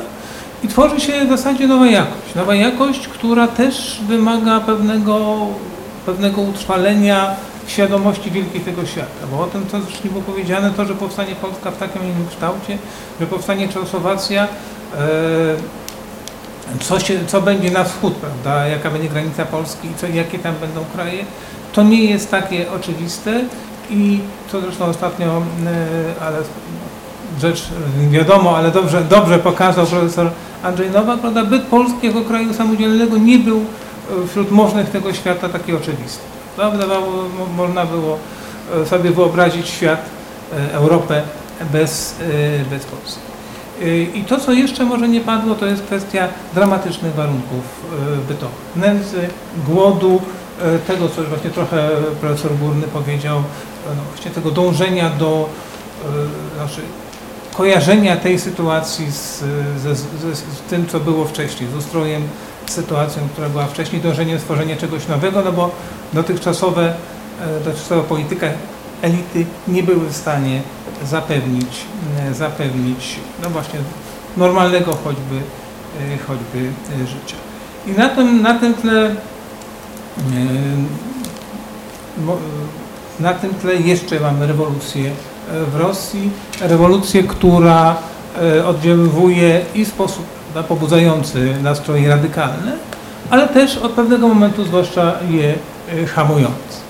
I 0.63 0.67
tworzy 0.67 0.99
się 0.99 1.25
w 1.25 1.29
zasadzie 1.29 1.67
nowa 1.67 1.87
jakość. 1.87 2.35
Nowa 2.35 2.55
jakość, 2.55 3.07
która 3.07 3.47
też 3.47 4.01
wymaga 4.07 4.59
pewnego, 4.59 5.47
pewnego 6.05 6.41
utrwalenia 6.41 7.35
świadomości 7.67 8.31
wielkiej 8.31 8.61
tego 8.61 8.85
świata. 8.85 9.27
Bo 9.31 9.43
o 9.43 9.47
tym, 9.47 9.65
co 9.71 9.81
zresztą 9.81 10.09
było 10.09 10.21
powiedziane, 10.21 10.71
to, 10.71 10.85
że 10.85 10.95
powstanie 10.95 11.35
Polska 11.35 11.71
w 11.71 11.77
takim, 11.77 12.03
nie 12.03 12.09
innym 12.09 12.27
kształcie, 12.27 12.77
że 13.19 13.27
powstanie 13.27 13.67
Czechosłowacja, 13.67 14.43
e, 14.43 14.47
co, 16.79 16.99
się, 16.99 17.19
co 17.27 17.41
będzie 17.41 17.71
na 17.71 17.83
wschód, 17.83 18.13
prawda, 18.13 18.67
jaka 18.67 18.91
będzie 18.91 19.09
granica 19.09 19.45
Polski 19.45 19.87
i 19.87 19.93
co, 19.93 20.07
jakie 20.07 20.39
tam 20.39 20.55
będą 20.55 20.85
kraje, 20.95 21.25
to 21.73 21.83
nie 21.83 22.05
jest 22.05 22.31
takie 22.31 22.71
oczywiste 22.71 23.41
i 23.89 24.19
co 24.51 24.61
zresztą 24.61 24.85
ostatnio, 24.85 25.25
e, 25.25 26.21
ale 26.21 26.37
rzecz 27.41 27.67
wiadomo, 28.09 28.57
ale 28.57 28.71
dobrze, 28.71 29.01
dobrze 29.09 29.39
pokazał 29.39 29.85
profesor 29.85 30.31
Andrzej 30.63 30.91
Nowak, 30.91 31.19
prawda, 31.19 31.45
byt 31.45 31.63
Polski 31.63 32.07
jako 32.07 32.21
kraju 32.21 32.53
samodzielnego 32.53 33.17
nie 33.17 33.39
był 33.39 33.61
wśród 34.27 34.51
możnych 34.51 34.89
tego 34.89 35.13
świata 35.13 35.49
taki 35.49 35.73
oczywisty. 35.73 36.23
Prawda? 36.55 36.85
Można 37.57 37.85
było 37.85 38.17
e, 38.81 38.85
sobie 38.85 39.11
wyobrazić 39.11 39.69
świat, 39.69 40.05
e, 40.71 40.73
Europę 40.73 41.21
bez, 41.73 42.15
bez 42.69 42.85
Polski. 42.85 43.19
I 44.13 44.23
to, 44.23 44.39
co 44.39 44.51
jeszcze 44.51 44.85
może 44.85 45.07
nie 45.07 45.21
padło, 45.21 45.55
to 45.55 45.65
jest 45.65 45.83
kwestia 45.83 46.27
dramatycznych 46.53 47.13
warunków 47.15 47.85
bytowych. 48.27 48.55
Nędzy, 48.75 49.27
głodu, 49.67 50.21
tego, 50.87 51.09
co 51.09 51.21
już 51.21 51.29
właśnie 51.29 51.49
trochę 51.49 51.89
profesor 52.21 52.51
Górny 52.55 52.87
powiedział, 52.87 53.43
no 53.95 54.01
właśnie 54.13 54.31
tego 54.31 54.51
dążenia 54.51 55.09
do 55.09 55.49
e, 56.05 56.55
znaczy, 56.55 56.81
kojarzenia 57.53 58.17
tej 58.17 58.39
sytuacji 58.39 59.11
z, 59.11 59.39
ze, 59.77 59.95
ze, 59.95 60.35
z 60.35 60.43
tym, 60.69 60.87
co 60.87 60.99
było 60.99 61.25
wcześniej, 61.25 61.69
z 61.69 61.75
ustrojem, 61.75 62.23
z 62.65 62.71
sytuacją, 62.71 63.27
która 63.33 63.49
była 63.49 63.65
wcześniej, 63.65 64.01
dążeniem 64.01 64.39
stworzenia 64.39 64.75
czegoś 64.75 65.07
nowego, 65.07 65.41
no 65.41 65.51
bo 65.51 65.71
dotychczasowe, 66.13 66.93
e, 67.41 67.59
dotychczasowa 67.63 68.03
polityka 68.03 68.47
elity 69.01 69.45
nie 69.67 69.83
były 69.83 70.09
w 70.09 70.15
stanie 70.15 70.61
zapewnić, 71.05 71.85
zapewnić 72.31 73.19
no 73.43 73.49
właśnie 73.49 73.79
normalnego 74.37 74.95
choćby, 75.03 75.41
choćby 76.27 76.71
życia. 76.99 77.37
I 77.87 77.91
na 77.91 78.09
tym, 78.09 78.41
na 78.41 78.59
tym 78.59 78.73
tle 78.73 79.15
mo- 82.17 82.37
na 83.19 83.33
tym 83.33 83.53
tle 83.53 83.75
jeszcze 83.75 84.19
mamy 84.19 84.47
rewolucję 84.47 85.11
e, 85.11 85.13
w 85.65 85.75
Rosji, 85.75 86.31
rewolucję, 86.61 87.23
która 87.23 87.95
e, 88.41 88.65
oddziaływuje 88.65 89.61
i 89.75 89.85
sposób 89.85 90.25
pobudzający 90.67 91.55
nastroje 91.63 92.09
radykalne, 92.09 92.71
ale 93.29 93.47
też 93.47 93.77
od 93.77 93.91
pewnego 93.91 94.27
momentu 94.27 94.63
zwłaszcza 94.63 95.13
je 95.29 95.53
e, 96.03 96.05
hamujący. 96.05 96.87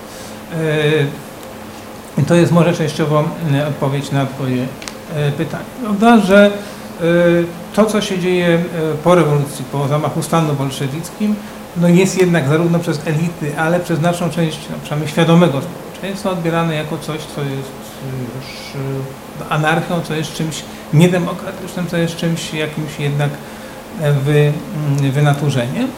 To 2.28 2.34
jest 2.34 2.52
może 2.52 2.74
częściowo 2.74 3.24
e, 3.54 3.66
odpowiedź 3.66 4.10
na 4.10 4.26
Twoje 4.26 4.66
pytanie. 5.36 5.64
Prawda, 5.82 6.20
że 6.20 6.50
to, 7.74 7.84
co 7.86 8.00
się 8.00 8.18
dzieje 8.18 8.64
po 9.04 9.14
rewolucji, 9.14 9.64
po 9.72 9.88
zamachu 9.88 10.22
stanu 10.22 10.54
bolszewickim, 10.54 11.34
no 11.76 11.88
jest 11.88 12.18
jednak 12.18 12.48
zarówno 12.48 12.78
przez 12.78 13.00
elity, 13.06 13.58
ale 13.58 13.80
przez 13.80 13.98
znaczną 13.98 14.30
część, 14.30 14.58
no 14.70 14.76
przynajmniej 14.82 15.10
świadomego 15.10 15.60
społeczeństwa 15.98 16.30
odbierane 16.30 16.74
jako 16.74 16.98
coś, 16.98 17.20
co 17.34 17.40
jest 17.40 17.70
już 18.36 18.74
e, 19.46 19.50
anarchią, 19.50 20.00
co 20.00 20.14
jest 20.14 20.32
czymś 20.34 20.62
niedemokratycznym, 20.92 21.86
co 21.86 21.96
jest 21.96 22.16
czymś 22.16 22.54
jakimś 22.54 23.00
jednak 23.00 23.30
e, 24.00 24.12
wy, 24.12 24.52
mm, 24.90 25.12
wynaturzeniem. 25.12 25.88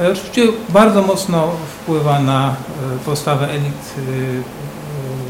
E, 0.00 0.12
Oczywiście 0.12 0.42
bardzo 0.68 1.02
mocno 1.02 1.48
wpływa 1.82 2.18
na 2.20 2.54
postawę 3.04 3.50
elit 3.50 3.94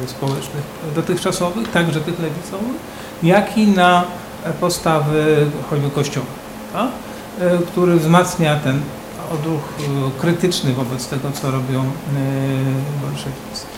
społecznych 0.06 0.64
dotychczasowych, 0.94 1.70
także 1.70 2.00
tych 2.00 2.18
lewicowych, 2.20 2.76
jak 3.22 3.58
i 3.58 3.66
na 3.66 4.04
postawy 4.60 5.46
choćby 5.70 5.90
kościoła, 5.90 6.26
e, 6.74 7.58
który 7.58 7.96
wzmacnia 7.96 8.56
ten 8.56 8.80
odruch 9.34 9.62
krytyczny 10.20 10.72
wobec 10.72 11.08
tego, 11.08 11.30
co 11.32 11.50
robią 11.50 11.84
bolszewicy. 13.02 13.75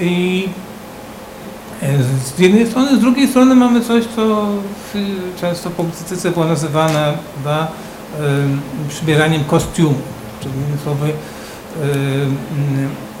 I 0.00 0.48
e, 1.82 2.02
z 2.36 2.38
jednej 2.38 2.66
strony, 2.66 2.96
z 2.96 3.00
drugiej 3.00 3.28
strony 3.28 3.54
mamy 3.54 3.80
coś, 3.80 4.04
co 4.16 4.46
często 5.40 5.70
w 5.70 5.72
publicystyce 5.72 6.30
było 6.30 6.44
nazywane 6.44 7.12
prawda, 7.34 7.66
em, 8.20 8.60
przybieraniem 8.88 9.44
kostiumu, 9.44 9.98
czyli 10.40 10.54
innymi 10.54 10.78
słowy 10.82 11.06
em, 11.06 12.36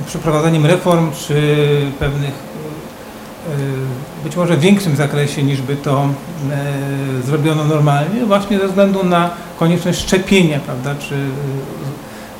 przeprowadzaniem 0.06 0.66
reform 0.66 1.10
czy 1.26 1.36
pewnych 1.98 2.32
e, 2.32 4.24
być 4.24 4.36
może 4.36 4.56
w 4.56 4.60
większym 4.60 4.96
zakresie 4.96 5.42
niż 5.42 5.62
by 5.62 5.76
to 5.76 6.08
e, 6.50 7.26
zrobiono 7.26 7.64
normalnie, 7.64 8.26
właśnie 8.26 8.58
ze 8.58 8.68
względu 8.68 9.04
na 9.04 9.30
konieczność 9.58 10.00
szczepienia, 10.00 10.60
prawda, 10.60 10.94
czy 10.94 11.14
e, 11.14 11.18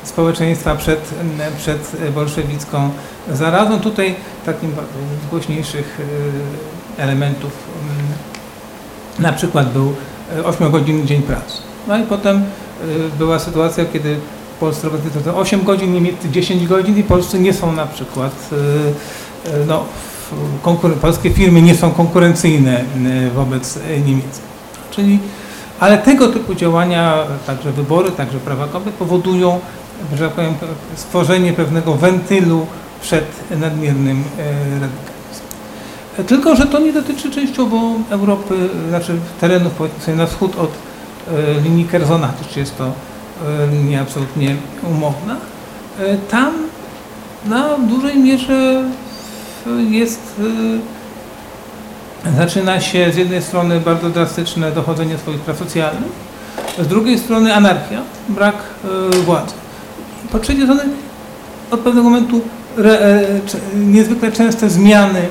społeczeństwa 0.05 0.75
przed, 0.75 1.13
przed 1.57 1.95
bolszewicką 2.15 2.89
zarazą. 3.31 3.79
Tutaj 3.79 4.15
takim 4.45 4.71
z 5.27 5.29
głośniejszych 5.29 5.99
e, 6.97 7.03
elementów 7.03 7.51
mm, 7.51 8.05
na 9.19 9.33
przykład 9.33 9.73
był 9.73 9.95
8-godzinny 10.43 11.05
dzień 11.05 11.21
pracy. 11.21 11.57
No 11.87 11.97
i 11.97 12.03
potem 12.03 12.37
e, 12.37 12.43
była 13.17 13.39
sytuacja, 13.39 13.85
kiedy 13.85 14.17
w 14.55 14.59
Polsce 14.59 14.89
roboty 14.89 15.21
to 15.25 15.37
8 15.37 15.63
godzin, 15.63 15.93
Niemieccy 15.93 16.29
10 16.29 16.67
godzin 16.67 16.97
i 16.97 17.03
Polscy 17.03 17.39
nie 17.39 17.53
są 17.53 17.71
na 17.71 17.85
przykład, 17.85 18.49
no, 19.67 19.83
polskie 21.01 21.29
firmy 21.29 21.61
nie 21.61 21.75
są 21.75 21.91
konkurencyjne 21.91 22.83
wobec 23.35 23.79
niemieckich. 24.05 24.45
Czyli, 24.91 25.19
ale 25.79 25.97
tego 25.97 26.27
typu 26.27 26.55
działania, 26.55 27.17
także 27.47 27.71
wybory, 27.71 28.11
także 28.11 28.37
prawa 28.37 28.67
kobiet 28.67 28.93
powodują, 28.93 29.59
że 30.17 30.25
tak 30.25 30.35
powiem, 30.35 30.53
stworzenie 30.95 31.53
pewnego 31.53 31.95
wentylu 31.95 32.67
przed 33.01 33.25
nadmiernym 33.59 34.23
e, 34.39 34.43
radykalizmem. 34.79 35.49
E, 36.17 36.23
Tylko, 36.23 36.55
że 36.55 36.65
to 36.65 36.79
nie 36.79 36.93
dotyczy 36.93 37.31
częściowo 37.31 37.77
Europy, 38.09 38.69
znaczy 38.89 39.15
terenów 39.41 39.73
powiedzmy 39.73 40.15
na 40.15 40.25
wschód 40.25 40.55
od 40.55 40.71
e, 40.71 41.61
linii 41.61 41.85
Kerzona, 41.85 42.27
też 42.27 42.57
jest 42.57 42.77
to 42.77 42.91
linia 43.71 44.01
absolutnie 44.01 44.55
umowna. 44.83 45.35
Tam 46.29 46.53
na 47.45 47.77
dużej 47.77 48.19
mierze 48.19 48.83
jest, 49.89 50.41
zaczyna 52.37 52.81
się 52.81 53.11
z 53.11 53.15
jednej 53.15 53.41
strony 53.41 53.79
bardzo 53.79 54.09
drastyczne 54.09 54.71
dochodzenie 54.71 55.17
swoich 55.17 55.39
praw 55.39 55.57
socjalnych, 55.57 56.11
z 56.79 56.87
drugiej 56.87 57.19
strony 57.19 57.55
anarchia, 57.55 58.01
brak 58.29 58.55
władzy. 59.25 59.53
Po 60.35 60.39
trzeciej 60.39 60.63
strony 60.63 60.83
od 61.71 61.79
pewnego 61.79 62.09
momentu 62.09 62.41
re, 62.77 62.99
e, 62.99 63.39
niezwykle 63.75 64.31
częste 64.31 64.69
zmiany 64.69 65.21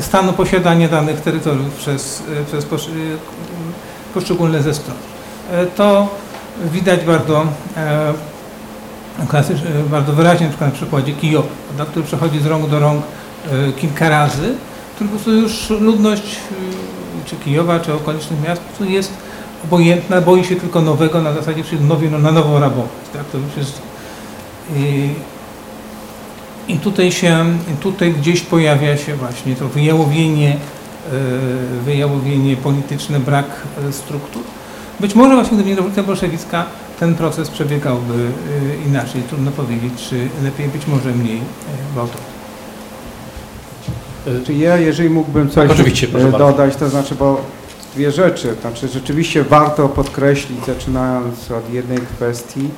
stanu 0.00 0.32
posiadania 0.32 0.88
danych 0.88 1.20
terytoriów 1.20 1.74
przez, 1.74 2.22
e, 2.42 2.44
przez 2.44 2.64
posz, 2.64 2.86
e, 2.86 2.90
poszczególne 4.14 4.62
ze 4.62 4.74
stron. 4.74 4.96
E, 5.52 5.66
To 5.66 6.08
widać 6.72 7.04
bardzo, 7.04 7.46
klasycz, 9.28 9.58
bardzo 9.90 10.12
wyraźnie 10.12 10.46
na 10.46 10.50
przykład 10.50 10.70
na 10.70 10.76
przykładzie 10.76 11.12
Kijowa, 11.12 11.84
który 11.90 12.04
przechodzi 12.04 12.40
z 12.40 12.46
rąk 12.46 12.68
do 12.68 12.80
rąk 12.80 13.02
kilka 13.76 14.08
razy, 14.08 14.54
który 14.94 15.10
po 15.10 15.16
prostu 15.16 15.32
już 15.32 15.70
ludność 15.70 16.36
czy 17.26 17.36
Kijowa, 17.36 17.80
czy 17.80 17.94
okolicznych 17.94 18.42
miast 18.48 18.62
jest 18.80 19.12
obojętna, 19.64 20.20
boi 20.20 20.44
się 20.44 20.56
tylko 20.56 20.82
nowego, 20.82 21.22
na 21.22 21.32
zasadzie 21.32 21.64
czyli 21.64 21.84
nowi, 21.84 22.08
no, 22.08 22.18
na 22.18 22.32
nowo 22.32 22.60
rabować. 22.60 22.90
Tak? 23.12 23.24
To 23.24 23.38
już 23.38 23.56
jest, 23.56 23.89
i, 24.76 25.10
I 26.68 26.78
tutaj 26.78 27.12
się, 27.12 27.44
tutaj 27.80 28.12
gdzieś 28.12 28.40
pojawia 28.40 28.96
się 28.96 29.16
właśnie 29.16 29.56
to 29.56 29.68
wyjałowienie, 29.68 30.50
e, 30.50 31.84
wyjałowienie 31.84 32.56
polityczne, 32.56 33.20
brak 33.20 33.46
e, 33.88 33.92
struktur. 33.92 34.42
Być 35.00 35.14
może 35.14 35.34
właśnie 35.34 35.54
gdyby 35.54 35.70
nie 35.70 35.76
rewolucja 35.76 36.02
bolszewicka, 36.02 36.64
ten 37.00 37.14
proces 37.14 37.50
przebiegałby 37.50 38.14
e, 38.14 38.88
inaczej. 38.88 39.22
Trudno 39.22 39.50
powiedzieć, 39.50 39.92
czy 40.08 40.28
lepiej, 40.44 40.68
być 40.68 40.86
może 40.86 41.10
mniej 41.12 41.40
gwałtownie. 41.92 42.30
Czy 44.46 44.54
ja, 44.54 44.76
jeżeli 44.76 45.10
mógłbym 45.10 45.50
coś 45.50 45.68
Tak, 45.68 45.76
dodać, 46.38 46.76
to 46.76 46.88
znaczy, 46.88 47.14
bo 47.14 47.40
dwie 47.94 48.12
rzeczy, 48.12 48.56
znaczy 48.60 48.88
rzeczywiście 48.88 49.44
warto 49.44 49.88
podkreślić, 49.88 50.58
zaczynając 50.66 51.50
od 51.50 51.72
jednej 51.72 51.98
kwestii, 51.98 52.68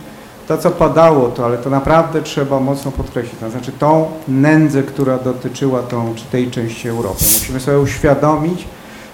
to 0.57 0.59
co 0.59 0.71
padało 0.71 1.29
to, 1.29 1.45
ale 1.45 1.59
to 1.59 1.71
naprawdę 1.71 2.23
trzeba 2.23 2.61
mocno 2.61 2.91
podkreślić, 2.91 3.41
to 3.41 3.51
znaczy 3.51 3.73
tą 3.79 4.07
nędzę, 4.29 4.83
która 4.83 5.19
dotyczyła 5.19 5.83
tą 5.83 6.15
tej 6.33 6.51
części 6.51 6.89
Europy. 6.89 7.25
Musimy 7.39 7.61
sobie 7.61 7.79
uświadomić, 7.79 8.65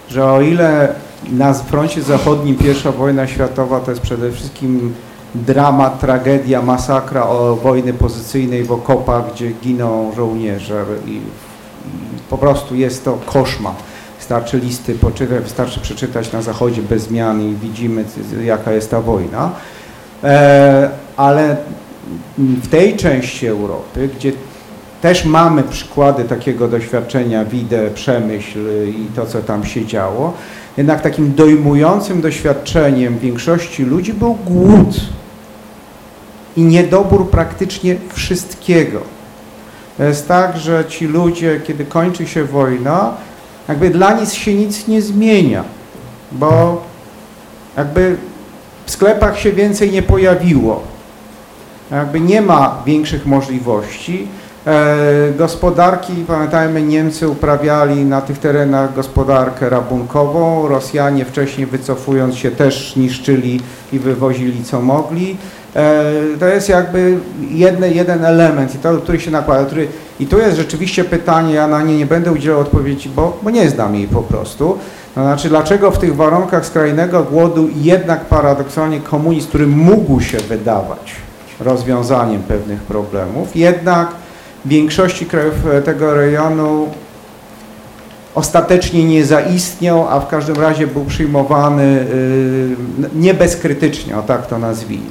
że 0.09 0.33
o 0.33 0.41
ile 0.41 0.95
na 1.33 1.55
froncie 1.55 2.03
zachodnim 2.03 2.57
pierwsza 2.57 2.93
wojna 2.93 3.27
światowa 3.27 3.81
to 3.81 3.91
jest 3.91 4.03
przede 4.03 4.33
wszystkim 4.33 4.95
dramat, 5.35 6.01
tragedia, 6.01 6.63
masakra 6.63 7.27
o 7.27 7.57
wojny 7.57 7.93
pozycyjnej 7.93 8.65
w 8.65 8.73
okopach, 8.73 9.33
gdzie 9.35 9.53
giną 9.53 10.13
żołnierze 10.17 10.85
i, 11.07 11.21
po 12.31 12.39
prostu 12.39 12.75
jest 12.75 13.05
to 13.05 13.19
koszmar. 13.27 13.75
Wystarczy 14.19 14.59
listy 14.59 14.99
wystarczy 15.43 15.81
przeczytać 15.81 16.33
na 16.33 16.43
zachodzie 16.43 16.83
bez 16.83 17.03
zmian 17.03 17.43
i 17.43 17.55
widzimy 17.55 18.05
jaka 18.45 18.73
jest 18.73 18.91
ta 18.91 19.01
wojna. 19.01 19.51
E, 20.25 20.91
ale 21.17 21.57
w 22.39 22.69
tej 22.69 22.97
części 22.97 23.47
Europy, 23.47 24.09
gdzie 24.17 24.33
też 25.03 25.25
mamy 25.25 25.63
przykłady 25.63 26.25
takiego 26.25 26.69
doświadczenia, 26.69 27.45
widzę, 27.45 27.91
przemyśl 27.91 28.59
i 28.87 29.07
to, 29.17 29.27
co 29.27 29.43
tam 29.43 29.65
się 29.65 29.87
działo, 29.87 30.33
jednak 30.77 31.01
takim 31.01 31.35
dojmującym 31.35 32.21
doświadczeniem 32.21 33.19
większości 33.19 33.85
ludzi 33.85 34.13
był 34.13 34.35
głód 34.35 35.01
i 36.57 36.63
niedobór 36.63 37.31
praktycznie 37.31 37.97
wszystkiego. 38.15 39.01
To 39.97 40.05
jest 40.05 40.29
tak, 40.29 40.57
że 40.57 40.85
ci 40.89 41.07
ludzie, 41.07 41.61
kiedy 41.67 41.85
kończy 41.85 42.27
się 42.27 42.45
wojna, 42.45 43.15
jakby 43.69 43.91
dla 43.91 44.21
nic 44.21 44.33
się 44.33 44.55
nic 44.55 44.89
nie 44.89 45.03
zmienia, 45.03 45.65
bo 46.33 46.83
jakby 47.77 48.17
w 48.89 48.91
sklepach 48.91 49.39
się 49.39 49.53
więcej 49.53 49.91
nie 49.91 50.03
pojawiło. 50.03 50.83
Jakby 51.91 52.21
nie 52.21 52.43
ma 52.43 52.83
większych 52.87 53.27
możliwości. 53.27 54.29
E, 54.67 55.33
gospodarki, 55.39 56.13
pamiętajmy, 56.27 56.83
Niemcy 56.83 57.29
uprawiali 57.29 58.05
na 58.05 58.21
tych 58.21 58.39
terenach 58.39 58.95
gospodarkę 58.95 59.69
rabunkową, 59.69 60.69
Rosjanie 60.69 61.25
wcześniej 61.25 61.67
wycofując 61.67 62.35
się 62.35 62.51
też 62.51 62.97
niszczyli 62.97 63.61
i 63.93 63.99
wywozili 63.99 64.65
co 64.65 64.81
mogli. 64.81 65.37
E, 65.77 66.13
to 66.41 66.47
jest 66.47 66.69
jakby 66.69 67.19
jedne, 67.51 67.91
jeden 67.91 68.25
element, 68.25 68.75
i 68.75 68.79
to, 68.79 68.97
który 68.99 69.21
się 69.21 69.31
nakłada. 69.31 69.65
Który, 69.65 69.89
I 70.21 70.27
tu 70.27 70.39
jest 70.39 70.57
rzeczywiście 70.57 71.05
pytanie, 71.05 71.55
ja 71.55 71.67
na 71.67 71.83
nie 71.83 71.99
nie 71.99 72.07
będę 72.07 72.33
udzielał 72.33 72.61
odpowiedzi, 72.61 73.09
bo, 73.09 73.39
bo 73.43 73.51
nie 73.51 73.71
znam 73.71 73.95
jej 73.95 74.07
po 74.07 74.23
prostu. 74.23 74.79
To 75.19 75.25
znaczy, 75.25 75.49
dlaczego 75.49 75.91
w 75.91 75.99
tych 75.99 76.17
warunkach 76.17 76.67
skrajnego 76.67 77.23
głodu 77.23 77.69
jednak 77.77 78.25
paradoksalnie 78.25 79.01
komunizm, 79.01 79.49
który 79.49 79.67
mógł 79.67 80.21
się 80.21 80.39
wydawać 80.39 81.15
rozwiązaniem 81.61 82.43
pewnych 82.43 82.81
problemów, 82.81 83.57
jednak 83.57 84.09
w 84.65 84.69
większości 84.69 85.27
krajów 85.27 85.55
e, 85.67 85.83
tego 85.83 86.15
rejonu 86.15 86.89
ostatecznie 88.35 89.05
nie 89.05 89.25
zaistniał, 89.25 90.09
a 90.09 90.21
w 90.21 90.29
każdym 90.29 90.57
razie 90.57 90.87
był 90.87 91.05
przyjmowany 91.05 91.83
y, 91.83 92.77
nie 93.15 93.35
bezkrytycznie, 93.35 94.19
o 94.19 94.23
tak 94.23 94.47
to 94.47 94.59
nazwijmy. 94.59 95.11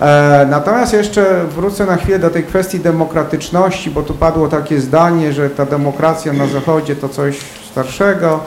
E, 0.00 0.46
Natomiast 0.50 0.92
jeszcze 0.92 1.44
wrócę 1.44 1.86
na 1.86 1.96
chwilę 1.96 2.18
do 2.18 2.30
tej 2.30 2.44
kwestii 2.44 2.80
demokratyczności, 2.80 3.90
bo 3.90 4.02
tu 4.02 4.14
padło 4.14 4.48
takie 4.48 4.80
zdanie, 4.80 5.32
że 5.32 5.50
ta 5.50 5.66
demokracja 5.66 6.32
na 6.32 6.46
Zachodzie 6.46 6.96
to 6.96 7.08
coś 7.08 7.40
starszego, 7.70 8.40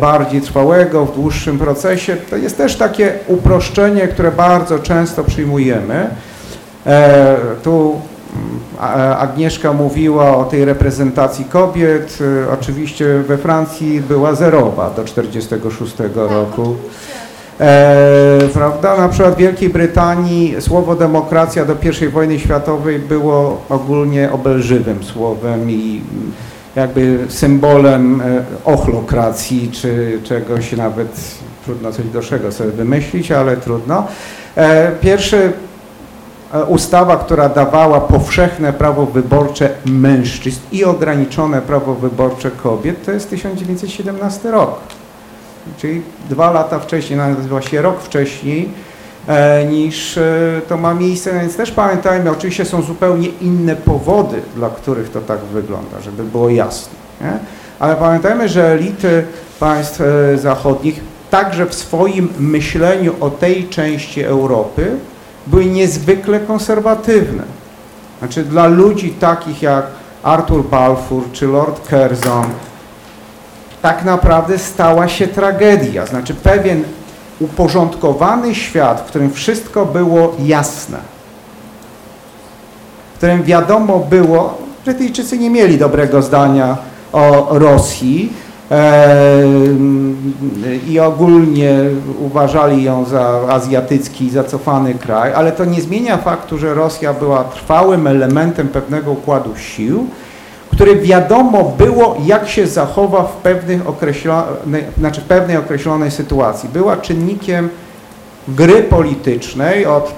bardziej 0.00 0.40
trwałego, 0.40 1.04
w 1.06 1.14
dłuższym 1.14 1.58
procesie. 1.58 2.16
To 2.30 2.36
jest 2.36 2.56
też 2.56 2.76
takie 2.76 3.12
uproszczenie, 3.26 4.08
które 4.08 4.32
bardzo 4.32 4.78
często 4.78 5.24
przyjmujemy. 5.24 6.10
E, 6.86 7.36
Tu 7.62 8.00
mm, 8.36 8.58
a- 8.80 9.16
Agnieszka 9.18 9.72
mówiła 9.72 10.36
o 10.36 10.44
tej 10.44 10.64
reprezentacji 10.64 11.44
kobiet. 11.44 12.18
E, 12.48 12.52
Oczywiście 12.52 13.18
we 13.28 13.38
Francji 13.38 14.00
była 14.00 14.34
zerowa 14.34 14.90
do 14.96 15.02
1946 15.04 15.96
roku. 16.14 16.76
E, 17.60 18.38
prawda? 18.52 18.96
Na 18.96 19.08
przykład 19.08 19.34
w 19.34 19.38
Wielkiej 19.38 19.68
Brytanii 19.68 20.56
słowo 20.60 20.94
demokracja 20.96 21.64
do 21.64 21.76
I 22.04 22.08
wojny 22.08 22.38
światowej 22.38 22.98
było 22.98 23.60
ogólnie 23.68 24.32
obelżywym 24.32 25.04
słowem 25.04 25.70
i 25.70 26.02
mm, 26.12 26.32
jakby 26.78 27.18
symbolem 27.28 28.20
e, 28.20 28.44
ochlokracji, 28.64 29.70
czy 29.72 30.20
czegoś 30.24 30.72
nawet 30.72 31.20
trudno 31.64 31.92
coś 31.92 32.10
gorszego 32.10 32.52
sobie 32.52 32.70
wymyślić, 32.70 33.32
ale 33.32 33.56
trudno. 33.56 34.06
E, 34.56 34.92
Pierwszy 35.00 35.52
e, 36.54 36.64
ustawa, 36.64 37.16
która 37.16 37.48
dawała 37.48 38.00
powszechne 38.00 38.72
prawo 38.72 39.06
wyborcze 39.06 39.70
mężczyzn 39.86 40.60
i 40.72 40.84
ograniczone 40.84 41.62
prawo 41.62 41.94
wyborcze 41.94 42.50
kobiet, 42.50 43.04
to 43.04 43.12
jest 43.12 43.30
1917 43.30 44.50
rok 44.50 44.80
czyli 45.76 46.02
dwa 46.30 46.50
lata 46.50 46.78
wcześniej, 46.78 47.18
nawet 47.18 47.46
właściwie 47.46 47.82
rok 47.82 48.00
wcześniej 48.00 48.68
niż 49.70 50.18
e, 50.18 50.60
to 50.68 50.76
ma 50.76 50.94
miejsce, 50.94 51.32
więc 51.32 51.56
też 51.56 51.70
pamiętajmy, 51.70 52.30
oczywiście 52.30 52.64
są 52.64 52.82
zupełnie 52.82 53.28
inne 53.28 53.76
powody, 53.76 54.40
dla 54.56 54.70
których 54.70 55.10
to 55.10 55.20
tak 55.20 55.38
wygląda, 55.38 56.00
żeby 56.00 56.24
było 56.24 56.48
jasne. 56.48 56.92
Nie? 57.20 57.38
Ale 57.78 57.96
pamiętajmy, 57.96 58.48
że 58.48 58.72
elity 58.72 59.24
państw 59.60 60.00
e, 60.00 60.38
zachodnich 60.38 61.00
także 61.30 61.66
w 61.66 61.74
swoim 61.74 62.28
myśleniu 62.38 63.14
o 63.20 63.30
tej 63.30 63.68
części 63.68 64.22
Europy 64.22 64.96
były 65.46 65.64
niezwykle 65.64 66.40
konserwatywne. 66.40 67.42
Znaczy 68.18 68.44
dla 68.44 68.66
ludzi 68.66 69.10
takich 69.10 69.62
jak 69.62 69.86
Arthur 70.22 70.64
Balfour 70.64 71.22
czy 71.32 71.46
Lord 71.46 71.88
Curzon, 71.88 72.46
tak 73.82 74.04
naprawdę 74.04 74.58
stała 74.58 75.08
się 75.08 75.26
tragedia. 75.26 76.06
Znaczy 76.06 76.34
pewien 76.34 76.84
uporządkowany 77.40 78.54
świat, 78.54 79.00
w 79.00 79.04
którym 79.04 79.32
wszystko 79.32 79.86
było 79.86 80.36
jasne, 80.38 80.98
w 83.14 83.16
którym 83.16 83.42
wiadomo 83.42 83.98
było, 83.98 84.68
Brytyjczycy 84.84 85.38
nie 85.38 85.50
mieli 85.50 85.78
dobrego 85.78 86.22
zdania 86.22 86.76
o 87.12 87.48
Rosji 87.50 88.32
e, 88.70 89.34
i 90.88 91.00
ogólnie 91.00 91.74
uważali 92.20 92.84
ją 92.84 93.04
za 93.04 93.40
azjatycki, 93.48 94.30
zacofany 94.30 94.94
kraj, 94.94 95.34
ale 95.34 95.52
to 95.52 95.64
nie 95.64 95.80
zmienia 95.80 96.16
faktu, 96.16 96.58
że 96.58 96.74
Rosja 96.74 97.14
była 97.14 97.44
trwałym 97.44 98.06
elementem 98.06 98.68
pewnego 98.68 99.10
układu 99.10 99.56
sił, 99.56 100.06
który 100.78 100.96
wiadomo 100.96 101.64
było, 101.78 102.16
jak 102.24 102.48
się 102.48 102.66
zachowa 102.66 103.22
w 103.22 103.32
pewnych 103.32 103.88
określonej, 103.88 104.84
znaczy 104.98 105.20
w 105.20 105.24
pewnej 105.24 105.56
określonej 105.56 106.10
sytuacji. 106.10 106.68
Była 106.68 106.96
czynnikiem 106.96 107.68
gry 108.48 108.82
politycznej 108.82 109.86
od 109.86 110.12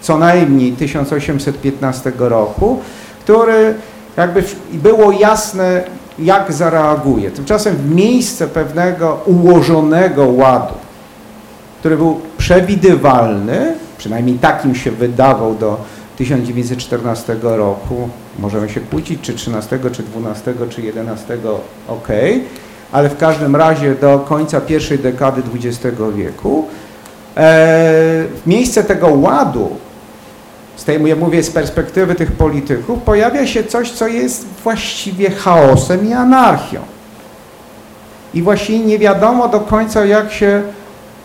co 0.00 0.18
najmniej 0.18 0.72
1815 0.72 2.12
roku, 2.18 2.80
który 3.20 3.74
jakby 4.16 4.44
było 4.72 5.12
jasne, 5.12 5.84
jak 6.18 6.52
zareaguje. 6.52 7.30
Tymczasem 7.30 7.76
w 7.76 7.94
miejsce 7.94 8.46
pewnego 8.46 9.20
ułożonego 9.26 10.26
ładu, 10.26 10.74
który 11.80 11.96
był 11.96 12.20
przewidywalny, 12.38 13.74
przynajmniej 13.98 14.38
takim 14.38 14.74
się 14.74 14.90
wydawał 14.90 15.54
do 15.54 15.76
1914 16.16 17.36
roku, 17.42 18.08
możemy 18.38 18.68
się 18.68 18.80
kłócić, 18.80 19.20
czy 19.20 19.34
13, 19.34 19.78
czy 19.92 20.02
12, 20.02 20.54
czy 20.70 20.82
11, 20.82 21.38
ok, 21.88 22.08
ale 22.92 23.08
w 23.08 23.16
każdym 23.16 23.56
razie 23.56 23.94
do 23.94 24.18
końca 24.18 24.60
pierwszej 24.60 24.98
dekady 24.98 25.42
XX 25.54 25.96
wieku, 26.16 26.66
e, 27.36 27.42
w 28.34 28.46
miejsce 28.46 28.84
tego 28.84 29.08
ładu, 29.08 29.76
z 30.76 30.84
tej, 30.84 31.06
ja 31.06 31.16
mówię 31.16 31.42
z 31.42 31.50
perspektywy 31.50 32.14
tych 32.14 32.32
polityków, 32.32 33.02
pojawia 33.02 33.46
się 33.46 33.64
coś, 33.64 33.90
co 33.90 34.08
jest 34.08 34.46
właściwie 34.64 35.30
chaosem 35.30 36.08
i 36.08 36.12
anarchią. 36.12 36.80
I 38.34 38.42
właściwie 38.42 38.78
nie 38.78 38.98
wiadomo 38.98 39.48
do 39.48 39.60
końca, 39.60 40.04
jak 40.04 40.32
się 40.32 40.62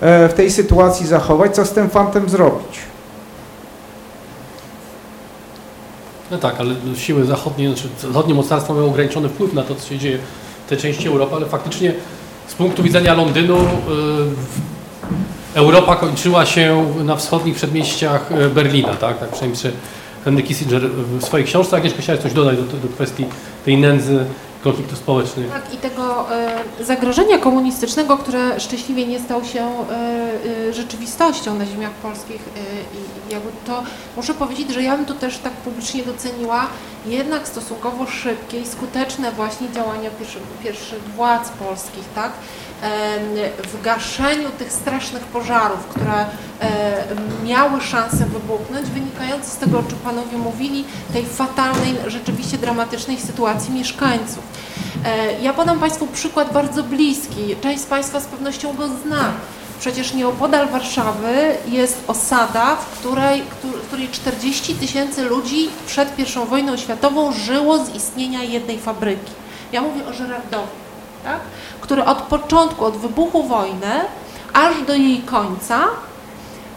e, 0.01 0.29
w 0.29 0.33
tej 0.33 0.51
sytuacji 0.51 1.07
zachować, 1.07 1.55
co 1.55 1.65
z 1.65 1.71
tym 1.71 1.89
fantem 1.89 2.29
zrobić. 2.29 2.92
No 6.33 6.39
tak, 6.39 6.59
ale 6.59 6.75
siły 6.95 7.25
zachodnie, 7.25 7.67
znaczy 7.67 7.87
zachodnie 8.01 8.33
mocarstwa 8.33 8.73
mają 8.73 8.85
ograniczony 8.85 9.29
wpływ 9.29 9.53
na 9.53 9.63
to, 9.63 9.75
co 9.75 9.89
się 9.89 9.97
dzieje 9.97 10.17
w 10.65 10.69
tej 10.69 10.77
części 10.77 11.07
Europy, 11.07 11.35
ale 11.35 11.45
faktycznie 11.45 11.93
z 12.47 12.53
punktu 12.53 12.83
widzenia 12.83 13.13
Londynu 13.13 13.57
y, 13.57 13.59
Europa 15.53 15.95
kończyła 15.95 16.45
się 16.45 16.93
na 17.03 17.15
wschodnich 17.15 17.55
przedmieściach 17.55 18.31
y, 18.31 18.49
Berlina, 18.49 18.93
tak? 18.93 19.19
Tak 19.19 19.29
przynajmniej 19.29 19.73
Henry 20.25 20.43
Kissinger 20.43 20.81
w 21.19 21.25
swojej 21.25 21.45
książce. 21.45 21.77
Agnieszka 21.77 22.01
chciałaś 22.01 22.21
coś 22.21 22.33
dodać 22.33 22.57
do, 22.57 22.63
do 22.63 22.93
kwestii 22.93 23.25
tej 23.65 23.77
nędzy, 23.77 24.25
konfliktów 24.63 24.97
społecznych. 24.97 25.51
Tak, 25.51 25.73
i 25.73 25.77
tego 25.77 26.31
e, 26.31 26.83
zagrożenia 26.83 27.37
komunistycznego, 27.37 28.17
które 28.17 28.59
szczęśliwie 28.59 29.07
nie 29.07 29.19
stał 29.19 29.43
się 29.43 29.61
e, 29.61 30.69
e, 30.69 30.73
rzeczywistością 30.73 31.55
na 31.55 31.65
ziemiach 31.65 31.91
polskich. 31.91 32.41
I 33.29 33.33
jakby 33.33 33.49
to 33.65 33.83
muszę 34.15 34.33
powiedzieć, 34.33 34.73
że 34.73 34.83
ja 34.83 34.97
bym 34.97 35.05
to 35.05 35.13
też 35.13 35.37
tak 35.37 35.53
publicznie 35.53 36.03
doceniła, 36.03 36.67
jednak 37.05 37.47
stosunkowo 37.47 38.05
szybkie 38.05 38.59
i 38.59 38.67
skuteczne 38.67 39.31
właśnie 39.31 39.71
działania 39.71 40.09
pierwszych, 40.09 40.41
pierwszych 40.63 41.03
władz 41.03 41.49
polskich, 41.49 42.03
tak? 42.15 42.31
W 43.73 43.81
gaszeniu 43.83 44.49
tych 44.49 44.71
strasznych 44.73 45.21
pożarów, 45.23 45.79
które 45.87 46.25
miały 47.43 47.81
szansę 47.81 48.25
wybuchnąć, 48.25 48.89
wynikające 48.89 49.49
z 49.51 49.57
tego, 49.57 49.79
o 49.79 49.83
czym 49.83 49.97
panowie 49.99 50.37
mówili, 50.37 50.85
tej 51.13 51.25
fatalnej, 51.25 51.95
rzeczywiście 52.07 52.57
dramatycznej 52.57 53.17
sytuacji 53.19 53.73
mieszkańców. 53.73 54.39
E, 55.05 55.41
Ja 55.41 55.53
podam 55.53 55.79
Państwu 55.79 56.07
przykład 56.07 56.53
bardzo 56.53 56.83
bliski. 56.83 57.55
Część 57.61 57.81
z 57.81 57.85
Państwa 57.85 58.19
z 58.19 58.25
pewnością 58.25 58.73
go 58.75 58.87
zna. 58.87 59.31
Przecież 59.79 60.13
nieopodal 60.13 60.67
Warszawy 60.67 61.55
jest 61.67 62.03
osada, 62.07 62.75
w 62.75 62.99
której, 62.99 63.41
któr- 63.41 63.81
w 63.81 63.87
której 63.87 64.07
40 64.09 64.75
tysięcy 64.75 65.23
ludzi 65.23 65.69
przed 65.87 66.19
I 66.19 66.25
wojną 66.49 66.77
światową 66.77 67.31
żyło 67.31 67.85
z 67.85 67.95
istnienia 67.95 68.43
jednej 68.43 68.79
fabryki. 68.79 69.31
Ja 69.71 69.81
mówię 69.81 70.05
o 70.05 70.13
Żerardowie, 70.13 70.67
tak? 71.23 71.39
który 71.81 72.05
od 72.05 72.21
początku, 72.21 72.85
od 72.85 72.97
wybuchu 72.97 73.43
wojny, 73.43 73.91
aż 74.53 74.81
do 74.87 74.93
jej 74.93 75.21
końca 75.21 75.79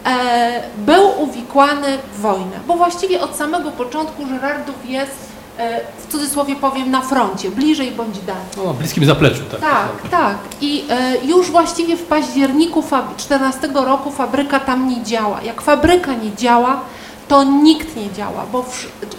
e, 0.05 0.63
był 0.77 1.21
uwikłany 1.23 1.97
w 2.13 2.21
wojnę. 2.21 2.59
Bo 2.67 2.73
właściwie 2.73 3.21
od 3.21 3.35
samego 3.35 3.71
początku 3.71 4.27
Żerardów 4.27 4.75
jest, 4.85 5.31
e, 5.57 5.81
w 5.97 6.11
cudzysłowie 6.11 6.55
powiem, 6.55 6.91
na 6.91 7.01
froncie, 7.01 7.51
bliżej 7.51 7.91
bądź 7.91 8.19
dalej. 8.19 8.67
Na 8.67 8.73
bliskim 8.73 9.05
zapleczu, 9.05 9.43
tak. 9.51 9.59
Tak, 9.59 10.09
tak. 10.11 10.37
I 10.61 10.85
e, 10.89 11.17
już 11.25 11.51
właściwie 11.51 11.97
w 11.97 12.03
październiku 12.03 12.83
14 13.17 13.69
roku 13.73 14.11
fabryka 14.11 14.59
tam 14.59 14.89
nie 14.89 15.03
działa. 15.03 15.41
Jak 15.41 15.61
fabryka 15.61 16.13
nie 16.13 16.35
działa, 16.35 16.81
to 17.27 17.43
nikt 17.43 17.95
nie 17.95 18.11
działa, 18.13 18.45
bo 18.51 18.65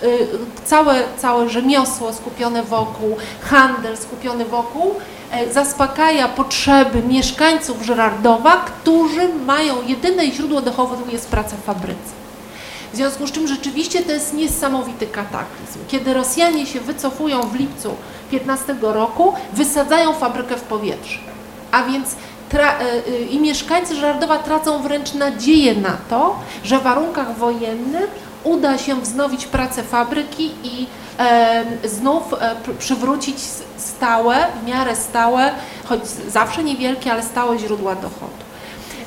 y, 0.03 0.29
całe, 0.65 1.03
całe 1.19 1.49
rzemiosło 1.49 2.13
skupione 2.13 2.63
wokół, 2.63 3.17
handel 3.43 3.97
skupiony 3.97 4.45
wokół 4.45 4.95
e, 4.95 5.18
zaspokaja 5.53 6.29
potrzeby 6.29 7.03
mieszkańców 7.03 7.83
Żerardowa, 7.83 8.57
którzy 8.57 9.29
mają 9.47 9.83
jedyne 9.87 10.27
źródło 10.33 10.61
dochodu 10.61 10.95
jest 11.13 11.29
praca 11.29 11.57
w 11.57 11.65
fabryce. 11.65 12.19
W 12.93 12.97
związku 12.97 13.27
z 13.27 13.33
czym 13.33 13.47
rzeczywiście 13.47 14.03
to 14.03 14.13
jest 14.13 14.35
niesamowity 14.35 15.07
kataklizm. 15.07 15.79
Kiedy 15.89 16.15
Rosjanie 16.15 16.67
się 16.67 16.81
wycofują 16.81 17.41
w 17.41 17.55
lipcu 17.55 17.95
15 18.31 18.77
roku, 18.83 19.33
wysadzają 19.53 20.13
fabrykę 20.13 20.57
w 20.57 20.63
powietrze. 20.63 21.19
A 21.73 21.83
więc 21.83 22.13
y, 22.13 23.11
y, 23.11 23.19
i 23.19 23.41
mieszkańcy 23.41 23.97
Żardowa 23.97 24.39
tracą 24.39 24.83
wręcz 24.83 25.15
nadzieję 25.15 25.75
na 25.75 25.97
to, 26.11 26.37
że 26.65 26.79
w 26.79 26.83
warunkach 26.83 27.37
wojennych 27.37 28.28
uda 28.45 28.79
się 28.79 29.01
wznowić 29.01 29.47
pracę 29.47 29.83
fabryki 29.83 30.51
i 30.63 30.87
znów 31.85 32.33
e, 32.33 32.37
pr- 32.37 32.75
przywrócić 32.79 33.37
stałe, 33.77 34.37
w 34.63 34.67
miarę 34.67 34.97
stałe, 34.97 35.51
choć 35.87 36.07
zawsze 36.07 36.65
niewielkie, 36.65 37.13
ale 37.13 37.23
stałe 37.23 37.59
źródła 37.59 37.95
dochodu. 37.95 38.48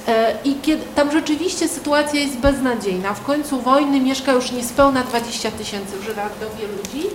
E, 0.07 0.33
I 0.43 0.55
kiedy, 0.55 0.83
tam 0.95 1.11
rzeczywiście 1.11 1.67
sytuacja 1.67 2.19
jest 2.19 2.37
beznadziejna. 2.37 3.13
W 3.13 3.23
końcu 3.23 3.59
wojny 3.61 4.01
mieszka 4.01 4.31
już 4.31 4.51
niespełna 4.51 5.03
20 5.03 5.51
tysięcy 5.51 5.97
w 5.97 6.05
ludzi, 6.67 7.07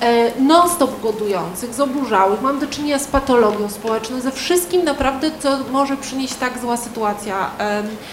e, 0.00 0.40
non-stop 0.42 1.00
głodujących, 1.00 1.74
zoburzałych. 1.74 2.42
Mam 2.42 2.58
do 2.58 2.66
czynienia 2.66 2.98
z 2.98 3.06
patologią 3.06 3.68
społeczną, 3.68 4.20
ze 4.20 4.32
wszystkim 4.32 4.84
naprawdę, 4.84 5.30
co 5.40 5.58
może 5.72 5.96
przynieść 5.96 6.34
tak 6.34 6.58
zła 6.58 6.76
sytuacja 6.76 7.50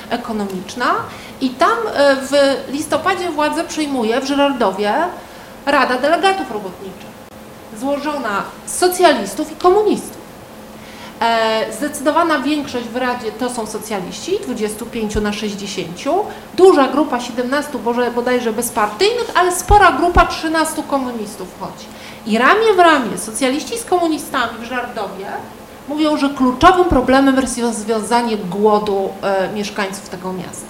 ekonomiczna. 0.10 0.96
I 1.42 1.50
tam 1.50 1.78
e, 1.94 2.16
w 2.16 2.32
listopadzie 2.72 3.32
władzę 3.32 3.64
przyjmuje 3.64 4.22
w 4.22 4.26
Żyrardowie 4.26 4.94
Rada 5.66 5.98
Delegatów 5.98 6.52
Robotniczych, 6.52 7.10
złożona 7.80 8.44
z 8.66 8.78
socjalistów 8.78 9.52
i 9.52 9.56
komunistów. 9.56 10.17
E, 11.22 11.74
Zdecydowana 11.74 12.40
większość 12.40 12.86
w 12.88 12.96
Radzie 12.96 13.32
to 13.32 13.50
są 13.50 13.66
socjaliści, 13.68 14.32
25 14.48 15.16
na 15.16 15.34
60, 15.34 15.88
duża 16.56 16.88
grupa 16.88 17.20
17 17.20 17.78
boże- 17.78 18.12
bodajże 18.12 18.54
bezpartyjnych, 18.54 19.32
ale 19.36 19.52
spora 19.56 19.92
grupa 19.92 20.26
13 20.26 20.84
komunistów 20.84 21.48
chodzi. 21.60 21.86
I 22.26 22.38
ramię 22.38 22.74
w 22.76 22.80
ramię 22.80 23.18
socjaliści 23.18 23.78
z 23.78 23.86
komunistami 23.86 24.58
w 24.60 24.64
Żardowie 24.64 25.26
mówią, 25.88 26.18
że 26.18 26.30
kluczowym 26.30 26.86
problemem 26.86 27.36
jest 27.36 27.58
rozwiązanie 27.60 28.38
głodu 28.38 29.10
e, 29.24 29.50
mieszkańców 29.54 30.10
tego 30.10 30.34
miasta. 30.34 30.68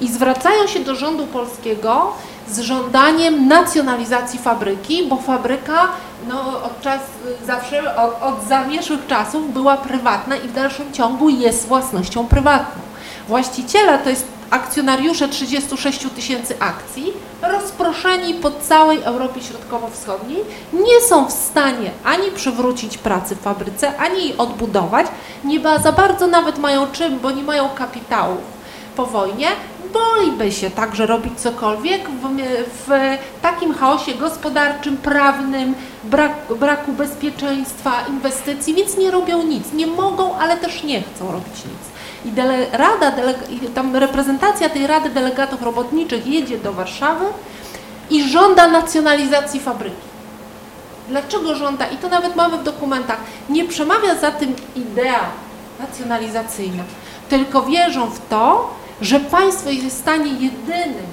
I 0.00 0.08
zwracają 0.08 0.66
się 0.66 0.80
do 0.80 0.94
rządu 0.94 1.26
polskiego 1.26 2.12
z 2.50 2.60
żądaniem 2.60 3.48
nacjonalizacji 3.48 4.38
fabryki, 4.38 5.06
bo 5.08 5.16
fabryka 5.16 5.88
no, 6.28 6.62
od, 6.62 6.80
czas, 6.80 7.00
zawsze, 7.46 7.96
od, 7.96 8.22
od 8.22 8.48
zamierzchłych 8.48 9.06
czasów 9.06 9.52
była 9.52 9.76
prywatna 9.76 10.36
i 10.36 10.48
w 10.48 10.52
dalszym 10.52 10.92
ciągu 10.92 11.28
jest 11.28 11.68
własnością 11.68 12.26
prywatną. 12.26 12.82
Właściciele 13.28 13.98
to 13.98 14.10
jest 14.10 14.26
akcjonariusze 14.50 15.28
36 15.28 16.06
tysięcy 16.14 16.54
akcji, 16.60 17.12
rozproszeni 17.42 18.34
po 18.34 18.50
całej 18.50 19.02
Europie 19.02 19.40
Środkowo-Wschodniej, 19.40 20.40
nie 20.72 21.00
są 21.08 21.26
w 21.26 21.32
stanie 21.32 21.90
ani 22.04 22.30
przywrócić 22.30 22.98
pracy 22.98 23.36
w 23.36 23.40
fabryce, 23.40 23.96
ani 23.96 24.18
jej 24.18 24.36
odbudować, 24.36 25.06
nie 25.44 25.60
za 25.82 25.92
bardzo 25.92 26.26
nawet 26.26 26.58
mają 26.58 26.86
czym, 26.92 27.18
bo 27.18 27.30
nie 27.30 27.42
mają 27.42 27.68
kapitału 27.68 28.36
po 28.96 29.06
wojnie, 29.06 29.48
boliby 29.92 30.52
się 30.52 30.70
także 30.70 31.06
robić 31.06 31.40
cokolwiek 31.40 32.08
w, 32.10 32.28
w 32.86 32.90
takim 33.42 33.74
chaosie 33.74 34.14
gospodarczym, 34.14 34.96
prawnym, 34.96 35.74
brak, 36.04 36.32
braku 36.60 36.92
bezpieczeństwa, 36.92 37.92
inwestycji, 38.08 38.74
więc 38.74 38.96
nie 38.96 39.10
robią 39.10 39.42
nic. 39.42 39.72
Nie 39.72 39.86
mogą, 39.86 40.36
ale 40.36 40.56
też 40.56 40.84
nie 40.84 41.02
chcą 41.02 41.32
robić 41.32 41.54
nic. 41.54 41.90
I 42.24 42.32
dele, 42.32 42.66
rada, 42.72 43.10
dele, 43.10 43.34
tam 43.74 43.96
reprezentacja 43.96 44.68
tej 44.68 44.86
Rady 44.86 45.10
Delegatów 45.10 45.62
Robotniczych 45.62 46.26
jedzie 46.26 46.58
do 46.58 46.72
Warszawy 46.72 47.24
i 48.10 48.28
żąda 48.28 48.68
nacjonalizacji 48.68 49.60
fabryki. 49.60 50.10
Dlaczego 51.08 51.54
żąda? 51.54 51.86
I 51.86 51.96
to 51.96 52.08
nawet 52.08 52.36
mamy 52.36 52.58
w 52.58 52.62
dokumentach. 52.62 53.18
Nie 53.48 53.64
przemawia 53.64 54.14
za 54.14 54.30
tym 54.30 54.54
idea 54.76 55.20
nacjonalizacyjna, 55.80 56.82
tylko 57.28 57.62
wierzą 57.62 58.06
w 58.06 58.28
to, 58.28 58.74
że 59.02 59.20
państwo 59.20 59.70
jest 59.70 59.96
w 59.96 59.98
stanie 59.98 60.32
jedynym, 60.32 61.06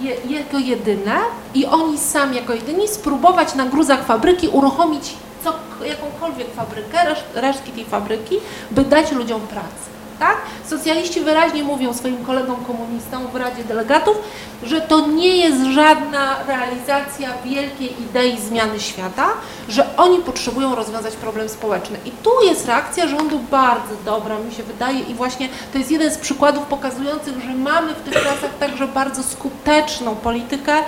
je, 0.00 0.16
jako 0.38 0.58
jedyne 0.58 1.16
i 1.54 1.66
oni 1.66 1.98
sami 1.98 2.36
jako 2.36 2.54
jedyni 2.54 2.88
spróbować 2.88 3.54
na 3.54 3.66
gruzach 3.66 4.06
fabryki 4.06 4.48
uruchomić 4.48 5.14
co, 5.44 5.52
jakąkolwiek 5.84 6.54
fabrykę, 6.54 7.04
reszt, 7.04 7.24
resztki 7.34 7.72
tej 7.72 7.84
fabryki, 7.84 8.36
by 8.70 8.84
dać 8.84 9.12
ludziom 9.12 9.40
pracę. 9.40 9.95
Tak? 10.18 10.36
Socjaliści 10.66 11.20
wyraźnie 11.20 11.64
mówią 11.64 11.94
swoim 11.94 12.24
kolegom 12.24 12.64
komunistom 12.64 13.26
w 13.32 13.36
Radzie 13.36 13.64
Delegatów, 13.64 14.16
że 14.62 14.80
to 14.80 15.06
nie 15.06 15.36
jest 15.36 15.64
żadna 15.64 16.36
realizacja 16.46 17.30
wielkiej 17.44 18.02
idei 18.02 18.38
zmiany 18.40 18.80
świata, 18.80 19.28
że 19.68 19.96
oni 19.96 20.18
potrzebują 20.18 20.74
rozwiązać 20.74 21.16
problem 21.16 21.48
społeczny. 21.48 21.98
I 22.04 22.10
tu 22.10 22.30
jest 22.44 22.66
reakcja 22.66 23.08
rządu 23.08 23.38
bardzo 23.50 23.94
dobra, 24.04 24.38
mi 24.38 24.54
się 24.54 24.62
wydaje, 24.62 25.00
i 25.00 25.14
właśnie 25.14 25.48
to 25.72 25.78
jest 25.78 25.90
jeden 25.90 26.12
z 26.12 26.18
przykładów 26.18 26.64
pokazujących, 26.64 27.40
że 27.40 27.54
mamy 27.54 27.94
w 27.94 28.00
tych 28.00 28.14
czasach 28.14 28.58
także 28.60 28.88
bardzo 28.88 29.22
skuteczną 29.22 30.16
politykę, 30.16 30.82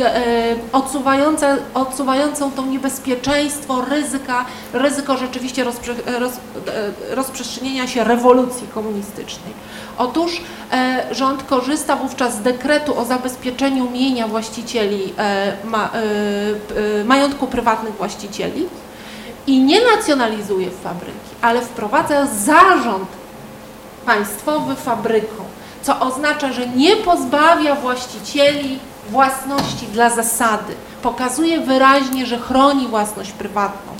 e, 0.00 0.56
odsuwająca, 0.72 1.56
odsuwającą 1.74 2.50
to 2.50 2.66
niebezpieczeństwo, 2.66 3.84
ryzyka, 3.90 4.44
ryzyko 4.72 5.16
rzeczywiście 5.16 5.64
rozprze, 5.64 5.94
roz, 6.18 6.32
e, 6.32 7.14
rozprzestrzenienia 7.14 7.86
się 7.86 8.04
rewolucji 8.04 8.68
komunistycznej. 8.74 9.52
Otóż 9.98 10.40
e, 10.72 11.06
rząd 11.14 11.42
korzysta 11.42 11.96
wówczas 11.96 12.34
z 12.34 12.40
dekretu 12.40 12.98
o 12.98 13.04
zabezpieczeniu 13.04 13.90
mienia 13.90 14.28
właścicieli, 14.28 15.14
e, 15.18 15.56
ma, 15.64 15.90
e, 15.94 17.00
e, 17.00 17.04
majątku 17.04 17.46
prywatnych 17.46 17.94
właścicieli 17.94 18.66
i 19.46 19.62
nie 19.62 19.80
nacjonalizuje 19.84 20.70
fabryki, 20.70 21.30
ale 21.42 21.60
wprowadza 21.60 22.26
zarząd 22.26 23.08
państwowy 24.06 24.74
fabryką, 24.74 25.44
co 25.82 26.00
oznacza, 26.00 26.52
że 26.52 26.66
nie 26.66 26.96
pozbawia 26.96 27.74
właścicieli 27.74 28.78
własności 29.10 29.86
dla 29.86 30.10
zasady. 30.10 30.74
Pokazuje 31.02 31.60
wyraźnie, 31.60 32.26
że 32.26 32.38
chroni 32.38 32.86
własność 32.88 33.32
prywatną, 33.32 33.92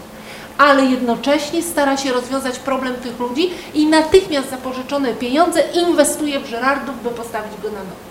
ale 0.59 0.85
jednocześnie 0.85 1.63
stara 1.63 1.97
się 1.97 2.13
rozwiązać 2.13 2.59
problem 2.59 2.95
tych 2.95 3.21
ludzi 3.21 3.51
i 3.75 3.87
natychmiast 3.87 4.51
zapożyczone 4.51 5.15
pieniądze 5.15 5.61
inwestuje 5.61 6.41
w 6.41 6.47
Żerardów, 6.47 7.03
by 7.03 7.11
postawić 7.11 7.53
go 7.63 7.69
na 7.69 7.79
nowo. 7.79 8.09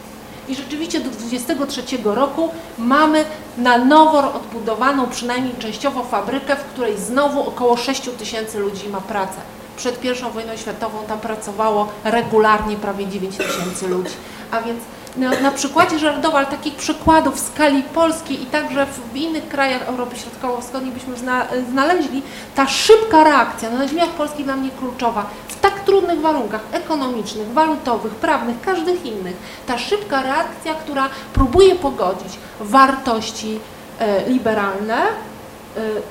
I 0.49 0.55
rzeczywiście 0.55 0.99
do 0.99 1.09
23 1.09 1.81
roku 2.03 2.49
mamy 2.77 3.25
na 3.57 3.77
nowo 3.77 4.33
odbudowaną, 4.33 5.07
przynajmniej 5.09 5.53
częściowo 5.59 6.03
fabrykę, 6.03 6.55
w 6.55 6.63
której 6.63 6.97
znowu 6.97 7.47
około 7.47 7.77
6 7.77 8.09
tysięcy 8.17 8.59
ludzi 8.59 8.89
ma 8.89 9.01
pracę. 9.01 9.37
Przed 9.77 10.05
I 10.05 10.33
wojną 10.33 10.57
światową 10.57 10.97
tam 11.07 11.19
pracowało 11.19 11.87
regularnie 12.03 12.75
prawie 12.75 13.07
9 13.07 13.37
tysięcy 13.37 13.87
ludzi. 13.87 14.13
A 14.51 14.61
więc 14.61 14.79
na, 15.17 15.39
na 15.39 15.51
przykładzie 15.51 15.99
Żardowa, 15.99 16.37
ale 16.37 16.47
takich 16.47 16.75
przykładów 16.75 17.35
w 17.35 17.47
skali 17.47 17.83
polskiej 17.83 18.43
i 18.43 18.45
także 18.45 18.85
w, 18.85 19.15
innych 19.15 19.47
krajach 19.47 19.81
Europy 19.81 20.15
Środkowo-Wschodniej 20.15 20.91
byśmy 20.91 21.17
zna, 21.17 21.45
znaleźli, 21.71 22.21
ta 22.55 22.67
szybka 22.67 23.23
reakcja 23.23 23.69
na 23.69 23.87
ziemiach 23.87 24.09
polskich 24.09 24.45
dla 24.45 24.55
mnie 24.55 24.69
kluczowa, 24.79 25.25
w 25.47 25.59
tak 25.59 25.79
trudnych 25.79 26.21
warunkach 26.21 26.61
ekonomicznych, 26.71 27.53
walutowych, 27.53 28.15
prawnych, 28.15 28.61
każdych 28.61 29.05
innych, 29.05 29.35
ta 29.67 29.77
szybka 29.77 30.21
reakcja, 30.23 30.73
która 30.73 31.09
próbuje 31.33 31.75
pogodzić 31.75 32.33
wartości 32.59 33.59
e, 33.99 34.29
liberalne, 34.29 34.97
e, 34.97 35.07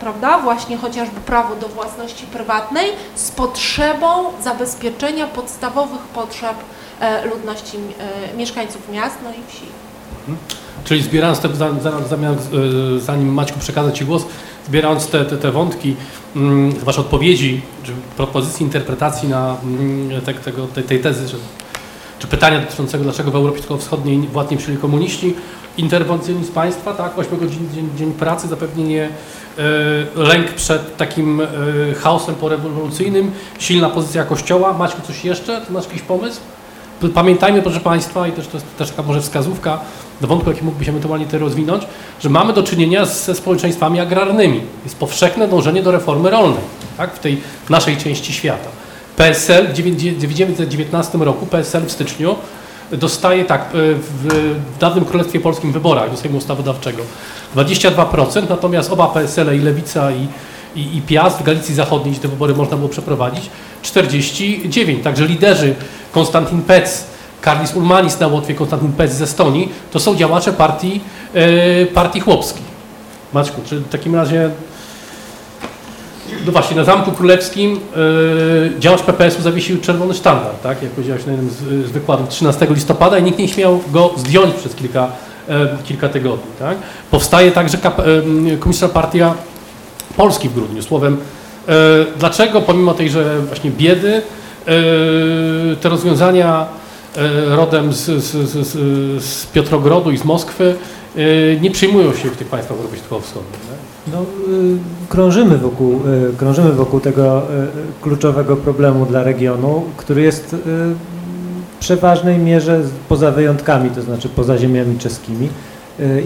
prawda, 0.00 0.38
właśnie 0.38 0.76
chociażby 0.76 1.20
prawo 1.20 1.56
do 1.56 1.68
własności 1.68 2.26
prywatnej 2.26 2.92
z 3.14 3.30
potrzebą 3.30 4.24
zabezpieczenia 4.42 5.26
podstawowych 5.26 6.00
potrzeb 6.00 6.56
ludności, 7.30 7.76
e, 8.32 8.36
mieszkańców 8.36 8.88
miast, 8.92 9.16
no 9.24 9.30
i 9.30 9.52
wsi. 9.52 9.66
Czyli 10.84 11.02
zbierając 11.02 11.40
te, 11.40 11.48
e, 11.48 13.00
zanim 13.00 13.34
Maćku 13.34 13.58
przekazać 13.58 13.98
Ci 13.98 14.04
głos, 14.04 14.24
zbierając 14.66 15.06
te, 15.06 15.24
te, 15.24 15.36
te 15.36 15.52
wątki, 15.52 15.96
mm, 16.36 16.72
Wasze 16.72 17.00
odpowiedzi, 17.00 17.62
czy 17.82 17.92
propozycji 18.16 18.64
interpretacji 18.64 19.28
na 19.28 19.56
mm, 19.62 20.20
te, 20.20 20.34
tego, 20.34 20.66
tej, 20.66 20.84
tej 20.84 21.00
tezy, 21.00 21.28
czy, 21.28 21.36
czy 22.18 22.26
pytania 22.26 22.60
dotyczącego 22.60 23.04
dlaczego 23.04 23.30
w 23.30 23.36
Europie 23.36 23.58
Środkowo-Wschodniej 23.58 24.18
władz 24.18 24.50
nie 24.50 24.56
przyjęli 24.56 24.80
komuniści, 24.80 25.34
interwencjonizm 25.78 26.52
państwa, 26.52 26.94
tak, 26.94 27.18
8 27.18 27.38
godzin 27.38 27.68
dzień, 27.74 27.88
dzień 27.96 28.12
pracy, 28.12 28.48
zapewnienie 28.48 29.08
e, 29.58 29.62
lęk 30.14 30.50
przed 30.50 30.96
takim 30.96 31.40
e, 31.40 31.46
chaosem 31.94 32.34
porewolucyjnym, 32.34 33.32
silna 33.58 33.90
pozycja 33.90 34.24
Kościoła. 34.24 34.72
Maćku, 34.72 35.02
coś 35.06 35.24
jeszcze? 35.24 35.60
Ty 35.60 35.72
masz 35.72 35.84
jakiś 35.84 36.02
pomysł? 36.02 36.40
Pamiętajmy, 37.14 37.62
proszę 37.62 37.80
Państwa, 37.80 38.28
i 38.28 38.32
też 38.32 38.46
to 38.46 38.56
jest 38.56 38.76
też 38.76 38.90
taka 38.90 39.02
może 39.02 39.20
wskazówka 39.20 39.80
do 40.20 40.26
wątku, 40.26 40.50
jaki 40.50 40.64
mógłby 40.64 40.84
się 40.84 40.90
ewentualnie 40.90 41.24
tutaj 41.24 41.40
rozwinąć, 41.40 41.82
że 42.20 42.30
mamy 42.30 42.52
do 42.52 42.62
czynienia 42.62 43.04
ze 43.04 43.34
społeczeństwami 43.34 44.00
agrarnymi. 44.00 44.60
Jest 44.84 44.96
powszechne 44.96 45.48
dążenie 45.48 45.82
do 45.82 45.90
reformy 45.90 46.30
rolnej 46.30 46.62
tak, 46.96 47.14
w 47.14 47.18
tej 47.18 47.40
naszej 47.70 47.96
części 47.96 48.32
świata. 48.32 48.68
PSL 49.16 49.66
w 49.66 49.70
1919 49.70 51.18
roku, 51.18 51.46
PSL 51.46 51.82
w 51.86 51.92
styczniu 51.92 52.36
dostaje 52.92 53.44
tak, 53.44 53.60
e, 53.60 53.72
w, 53.72 54.26
w 54.74 54.78
dawnym 54.78 55.04
Królestwie 55.04 55.40
Polskim 55.40 55.72
wyborach 55.72 56.10
do 56.10 56.16
Sejmu 56.16 56.38
Ustawodawczego 56.38 57.02
22%, 57.56 58.48
natomiast 58.48 58.92
oba 58.92 59.08
PSL, 59.08 59.56
i 59.56 59.60
Lewica, 59.60 60.12
i, 60.12 60.28
i, 60.76 60.96
i 60.96 61.02
Piast 61.02 61.38
w 61.38 61.42
Galicji 61.42 61.74
Zachodniej, 61.74 62.12
gdzie 62.12 62.22
te 62.22 62.28
wybory 62.28 62.54
można 62.54 62.76
było 62.76 62.88
przeprowadzić, 62.88 63.50
49. 63.82 65.04
Także 65.04 65.26
liderzy 65.26 65.74
Konstantin 66.12 66.62
Pec, 66.62 67.04
Karlis 67.40 67.74
Ulmanis 67.74 68.20
na 68.20 68.26
Łotwie, 68.26 68.54
Konstantin 68.54 68.92
Pec 68.92 69.12
z 69.12 69.22
Estonii, 69.22 69.72
to 69.92 70.00
są 70.00 70.16
działacze 70.16 70.52
partii, 70.52 71.00
e, 71.34 71.86
partii 71.86 72.20
chłopskiej. 72.20 72.62
Maćku, 73.32 73.60
czy 73.66 73.78
w 73.78 73.88
takim 73.88 74.14
razie 74.14 74.50
no 76.46 76.52
właśnie, 76.52 76.76
na 76.76 76.84
Zamku 76.84 77.12
Królewskim 77.12 77.80
e, 78.76 78.80
działacz 78.80 79.02
PPS-u 79.02 79.42
zawiesił 79.42 79.80
czerwony 79.80 80.14
sztandar, 80.14 80.52
tak, 80.62 80.82
jak 80.82 80.92
powiedziałeś 80.92 81.26
na 81.26 81.32
jednym 81.32 81.50
z, 81.50 81.86
z 81.88 81.90
wykładów 81.90 82.28
13 82.28 82.66
listopada 82.70 83.18
i 83.18 83.22
nikt 83.22 83.38
nie 83.38 83.48
śmiał 83.48 83.80
go 83.92 84.10
zdjąć 84.16 84.54
przez 84.54 84.74
kilka, 84.74 85.08
e, 85.48 85.68
kilka 85.84 86.08
tygodni. 86.08 86.50
Tak. 86.58 86.76
Powstaje 87.10 87.52
także 87.52 87.78
e, 87.78 87.80
Komunistyczna 88.58 88.88
Partia 88.88 89.34
Polski 90.16 90.48
w 90.48 90.54
grudniu. 90.54 90.82
Słowem, 90.82 91.16
e, 91.68 91.72
dlaczego 92.18 92.60
pomimo 92.60 92.94
tejże 92.94 93.40
właśnie 93.40 93.70
biedy 93.70 94.14
e, 94.14 94.22
te 95.80 95.88
rozwiązania 95.88 96.66
e, 97.16 97.56
rodem 97.56 97.92
z, 97.92 98.04
z, 98.04 98.50
z, 98.50 98.68
z, 99.24 99.46
Piotrogrodu 99.46 100.10
i 100.10 100.18
z 100.18 100.24
Moskwy 100.24 100.74
nie 101.60 101.70
przyjmują 101.70 102.14
się 102.14 102.30
w 102.30 102.36
tych 102.36 102.48
państwach 102.48 102.78
Europy 102.78 102.96
Środkowo-Wschodniej. 102.96 103.60
No, 104.12 104.22
y, 104.22 104.78
krążymy, 105.08 105.58
wokół, 105.58 106.00
y, 106.32 106.36
krążymy 106.36 106.72
wokół 106.72 107.00
tego 107.00 107.42
y, 107.42 107.42
kluczowego 108.02 108.56
problemu 108.56 109.06
dla 109.06 109.22
regionu, 109.22 109.82
który 109.96 110.22
jest 110.22 110.56
w 110.56 111.78
przeważnej 111.80 112.38
mierze 112.38 112.82
poza 113.08 113.30
wyjątkami, 113.30 113.90
to 113.90 114.02
znaczy 114.02 114.28
poza 114.28 114.58
ziemiami 114.58 114.98
czeskimi 114.98 115.48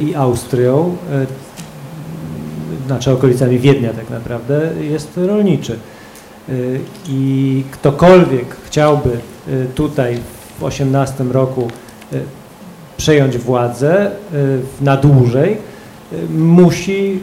i 0.00 0.14
Austrią, 0.14 0.96
znaczy 2.90 3.10
okolicami 3.10 3.58
Wiednia 3.58 3.92
tak 3.92 4.10
naprawdę, 4.10 4.70
jest 4.80 5.10
rolniczy. 5.16 5.78
Y, 6.48 6.80
I 7.08 7.64
ktokolwiek 7.70 8.56
chciałby 8.66 9.10
y, 9.48 9.66
tutaj 9.74 10.18
w 10.58 10.64
18 10.64 11.24
roku 11.24 11.68
y, 12.12 12.20
przejąć 12.96 13.38
władzę 13.38 14.10
na 14.80 14.96
dłużej, 14.96 15.56
musi 16.30 17.20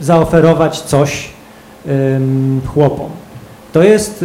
zaoferować 0.00 0.80
coś 0.80 1.30
chłopom. 2.66 3.10
To 3.72 3.82
jest 3.82 4.24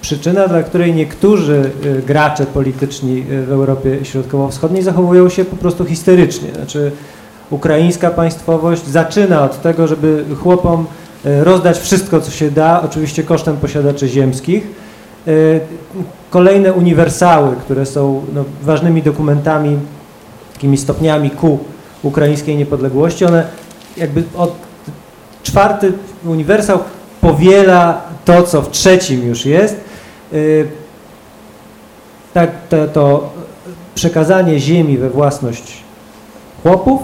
przyczyna, 0.00 0.48
dla 0.48 0.62
której 0.62 0.94
niektórzy 0.94 1.70
gracze 2.06 2.46
polityczni 2.46 3.22
w 3.46 3.52
Europie 3.52 4.04
Środkowo-Wschodniej 4.04 4.82
zachowują 4.82 5.28
się 5.28 5.44
po 5.44 5.56
prostu 5.56 5.84
histerycznie. 5.84 6.52
Znaczy, 6.54 6.92
ukraińska 7.50 8.10
państwowość 8.10 8.86
zaczyna 8.86 9.42
od 9.44 9.62
tego, 9.62 9.86
żeby 9.86 10.24
chłopom 10.42 10.86
y, 11.26 11.44
rozdać 11.44 11.78
wszystko, 11.78 12.20
co 12.20 12.30
się 12.30 12.50
da, 12.50 12.82
oczywiście 12.82 13.22
kosztem 13.22 13.56
posiadaczy 13.56 14.08
ziemskich. 14.08 14.66
Y, 15.28 15.60
Kolejne 16.30 16.72
uniwersały, 16.72 17.56
które 17.56 17.86
są 17.86 18.22
no, 18.34 18.44
ważnymi 18.62 19.02
dokumentami, 19.02 19.78
takimi 20.52 20.76
stopniami 20.76 21.30
ku 21.30 21.58
ukraińskiej 22.02 22.56
niepodległości, 22.56 23.24
one 23.24 23.46
jakby 23.96 24.22
od 24.36 24.54
czwarty 25.42 25.92
uniwersał 26.24 26.78
powiela 27.20 28.02
to, 28.24 28.42
co 28.42 28.62
w 28.62 28.70
trzecim 28.70 29.28
już 29.28 29.46
jest. 29.46 29.76
Y, 30.32 30.68
Tak, 32.34 32.50
to, 32.68 32.88
to 32.88 33.30
przekazanie 33.94 34.60
ziemi 34.60 34.98
we 34.98 35.10
własność 35.10 35.82
chłopów 36.62 37.02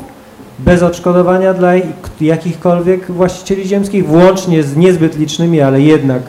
bez 0.65 0.83
odszkodowania 0.83 1.55
dla 1.55 1.75
jak- 1.75 1.87
jakichkolwiek 2.21 3.13
właścicieli 3.13 3.69
ziemskich, 3.69 4.07
włącznie 4.07 4.63
z 4.63 4.77
niezbyt 4.77 5.19
licznymi, 5.19 5.61
ale 5.61 5.81
jednak 5.81 6.23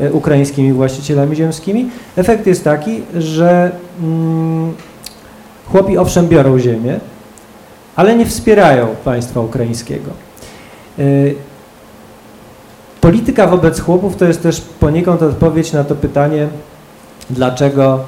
e, 0.00 0.12
ukraińskimi 0.12 0.72
właścicielami 0.72 1.36
ziemskimi. 1.36 1.90
Efekt 2.16 2.46
jest 2.46 2.64
taki, 2.64 3.02
że 3.18 3.70
mm, 4.02 4.72
chłopi 5.66 5.98
owszem 5.98 6.28
biorą 6.28 6.58
ziemię, 6.58 7.00
ale 7.96 8.16
nie 8.16 8.26
wspierają 8.26 8.86
państwa 9.04 9.40
ukraińskiego. 9.40 10.10
Y, 10.98 11.34
Polityka 13.00 13.46
wobec 13.46 13.80
chłopów 13.80 14.16
to 14.16 14.24
jest 14.24 14.42
też 14.42 14.60
poniekąd 14.60 15.22
odpowiedź 15.22 15.72
na 15.72 15.84
to 15.84 15.94
pytanie, 15.94 16.48
dlaczego 17.30 18.00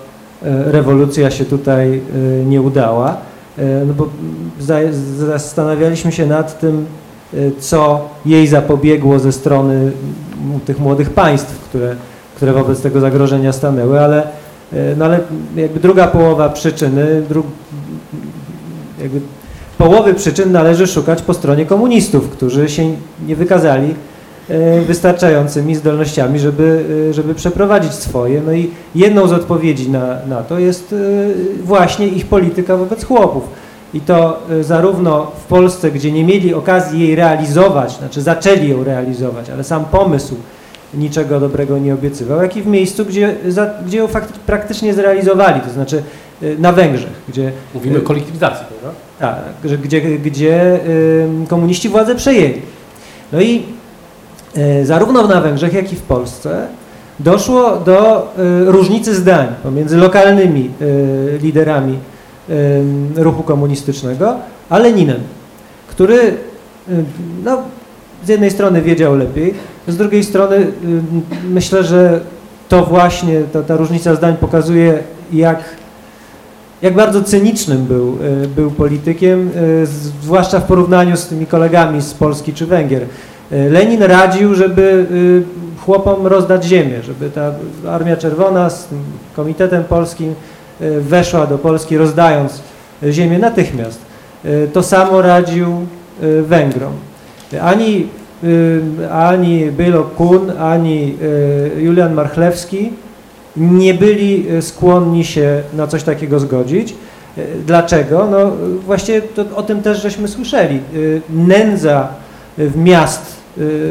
y, 0.42 0.46
rewolucja 0.72 1.30
się 1.30 1.44
tutaj 1.44 2.00
nie 2.46 2.62
udała. 2.62 3.16
Y, 3.60 3.86
No 3.86 3.94
bo 3.94 4.08
za- 4.60 4.92
zastanawialiśmy 5.26 6.12
się 6.12 6.26
nad 6.26 6.60
tym, 6.60 6.86
y, 7.34 7.52
co 7.58 8.08
jej 8.26 8.46
zapobiegło 8.46 9.18
ze 9.18 9.32
strony 9.32 9.92
tych 10.64 10.80
młodych 10.80 11.10
państw, 11.10 11.58
które, 11.68 11.96
które 12.36 12.52
wobec 12.52 12.80
tego 12.82 13.00
zagrożenia 13.00 13.52
stanęły, 13.52 14.00
ale, 14.00 14.22
y, 14.72 14.94
no 14.98 15.04
ale 15.04 15.20
jakby 15.56 15.80
druga 15.80 16.06
połowa 16.06 16.48
przyczyny, 16.48 17.22
dru, 17.28 17.42
jakby 19.02 19.20
połowy 19.78 20.14
przyczyn 20.14 20.52
należy 20.52 20.86
szukać 20.86 21.22
po 21.22 21.34
stronie 21.34 21.66
komunistów, 21.66 22.28
którzy 22.28 22.68
się 22.68 22.94
nie 23.26 23.36
wykazali 23.36 23.90
e, 23.90 23.94
wystarczającymi 24.86 25.74
zdolnościami, 25.74 26.38
żeby, 26.38 26.84
e, 27.10 27.12
żeby 27.12 27.34
przeprowadzić 27.34 27.92
swoje. 27.92 28.42
No 28.46 28.52
i 28.52 28.70
jedną 28.94 29.28
z 29.28 29.32
odpowiedzi 29.32 29.90
na, 29.90 30.16
na 30.28 30.42
to 30.42 30.58
jest 30.58 30.92
e, 30.92 30.96
właśnie 31.62 32.08
ich 32.08 32.26
polityka 32.26 32.76
wobec 32.76 33.04
chłopów. 33.04 33.44
I 33.94 34.00
to 34.00 34.38
e, 34.50 34.64
zarówno 34.64 35.32
w 35.44 35.44
Polsce, 35.44 35.90
gdzie 35.90 36.12
nie 36.12 36.24
mieli 36.24 36.54
okazji 36.54 37.00
jej 37.00 37.14
realizować, 37.14 37.92
znaczy 37.92 38.22
zaczęli 38.22 38.68
ją 38.68 38.84
realizować, 38.84 39.50
ale 39.50 39.64
sam 39.64 39.84
pomysł 39.84 40.34
niczego 40.94 41.40
dobrego 41.40 41.78
nie 41.78 41.94
obiecywał, 41.94 42.42
jak 42.42 42.56
i 42.56 42.62
w 42.62 42.66
miejscu, 42.66 43.04
gdzie, 43.04 43.34
za, 43.48 43.70
gdzie 43.86 43.98
ją 43.98 44.08
praktycznie 44.46 44.94
zrealizowali, 44.94 45.60
to 45.60 45.70
znaczy 45.70 46.02
e, 46.42 46.46
na 46.58 46.72
Węgrzech, 46.72 47.22
gdzie 47.28 47.52
Mówimy 47.74 47.98
o 47.98 48.02
kolektywizacji, 48.02 48.66
prawda? 48.66 48.98
tak, 49.18 49.70
gdzie, 49.80 50.00
gdzie 50.00 50.80
komuniści 51.48 51.88
władzę 51.88 52.14
przejęli. 52.14 52.62
No 53.32 53.40
i 53.40 53.62
zarówno 54.84 55.26
na 55.26 55.40
Węgrzech, 55.40 55.74
jak 55.74 55.92
i 55.92 55.96
w 55.96 56.02
Polsce 56.02 56.66
doszło 57.20 57.76
do 57.76 58.28
y, 58.68 58.72
różnicy 58.72 59.14
zdań 59.14 59.46
pomiędzy 59.62 59.96
lokalnymi 59.96 60.70
y, 60.82 61.38
liderami 61.42 61.98
ruchu 63.16 63.42
komunistycznego, 63.42 64.34
a 64.68 64.78
Leninem, 64.78 65.20
który 65.88 66.34
no, 67.44 67.58
z 68.24 68.28
jednej 68.28 68.50
strony 68.50 68.82
wiedział 68.82 69.16
lepiej, 69.16 69.54
z 69.88 69.96
drugiej 69.96 70.24
strony 70.24 70.66
myślę, 71.50 71.84
że 71.84 72.20
to 72.68 72.84
właśnie 72.84 73.40
ta, 73.52 73.62
ta 73.62 73.76
różnica 73.76 74.14
zdań 74.14 74.36
pokazuje, 74.36 74.98
jak 75.32 75.64
jak 76.82 76.94
bardzo 76.94 77.22
cynicznym 77.22 77.84
był, 77.84 78.18
był 78.56 78.70
politykiem, 78.70 79.50
zwłaszcza 80.22 80.60
w 80.60 80.64
porównaniu 80.64 81.16
z 81.16 81.26
tymi 81.26 81.46
kolegami 81.46 82.02
z 82.02 82.14
Polski 82.14 82.52
czy 82.52 82.66
Węgier. 82.66 83.06
Y, 83.52 83.70
Lenin 83.70 84.02
radził, 84.02 84.54
żeby 84.54 85.06
y, 85.10 85.80
chłopom 85.84 86.26
rozdać 86.26 86.64
ziemię, 86.64 87.02
żeby 87.02 87.30
ta 87.30 87.52
Armia 87.90 88.16
Czerwona 88.16 88.70
z 88.70 88.88
Komitetem 89.36 89.84
Polskim 89.84 90.34
y, 90.80 91.00
weszła 91.00 91.46
do 91.46 91.58
Polski, 91.58 91.96
rozdając 91.98 92.62
ziemię 93.10 93.38
natychmiast. 93.38 94.00
Y, 94.44 94.68
To 94.72 94.82
samo 94.82 95.22
radził 95.22 95.66
Węgrom. 96.42 96.92
Ani, 97.62 98.06
y, 98.44 98.80
ani 99.12 99.66
Bylo 99.70 100.02
Kun, 100.02 100.52
ani 100.58 101.16
Julian 101.78 102.14
Marchlewski 102.14 102.92
nie 103.56 103.94
byli 103.94 104.46
skłonni 104.60 105.24
się 105.24 105.62
na 105.74 105.86
coś 105.86 106.02
takiego 106.02 106.40
zgodzić. 106.40 106.94
Dlaczego? 107.66 108.28
No 108.30 108.38
właśnie 108.86 109.22
to, 109.22 109.44
o 109.56 109.62
tym 109.62 109.82
też 109.82 110.02
żeśmy 110.02 110.28
słyszeli. 110.28 110.80
Nędza 111.30 112.08
w 112.58 112.76
miast 112.76 113.39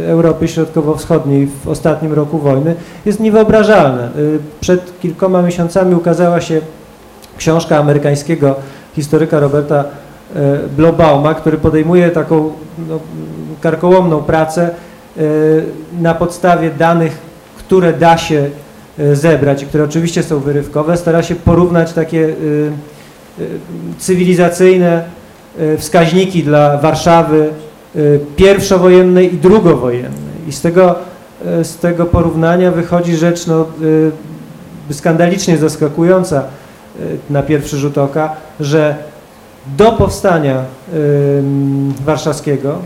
Europy 0.08 0.48
Środkowo-Wschodniej 0.48 1.48
w 1.64 1.68
ostatnim 1.68 2.14
roku 2.14 2.38
wojny 2.38 2.76
jest 3.06 3.20
niewyobrażalna. 3.20 4.04
Y, 4.18 4.40
Przed 4.60 5.00
kilkoma 5.00 5.42
miesiącami 5.42 5.96
ukazała 5.96 6.42
się 6.42 6.62
książka 7.38 7.78
amerykańskiego 7.78 8.56
historyka 8.96 9.40
Roberta 9.40 9.84
e, 10.36 10.58
Blobauma, 10.78 11.34
który 11.34 11.58
podejmuje 11.58 12.10
taką 12.10 12.52
no, 12.90 13.00
karkołomną 13.62 14.22
pracę 14.22 14.70
na 16.02 16.14
podstawie 16.14 16.70
danych, 16.72 17.18
które 17.58 17.94
da 17.94 18.18
się 18.18 18.50
zebrać 19.14 19.64
i 19.64 19.66
które 19.66 19.84
oczywiście 19.84 20.24
są 20.24 20.40
wyrywkowe, 20.40 20.98
stara 20.98 21.24
się 21.24 21.36
porównać 21.36 21.94
takie 21.94 22.34
cywilizacyjne 23.98 25.04
wskaźniki 25.78 26.44
dla 26.44 26.78
Warszawy 26.78 27.50
pierwszowojennej 28.36 29.34
i 29.34 29.38
drugowojennej. 29.38 30.48
I 30.48 30.52
z 30.52 30.62
tego, 30.62 30.96
e, 31.46 31.64
z 31.64 31.78
tego 31.78 32.06
porównania 32.06 32.72
wychodzi 32.72 33.16
rzecz 33.16 33.48
no, 33.48 33.66
e, 34.90 34.94
skandalicznie 34.94 35.58
zaskakująca 35.58 36.44
na 37.30 37.44
pierwszy 37.44 37.78
rzut 37.78 37.98
oka, 37.98 38.36
że 38.60 38.96
do 39.78 39.92
powstania 39.92 40.64
warszawskiego 42.06 42.80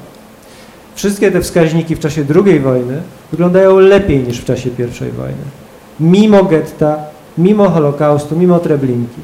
wszystkie 0.95 1.31
te 1.31 1.41
wskaźniki 1.41 1.95
w 1.95 1.99
czasie 1.99 2.25
II 2.45 2.59
wojny 2.59 3.01
wyglądają 3.31 3.79
lepiej 3.79 4.23
niż 4.23 4.39
w 4.39 4.45
czasie 4.45 4.69
I 4.69 5.11
wojny. 5.11 5.43
Mimo 5.99 6.43
getta, 6.43 6.97
mimo 7.37 7.69
Holokaustu, 7.69 8.35
mimo 8.35 8.59
Treblinki. 8.59 9.21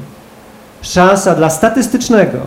Szansa 0.82 1.34
dla 1.34 1.50
statystycznego 1.50 2.38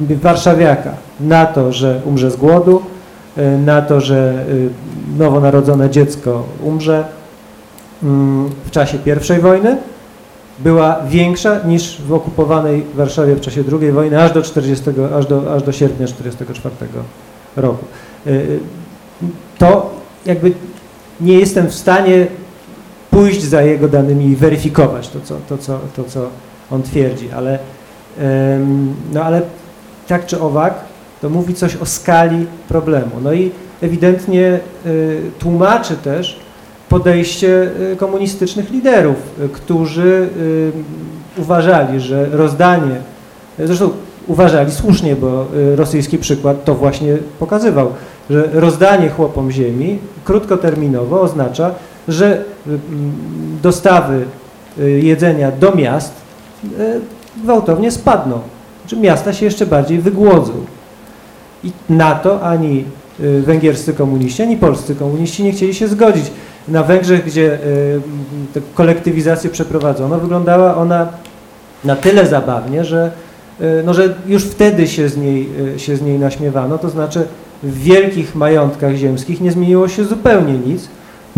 warszawiaka 0.00 0.94
na 1.20 1.46
to, 1.46 1.72
że 1.72 2.00
umrze 2.04 2.30
z 2.30 2.36
głodu, 2.36 2.82
y, 3.38 3.58
na 3.58 3.82
to, 3.82 4.00
że 4.00 4.44
y, 4.48 4.68
nowonarodzone 5.18 5.90
dziecko 5.90 6.44
umrze 6.62 7.04
mm, 8.02 8.50
w 8.64 8.70
czasie 8.70 8.98
I 9.38 9.40
wojny, 9.40 9.76
była 10.58 11.00
większa 11.08 11.60
niż 11.66 12.00
w 12.02 12.12
okupowanej 12.12 12.84
Warszawie 12.94 13.34
w 13.34 13.40
czasie 13.40 13.64
II 13.80 13.92
wojny 13.92 14.22
aż 14.22 14.32
do, 14.32 14.42
40, 14.42 14.84
aż 15.18 15.26
do, 15.26 15.54
aż 15.54 15.62
do 15.62 15.72
sierpnia 15.72 16.06
1944 16.06 16.74
roku. 17.56 17.84
Y, 18.26 18.58
To 19.58 19.90
jakby 20.26 20.52
nie 21.20 21.38
jestem 21.38 21.66
w 21.66 21.74
stanie 21.74 22.26
pójść 23.10 23.42
za 23.42 23.62
jego 23.62 23.88
danymi 23.88 24.26
i 24.26 24.36
weryfikować 24.36 25.08
to, 25.08 25.20
co, 25.20 25.36
to, 25.48 25.58
co, 25.58 25.80
to, 25.96 26.04
co 26.04 26.28
on 26.70 26.82
twierdzi, 26.82 27.30
ale, 27.30 27.58
no 29.12 29.24
ale 29.24 29.42
tak 30.08 30.26
czy 30.26 30.40
owak, 30.40 30.74
to 31.20 31.30
mówi 31.30 31.54
coś 31.54 31.76
o 31.76 31.86
skali 31.86 32.46
problemu. 32.68 33.10
No 33.22 33.32
i 33.32 33.50
ewidentnie 33.82 34.60
y, 34.86 35.20
tłumaczy 35.38 35.96
też 35.96 36.40
podejście 36.88 37.70
y, 37.92 37.96
komunistycznych 37.96 38.70
liderów, 38.70 39.16
y, 39.44 39.48
którzy 39.48 40.28
uważali, 41.36 42.00
że 42.00 42.26
rozdanie, 42.26 42.96
zresztą 43.58 43.90
uważali 44.26 44.70
słusznie, 44.72 45.16
bo 45.16 45.46
rosyjski 45.76 46.18
przykład 46.18 46.64
to 46.64 46.74
właśnie 46.74 47.16
pokazywał, 47.38 47.92
że 48.30 48.48
rozdanie 48.52 49.08
chłopom 49.08 49.50
ziemi 49.50 49.98
krótkoterminowo 50.24 51.20
oznacza, 51.20 51.70
że 52.08 52.44
dostawy 53.62 54.24
jedzenia 55.02 55.52
do 55.52 55.74
miast 55.74 56.12
gwałtownie 57.42 57.90
spadną, 57.90 58.40
że 58.88 58.96
miasta 58.96 59.32
się 59.32 59.44
jeszcze 59.44 59.66
bardziej 59.66 59.98
wygłodzą. 59.98 60.52
I 61.64 61.72
na 61.88 62.14
to 62.14 62.42
ani 62.42 62.84
y, 63.20 63.42
węgierscy 63.42 63.94
komuniści, 63.94 64.42
ani 64.42 64.56
polscy 64.56 64.94
komuniści 64.94 65.44
nie 65.44 65.52
chcieli 65.52 65.74
się 65.74 65.88
zgodzić. 65.88 66.24
Na 66.68 66.82
Węgrzech, 66.82 67.24
gdzie 67.24 67.58
y, 68.56 68.60
kolektywizację 68.74 69.50
przeprowadzono, 69.50 70.18
wyglądała 70.18 70.76
ona 70.76 71.08
na 71.84 71.96
tyle 71.96 72.26
zabawnie, 72.26 72.84
że, 72.84 73.10
y, 73.60 73.82
no, 73.84 73.94
że 73.94 74.14
już 74.26 74.44
wtedy 74.44 74.88
się 74.88 75.08
z, 75.08 75.16
niej, 75.16 75.48
się 75.76 75.96
z 75.96 76.02
niej 76.02 76.18
naśmiewano, 76.18 76.78
to 76.78 76.90
znaczy 76.90 77.26
w 77.62 77.82
wielkich 77.82 78.34
majątkach 78.34 78.94
ziemskich 78.94 79.40
nie 79.40 79.52
zmieniło 79.52 79.88
się 79.88 80.04
zupełnie 80.04 80.52
nic, 80.52 80.88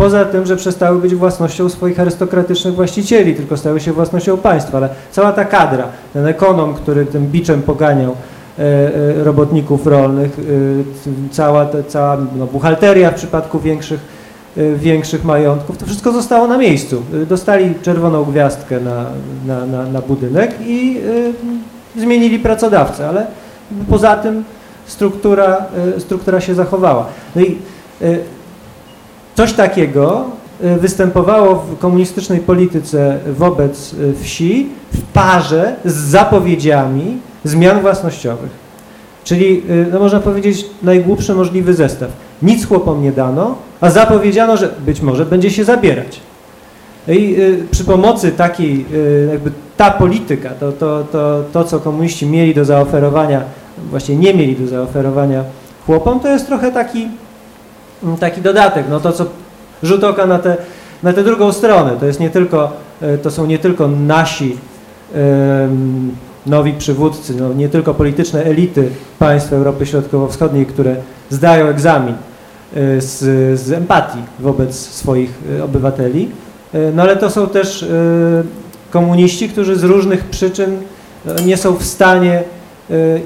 poza 0.01 0.25
tym, 0.25 0.45
że 0.45 0.55
przestały 0.55 0.99
być 0.99 1.15
własnością 1.15 1.69
swoich 1.69 1.99
arystokratycznych 1.99 2.73
właścicieli, 2.73 3.35
tylko 3.35 3.57
stały 3.57 3.79
się 3.79 3.93
własnością 3.93 4.37
państwa, 4.37 4.77
ale 4.77 4.89
cała 5.11 5.31
ta 5.31 5.45
kadra, 5.45 5.87
ten 6.13 6.27
ekonom, 6.27 6.73
który 6.73 7.05
tym 7.05 7.27
biczem 7.27 7.61
poganiał 7.61 8.11
e, 8.11 8.63
e, 8.63 9.23
robotników 9.23 9.87
rolnych, 9.87 10.39
e, 10.39 11.31
cała, 11.31 11.67
cała 11.87 12.17
no, 12.35 12.45
buchalteria 12.45 13.11
w 13.11 13.15
przypadku 13.15 13.59
większych, 13.59 13.99
większych 14.75 15.23
majątków, 15.25 15.77
to 15.77 15.85
wszystko 15.85 16.11
zostało 16.11 16.47
na 16.47 16.57
miejscu. 16.57 17.03
Dostali 17.29 17.73
czerwoną 17.81 18.23
gwiazdkę 18.23 18.79
na, 18.79 19.05
na, 19.45 19.65
na, 19.65 19.83
na 19.83 20.01
budynek 20.01 20.55
i 20.61 21.01
zmienili 21.97 22.39
pracodawcę, 22.39 23.09
ale 23.09 23.25
poza 23.89 24.15
tym 24.15 24.43
struktura, 24.85 25.65
struktura 25.97 26.41
się 26.41 26.55
zachowała. 26.55 27.05
No 27.35 27.41
i 27.41 27.57
coś 29.35 29.53
takiego 29.53 30.25
e, 30.63 30.77
występowało 30.77 31.55
w 31.55 31.77
komunistycznej 31.77 32.39
polityce 32.39 33.19
wobec 33.37 33.93
e, 33.93 34.23
wsi 34.23 34.69
w 34.93 35.01
parze 35.01 35.75
z 35.85 35.93
zapowiedziami 35.93 37.17
zmian 37.43 37.81
własnościowych. 37.81 38.61
Czyli, 39.23 39.63
y, 39.69 39.87
no 39.91 39.99
można 39.99 40.19
powiedzieć, 40.19 40.65
najgłupszy 40.83 41.33
możliwy 41.33 41.73
zestaw. 41.73 42.09
Nic 42.41 42.67
chłopom 42.67 43.03
nie 43.03 43.11
dano, 43.11 43.55
a 43.81 43.89
zapowiedziano, 43.89 44.57
że 44.57 44.69
być 44.85 45.01
może 45.01 45.25
będzie 45.25 45.51
się 45.51 45.63
zabierać. 45.63 46.19
I 47.07 47.35
y, 47.39 47.67
przy 47.71 47.83
pomocy 47.83 48.31
takiej, 48.31 48.85
y, 48.93 49.29
jakby 49.31 49.51
ta 49.77 49.91
polityka, 49.91 50.49
to, 50.49 50.71
to, 50.71 51.03
to, 51.11 51.43
to, 51.53 51.63
co 51.63 51.79
komuniści 51.79 52.25
mieli 52.25 52.53
do 52.53 52.65
zaoferowania, 52.65 53.41
właśnie 53.89 54.15
nie 54.15 54.33
mieli 54.33 54.55
do 54.55 54.67
zaoferowania 54.67 55.43
chłopom, 55.85 56.19
to 56.19 56.27
jest 56.27 56.47
trochę 56.47 56.71
taki, 56.71 57.07
taki 58.19 58.41
dodatek. 58.41 58.85
No 58.89 58.99
to, 58.99 59.11
co 59.11 59.25
rzut 59.83 60.03
oka 60.03 60.25
na 60.25 60.39
tę 60.39 60.57
na 61.03 61.13
drugą 61.13 61.51
stronę. 61.51 61.91
To, 61.99 62.05
jest 62.05 62.19
nie 62.19 62.29
tylko, 62.29 62.73
y, 63.01 63.17
to 63.17 63.31
są 63.31 63.45
nie 63.45 63.59
tylko 63.59 63.87
nasi 63.87 64.57
nowi 66.45 66.73
przywódcy, 66.73 67.35
no, 67.35 67.53
nie 67.53 67.69
tylko 67.69 67.93
polityczne 67.93 68.43
elity 68.43 68.89
państw 69.19 69.53
Europy 69.53 69.85
Środkowo-Wschodniej, 69.85 70.65
które 70.65 70.95
zdają 71.29 71.67
egzamin 71.67 72.13
y, 72.13 73.01
z, 73.01 73.19
z 73.59 73.71
empatii 73.71 74.19
wobec 74.39 74.75
swoich 74.75 75.39
y, 75.57 75.63
obywateli, 75.63 76.29
no 76.93 77.03
ale 77.03 77.17
to 77.17 77.29
są 77.29 77.47
też 77.47 77.85
komuniści, 78.91 79.49
którzy 79.49 79.75
z 79.75 79.83
różnych 79.83 80.23
przyczyn 80.23 80.77
y, 81.39 81.43
nie 81.45 81.57
są 81.57 81.75
w 81.75 81.83
stanie 81.83 82.43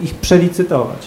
ich 0.02 0.16
przelicytować. 0.16 0.98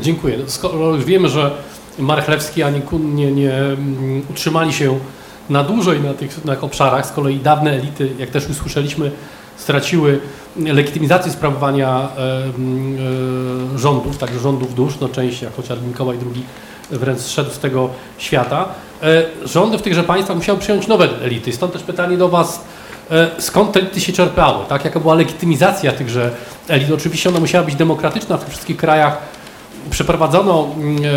Dziękuję. 0.00 0.38
Skoro 0.46 0.98
wiemy, 0.98 1.28
że 1.28 1.50
Marchlewski 1.98 2.62
ani 2.62 2.82
Kun 2.82 3.14
nie, 3.14 3.32
nie 3.32 3.54
mm, 3.54 4.22
utrzymali 4.30 4.72
się 4.72 4.98
na 5.50 5.64
dłużej 5.64 6.00
na 6.00 6.14
tych 6.14 6.44
na 6.44 6.60
obszarach, 6.60 7.06
z 7.06 7.12
kolei 7.12 7.38
dawne 7.38 7.72
elity, 7.72 8.10
jak 8.18 8.30
też 8.30 8.48
już 8.48 8.56
słyszeliśmy, 8.56 9.10
straciły 9.56 10.20
legitymizację 10.56 11.32
sprawowania 11.32 12.08
e, 12.18 12.44
mm, 12.44 12.96
e, 13.74 13.78
rządów, 13.78 14.18
także 14.18 14.38
rządów 14.38 14.74
dusz, 14.74 14.94
no 15.00 15.08
część, 15.08 15.42
jak 15.42 15.56
chociażby 15.56 15.86
Mikołaj 15.86 16.18
II 16.34 16.44
wręcz 16.90 17.20
zszedł 17.20 17.50
z 17.50 17.58
tego 17.58 17.88
świata. 18.18 18.68
E, 19.02 19.24
rządy 19.44 19.78
w 19.78 19.82
tychże 19.82 20.04
państwach 20.04 20.36
musiały 20.36 20.58
przyjąć 20.58 20.86
nowe 20.86 21.08
elity. 21.22 21.52
Stąd 21.52 21.72
też 21.72 21.82
pytanie 21.82 22.16
do 22.16 22.28
Was, 22.28 22.64
skąd 23.38 23.72
te 23.72 23.80
elity 23.80 24.00
się 24.00 24.12
czerpały, 24.12 24.64
tak? 24.68 24.84
Jaka 24.84 25.00
była 25.00 25.14
legitymizacja 25.14 25.92
tychże 25.92 26.30
elit? 26.68 26.90
Oczywiście 26.90 27.28
ona 27.28 27.40
musiała 27.40 27.64
być 27.64 27.74
demokratyczna 27.74 28.36
w 28.36 28.40
tych 28.40 28.48
wszystkich 28.48 28.76
krajach. 28.76 29.18
Przeprowadzono, 29.90 30.68
mm, 30.76 30.96
e, 30.96 31.08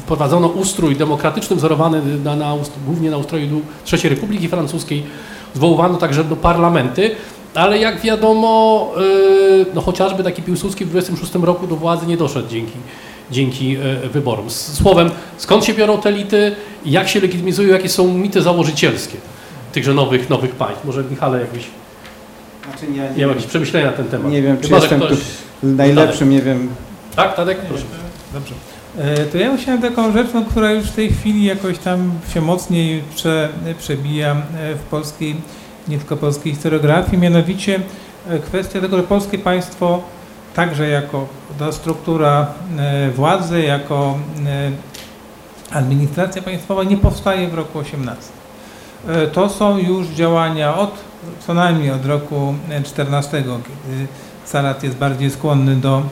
wprowadzono 0.00 0.48
ustrój 0.48 0.96
demokratyczny 0.96 1.56
wzorowany 1.56 2.02
na, 2.24 2.36
na, 2.36 2.54
głównie 2.86 3.10
na 3.10 3.16
ustroju 3.16 3.62
III 3.92 4.08
Republiki 4.08 4.48
Francuskiej. 4.48 5.02
Zwoływano 5.54 5.98
także 5.98 6.24
do 6.24 6.36
parlamenty 6.36 7.10
ale 7.56 7.78
jak 7.78 8.00
wiadomo, 8.00 8.92
y, 9.60 9.66
no 9.74 9.80
chociażby 9.80 10.24
taki 10.24 10.42
Piłsudski 10.42 10.84
w 10.84 10.90
26 10.90 11.34
roku 11.34 11.66
do 11.66 11.76
władzy 11.76 12.06
nie 12.06 12.16
doszedł 12.16 12.48
dzięki, 12.48 12.78
dzięki 13.30 13.76
y, 14.04 14.08
wyborom. 14.08 14.50
Słowem, 14.50 15.10
skąd 15.36 15.64
się 15.64 15.74
biorą 15.74 15.98
te 15.98 16.08
elity, 16.08 16.56
jak 16.84 17.08
się 17.08 17.20
legitymizują, 17.20 17.68
jakie 17.68 17.88
są 17.88 18.14
mity 18.14 18.42
założycielskie 18.42 19.16
tychże 19.72 19.94
nowych, 19.94 20.30
nowych 20.30 20.54
państw? 20.54 20.84
Może 20.84 21.04
Michale 21.10 21.40
jakbyś 21.40 21.64
Znaczy 22.64 22.92
nie, 22.92 23.20
miał 23.20 23.28
jakieś 23.28 23.46
przemyślenia 23.46 23.86
na 23.86 23.92
ten 23.92 24.06
temat? 24.06 24.32
Nie 24.32 24.42
wiem, 24.42 24.56
czy 24.56 24.62
Chyba, 24.62 24.80
że 24.80 24.82
jestem 24.84 25.00
ktoś... 25.00 25.18
najlepszym, 25.62 26.30
nie 26.30 26.42
wiem. 26.42 26.68
Tak, 27.16 27.34
Tadek? 27.36 27.58
Proszę. 27.58 27.84
Dobrze. 28.32 28.54
E, 28.98 29.24
To 29.24 29.38
ja 29.38 29.52
musiałem 29.52 29.82
taką 29.82 30.12
rzecz, 30.12 30.26
no, 30.34 30.42
która 30.50 30.72
już 30.72 30.84
w 30.84 30.94
tej 30.94 31.12
chwili 31.12 31.44
jakoś 31.44 31.78
tam 31.78 32.12
się 32.34 32.40
mocniej 32.40 33.02
prze, 33.14 33.48
przebija 33.78 34.30
e, 34.32 34.74
w 34.74 34.82
polskiej, 34.82 35.36
nie 35.88 35.98
tylko 35.98 36.16
polskiej 36.16 36.52
historiografii, 36.52 37.18
mianowicie 37.18 37.80
e, 38.28 38.38
kwestia 38.38 38.80
tego, 38.80 38.96
że 38.96 39.02
polskie 39.02 39.38
państwo 39.38 40.02
także 40.54 40.88
jako 40.88 41.26
ta 41.58 41.72
struktura 41.72 42.46
władzy, 43.14 43.62
jako 43.62 44.18
administracja 45.70 46.42
państwowa 46.42 46.84
nie 46.84 46.96
powstaje 46.96 47.48
w 47.48 47.54
roku 47.54 47.78
18. 47.78 48.22
E, 49.08 49.26
To 49.26 49.48
są 49.48 49.78
już 49.78 50.06
działania 50.06 50.76
od 50.76 50.94
co 51.46 51.54
najmniej 51.54 51.90
od 51.90 52.06
roku 52.06 52.54
e, 52.70 52.82
14, 52.82 53.42
kiedy 53.42 54.06
Sarat 54.44 54.82
jest 54.82 54.96
bardziej 54.96 55.30
skłonny 55.30 55.76
do 55.76 56.02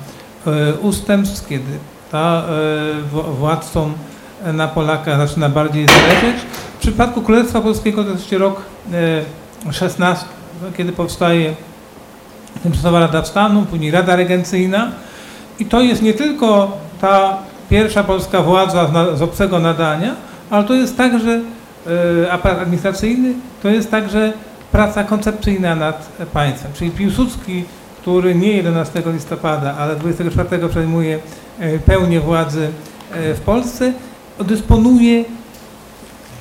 ustępstw, 0.83 1.49
kiedy 1.49 1.79
ta 2.13 2.43
e, 3.19 3.33
władcom 3.39 3.93
na 4.53 4.69
Polakach 4.69 5.29
zaczyna 5.29 5.49
bardziej 5.49 5.87
zależeć. 5.87 6.43
W 6.77 6.81
przypadku 6.81 7.23
Królestwa 7.23 7.61
Polskiego 7.61 8.05
to 8.05 8.11
jest 8.11 8.33
rok 8.33 8.63
e, 9.69 9.73
16, 9.73 10.25
kiedy 10.77 10.93
powstaje 10.93 11.55
Tymczasowa 12.63 13.01
Rada 13.01 13.25
Stanu, 13.25 13.63
później 13.63 13.91
Rada 13.91 14.17
Regencyjna 14.17 14.91
i 15.59 15.67
to 15.67 15.81
jest 15.81 16.03
nie 16.03 16.15
tylko 16.15 16.79
ta 17.01 17.37
pierwsza 17.71 18.05
polska 18.05 18.43
władza 18.43 18.91
z, 19.17 19.23
obcego 19.23 19.59
nadania, 19.59 20.15
ale 20.51 20.65
to 20.65 20.75
jest 20.75 20.97
także 20.97 21.41
e, 22.23 22.33
aparat 22.33 22.59
administracyjny, 22.59 23.35
to 23.63 23.69
jest 23.69 23.91
także 23.91 24.33
praca 24.73 25.05
koncepcyjna 25.05 25.75
nad 25.75 26.09
państwem. 26.33 26.73
Czyli 26.73 26.91
Piłsudski, 26.91 27.65
który 28.05 28.35
nie 28.35 28.53
11 28.53 29.03
listopada, 29.07 29.77
ale 29.77 29.97
24 29.97 30.69
przejmuje 30.69 31.19
e, 31.59 31.79
pełnię 31.79 32.21
władzy 32.21 32.69
e, 33.13 33.35
w 33.35 33.41
Polsce, 33.41 33.93
dysponuje 34.41 35.25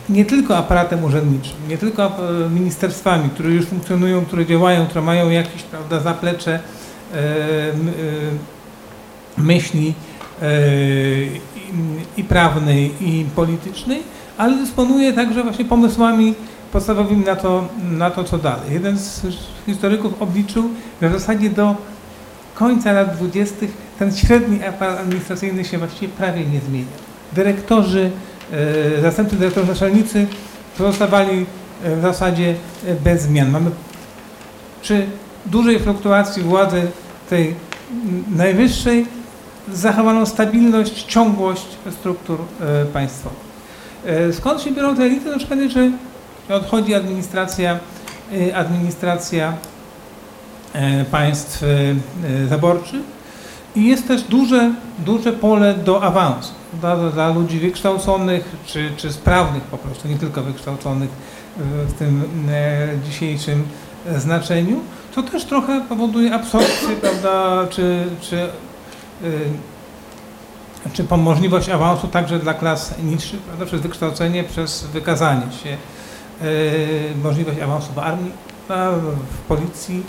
nie 0.09 0.25
tylko 0.25 0.57
aparatem 0.57 1.03
urzędniczym, 1.03 1.55
nie 1.69 1.77
tylko 1.77 2.05
e, 2.05 2.49
ministerstwami, 2.49 3.29
które 3.29 3.49
już 3.49 3.65
funkcjonują, 3.65 4.25
które 4.25 4.45
działają, 4.45 4.85
które 4.85 5.01
mają 5.01 5.29
jakieś 5.29 5.63
prawda, 5.63 5.99
zaplecze 5.99 6.59
myśli 9.37 9.93
i 12.17 12.23
prawnej, 12.23 12.91
i 13.01 13.25
politycznej, 13.35 14.03
ale 14.37 14.57
dysponuje 14.57 15.13
także 15.13 15.43
właśnie 15.43 15.65
pomysłami 15.65 16.33
podstawowymi 16.73 17.25
na 17.25 17.35
to, 17.35 17.67
na 17.91 18.11
to 18.11 18.23
co 18.23 18.37
dalej. 18.37 18.73
Jeden 18.73 18.97
z 18.97 19.21
historyków 19.65 20.21
obliczył, 20.21 20.69
że 21.01 21.09
w 21.09 21.13
zasadzie 21.13 21.49
do 21.49 21.75
końca 22.55 22.91
lat 22.91 23.15
20. 23.17 23.55
ten 23.99 24.15
średni 24.15 24.63
aparat 24.63 24.99
administracyjny 24.99 25.65
się 25.65 25.77
właściwie 25.77 26.13
prawie 26.13 26.45
nie 26.45 26.59
zmienia. 26.59 26.85
Dyrektorzy, 27.33 28.11
e, 28.97 29.01
zastępcy 29.01 29.35
dyrektorzy 29.35 29.67
naczelnicy 29.67 30.27
pozostawali 30.77 31.45
e, 31.83 31.95
w 31.95 32.01
zasadzie 32.01 32.55
e, 32.87 32.95
bez 32.95 33.21
zmian. 33.21 33.51
Mamy 33.51 33.71
przy 34.81 35.05
dużej 35.45 35.79
fluktuacji 35.79 36.43
władzy 36.43 36.81
tej 37.29 37.55
najwyższej 38.35 39.05
zachowaną 39.73 40.25
stabilność, 40.25 41.03
ciągłość 41.03 41.67
struktur 41.91 42.39
państwowych. 42.93 43.53
Skąd 44.31 44.61
się 44.61 44.71
biorą 44.71 44.95
te 44.95 45.03
elity? 45.03 45.29
Na 45.29 45.37
przykład, 45.37 45.59
że 45.69 45.91
odchodzi 46.49 46.95
administracja, 46.95 47.79
e, 48.33 48.55
administracja 48.55 49.53
e, 50.73 51.05
państw 51.05 51.63
e, 51.63 51.67
e, 52.43 52.47
zaborczych 52.47 53.01
i 53.75 53.87
jest 53.87 54.07
też 54.07 54.23
duże, 54.23 54.71
duże 54.99 55.33
pole 55.33 55.73
do 55.73 56.03
awansu. 56.03 56.53
Dla, 56.73 57.09
dla 57.09 57.29
ludzi 57.29 57.59
wykształconych 57.59 58.55
czy, 58.65 58.91
czy 58.97 59.13
sprawnych 59.13 59.63
po 59.63 59.77
prostu, 59.77 60.07
nie 60.07 60.17
tylko 60.17 60.41
wykształconych 60.41 61.09
w, 61.57 61.93
tym 61.93 62.23
dzisiejszym 63.05 63.67
znaczeniu, 64.17 64.79
to 65.15 65.23
też 65.23 65.45
trochę 65.45 65.81
powoduje 65.89 66.33
absorpcję, 66.33 66.95
prawda, 67.01 67.67
czy, 67.69 68.05
czy, 68.21 68.49
czy 70.93 71.17
możliwość 71.17 71.69
awansu 71.69 72.07
także 72.07 72.39
dla 72.39 72.53
klas 72.53 72.93
niższych, 73.03 73.39
prawda, 73.39 73.65
przez 73.65 73.81
wykształcenie, 73.81 74.43
przez 74.43 74.83
wykazanie 74.83 75.51
się, 75.63 75.77
możliwość 77.23 77.59
awansu 77.59 77.93
w 77.93 77.99
armii, 77.99 78.31
w 79.31 79.47
policji, 79.47 80.03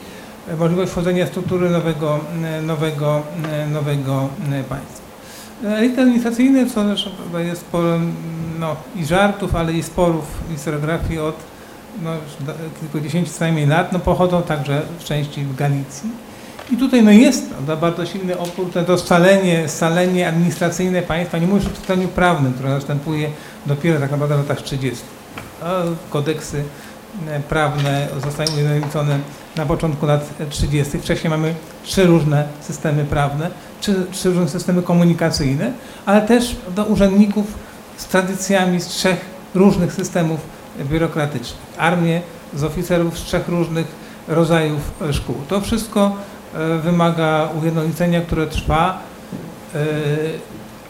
e, 0.48 0.56
możliwość 0.56 0.92
wchodzenia 0.92 1.26
w 1.26 1.28
struktury 1.28 1.70
nowego, 1.70 2.20
e, 2.44 2.62
nowego, 2.62 3.22
e, 3.52 3.66
nowego 3.66 4.28
e, 4.52 4.64
państwa. 4.64 5.04
Elity 5.64 6.00
administracyjne, 6.00 6.66
co 6.70 6.84
zresztą 6.84 7.10
jest 7.38 7.60
sporem 7.60 8.12
no, 8.58 8.76
i 8.96 9.04
żartów, 9.04 9.54
ale 9.54 9.72
i 9.72 9.82
sporów 9.82 10.24
historiografii 10.50 11.18
od 11.18 11.36
no, 12.02 12.10
kilkudziesięciu 12.80 13.32
co 13.32 13.40
najmniej 13.40 13.66
lat, 13.66 13.92
no, 13.92 13.98
pochodzą 13.98 14.42
także 14.42 14.82
w 14.98 15.04
części 15.04 15.44
w 15.44 15.56
Galicji. 15.56 16.10
I 16.70 16.76
tutaj 16.76 17.02
no, 17.02 17.10
jest 17.10 17.50
prawda, 17.50 17.76
bardzo 17.76 18.06
silny 18.06 18.38
opór, 18.38 18.70
to, 18.86 18.98
scalenie, 18.98 19.68
scalenie 19.68 20.28
administracyjne 20.28 21.02
państwa, 21.02 21.38
nie 21.38 21.46
mówię 21.46 21.64
już 21.64 21.72
o 21.72 21.84
scaleniu 21.84 22.08
prawnym, 22.08 22.52
które 22.52 22.68
następuje 22.68 23.30
dopiero 23.66 24.00
tak 24.00 24.10
naprawdę 24.10 24.36
w 24.36 24.38
latach 24.38 24.62
30. 24.62 25.04
Kodeksy 26.10 26.64
e, 27.28 27.40
prawne 27.40 28.08
zostają 28.24 28.52
ujednolicone 28.54 29.18
na 29.56 29.66
początku 29.66 30.06
lat 30.06 30.30
30. 30.50 30.98
Wcześniej 30.98 31.30
mamy 31.30 31.54
trzy 31.82 32.06
różne 32.06 32.44
systemy 32.60 33.04
prawne, 33.04 33.50
trzy, 33.80 34.06
trzy 34.10 34.28
różne 34.28 34.48
systemy 34.48 34.82
komunikacyjne, 34.82 35.72
ale 36.06 36.22
też 36.22 36.56
do 36.76 36.84
urzędników 36.84 37.46
z 37.96 38.06
tradycjami 38.06 38.80
z 38.80 38.86
trzech 38.86 39.20
różnych 39.54 39.92
systemów 39.92 40.40
biurokratycznych. 40.80 41.62
Armię 41.78 42.20
z 42.54 42.64
oficerów 42.64 43.18
z 43.18 43.22
trzech 43.22 43.48
różnych 43.48 43.86
rodzajów 44.28 44.80
szkół. 45.12 45.36
To 45.48 45.60
wszystko 45.60 46.16
e, 46.54 46.78
wymaga 46.78 47.48
ujednolicenia, 47.60 48.20
które 48.20 48.46
trwa, 48.46 48.98
e, 49.74 49.78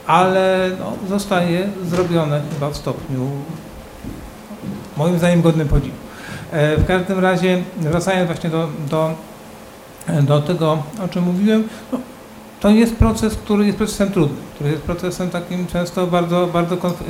ale 0.07 0.71
no, 0.79 0.93
zostaje 1.09 1.69
zrobione 1.85 2.41
chyba 2.55 2.71
w 2.71 2.77
stopniu 2.77 3.29
moim 4.97 5.19
zdaniem 5.19 5.43
godnym 5.43 5.69
podziwu. 5.69 5.97
E, 6.53 6.77
W 6.77 6.87
każdym 6.87 7.19
razie, 7.19 7.63
wracając 7.77 8.27
właśnie 8.27 8.51
do, 8.51 8.69
do, 8.91 9.15
do 10.23 10.41
tego, 10.43 10.83
o 11.05 11.09
czym 11.09 11.25
mówiłem, 11.25 11.69
no, 11.93 11.99
to 12.61 12.71
jest 12.71 12.97
proces, 12.97 13.35
który 13.35 13.67
jest 13.67 13.79
procesem 13.79 14.13
trudnym, 14.13 14.43
który 14.55 14.71
jest 14.71 14.83
procesem 14.83 15.31
takim 15.31 15.67
często 15.67 16.07
bardzo, 16.07 16.47
bardzo 16.47 16.77
konf, 16.77 17.01
y, 17.03 17.05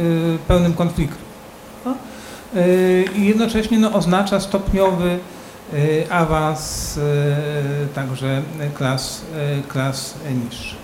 pełnym 0.48 0.74
konfliktu. 0.74 1.18
No? 1.84 1.94
Y, 2.56 3.04
I 3.16 3.26
jednocześnie 3.26 3.78
no, 3.78 3.92
oznacza 3.92 4.40
stopniowy 4.40 5.18
awans 6.10 6.98
także 7.94 8.42
klas, 8.74 9.22
klas 9.68 10.14
niższych. 10.44 10.78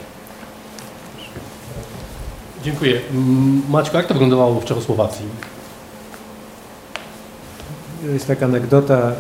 Dziękuję. 2.64 3.00
Maćko, 3.68 3.96
jak 3.96 4.06
to 4.06 4.14
wyglądało 4.14 4.60
w 4.60 4.64
Czechosłowacji? 4.64 5.24
Jest 8.12 8.26
taka 8.26 8.46
anegdota, 8.46 9.12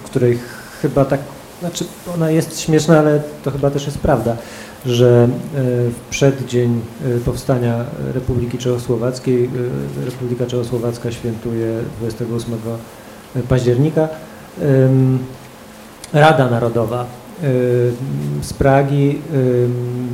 w 0.00 0.02
której 0.04 0.38
chyba 0.82 1.04
tak, 1.04 1.20
znaczy 1.60 1.84
ona 2.14 2.30
jest 2.30 2.60
śmieszna, 2.60 2.98
ale 2.98 3.22
to 3.42 3.50
chyba 3.50 3.70
też 3.70 3.86
jest 3.86 3.98
prawda, 3.98 4.36
że 4.86 5.28
y, 5.28 5.90
w 5.90 6.00
przeddzień 6.10 6.80
y, 7.06 7.20
powstania 7.20 7.84
Republiki 8.14 8.58
Czechosłowackiej, 8.58 9.44
y, 9.44 10.04
Republika 10.04 10.46
Czechosłowacka 10.46 11.12
świętuje 11.12 11.80
28 11.98 12.54
października, 13.48 14.08
Rada 16.12 16.50
Narodowa 16.50 17.06
z 18.42 18.52
Pragi 18.52 19.18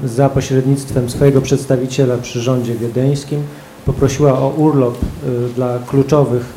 za 0.04 0.28
pośrednictwem 0.28 1.10
swojego 1.10 1.40
przedstawiciela 1.40 2.18
przy 2.18 2.40
rządzie 2.40 2.74
wiedeńskim 2.74 3.42
poprosiła 3.86 4.38
o 4.38 4.48
urlop 4.48 4.94
y, 4.94 5.54
dla 5.54 5.78
kluczowych 5.78 6.54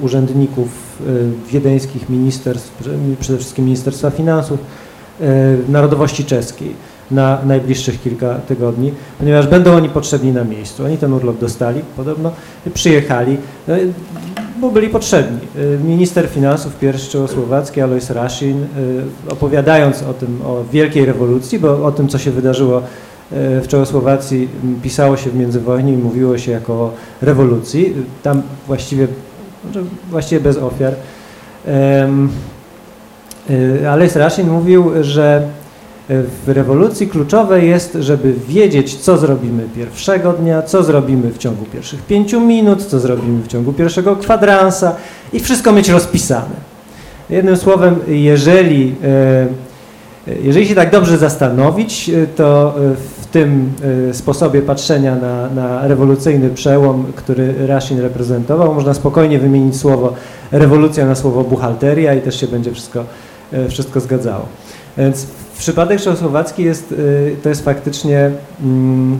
y, 0.00 0.04
urzędników 0.04 0.68
y, 1.06 1.52
wiedeńskich 1.52 2.08
ministerstw, 2.10 2.72
prze- 2.82 3.16
przede 3.20 3.38
wszystkim 3.38 3.64
Ministerstwa 3.64 4.10
Finansów, 4.10 4.58
narodowości 5.68 6.24
czeskiej 6.24 6.74
na 7.10 7.38
najbliższych 7.46 8.02
kilka 8.02 8.34
tygodni, 8.34 8.92
ponieważ 9.18 9.46
będą 9.46 9.72
oni 9.76 9.88
potrzebni 9.88 10.32
na 10.32 10.44
miejscu. 10.44 10.84
Oni 10.84 10.98
ten 10.98 11.12
urlop 11.12 11.38
dostali, 11.38 11.80
podobno, 11.96 12.32
przyjechali. 12.74 13.36
No, 13.68 13.74
bo 14.60 14.70
byli 14.70 14.88
potrzebni. 14.88 15.38
Minister 15.84 16.28
finansów 16.28 16.76
pierwszy 16.76 17.10
czechosłowacki, 17.10 17.80
Alois 17.80 18.10
Rashin, 18.10 18.62
y, 18.62 18.66
opowiadając 19.32 20.02
o 20.02 20.14
tym, 20.14 20.40
o 20.44 20.64
wielkiej 20.72 21.04
rewolucji, 21.06 21.58
bo 21.58 21.84
o 21.84 21.92
tym, 21.92 22.08
co 22.08 22.18
się 22.18 22.30
wydarzyło 22.30 22.82
w 23.30 23.64
Czechosłowacji, 23.68 24.48
pisało 24.82 25.16
się 25.16 25.30
w 25.30 25.34
międzywojnie 25.34 25.92
i 25.92 25.96
mówiło 25.96 26.38
się 26.38 26.52
jako 26.52 26.72
o 26.72 26.92
rewolucji. 27.22 27.94
Tam 28.22 28.42
właściwie, 28.66 29.06
może 29.64 29.82
właściwie 30.10 30.40
bez 30.40 30.56
ofiar. 30.56 30.94
Y, 33.50 33.88
Alois 33.88 34.16
Rashin 34.16 34.50
mówił, 34.50 34.90
że 35.00 35.48
w 36.46 36.48
rewolucji 36.48 37.08
kluczowe 37.08 37.64
jest, 37.64 37.98
żeby 38.00 38.34
wiedzieć, 38.48 38.96
co 38.96 39.18
zrobimy 39.18 39.62
pierwszego 39.76 40.32
dnia, 40.32 40.62
co 40.62 40.82
zrobimy 40.82 41.30
w 41.30 41.38
ciągu 41.38 41.64
pierwszych 41.64 42.02
pięciu 42.02 42.40
minut, 42.40 42.84
co 42.84 43.00
zrobimy 43.00 43.42
w 43.42 43.48
ciągu 43.48 43.72
pierwszego 43.72 44.16
kwadransa 44.16 44.96
i 45.32 45.40
wszystko 45.40 45.72
mieć 45.72 45.88
rozpisane. 45.88 46.68
Jednym 47.30 47.56
słowem, 47.56 47.96
jeżeli, 48.08 48.94
e, 50.26 50.36
jeżeli 50.42 50.68
się 50.68 50.74
tak 50.74 50.90
dobrze 50.90 51.18
zastanowić, 51.18 52.08
e, 52.08 52.26
to 52.26 52.74
e, 52.78 52.94
tym 53.32 53.72
e, 54.10 54.14
sposobie 54.14 54.62
patrzenia 54.62 55.16
na, 55.16 55.48
na 55.48 55.88
rewolucyjny 55.88 56.50
przełom, 56.50 57.04
który 57.16 57.66
Rashin 57.66 58.00
reprezentował, 58.00 58.74
można 58.74 58.94
spokojnie 58.94 59.38
wymienić 59.38 59.76
słowo 59.76 60.14
rewolucja 60.52 61.06
na 61.06 61.14
słowo 61.14 61.44
buchalteria 61.44 62.14
i 62.14 62.20
też 62.20 62.40
się 62.40 62.46
będzie 62.46 62.72
wszystko, 62.72 63.04
e, 63.52 63.68
wszystko 63.68 64.00
zgadzało. 64.00 64.46
Więc 64.98 65.26
przypadek 65.58 66.00
czechosłowacki 66.00 66.64
jest, 66.64 66.92
y, 66.92 67.36
to 67.42 67.48
jest 67.48 67.64
faktycznie 67.64 68.30
mm, 68.62 69.18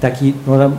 taki, 0.00 0.32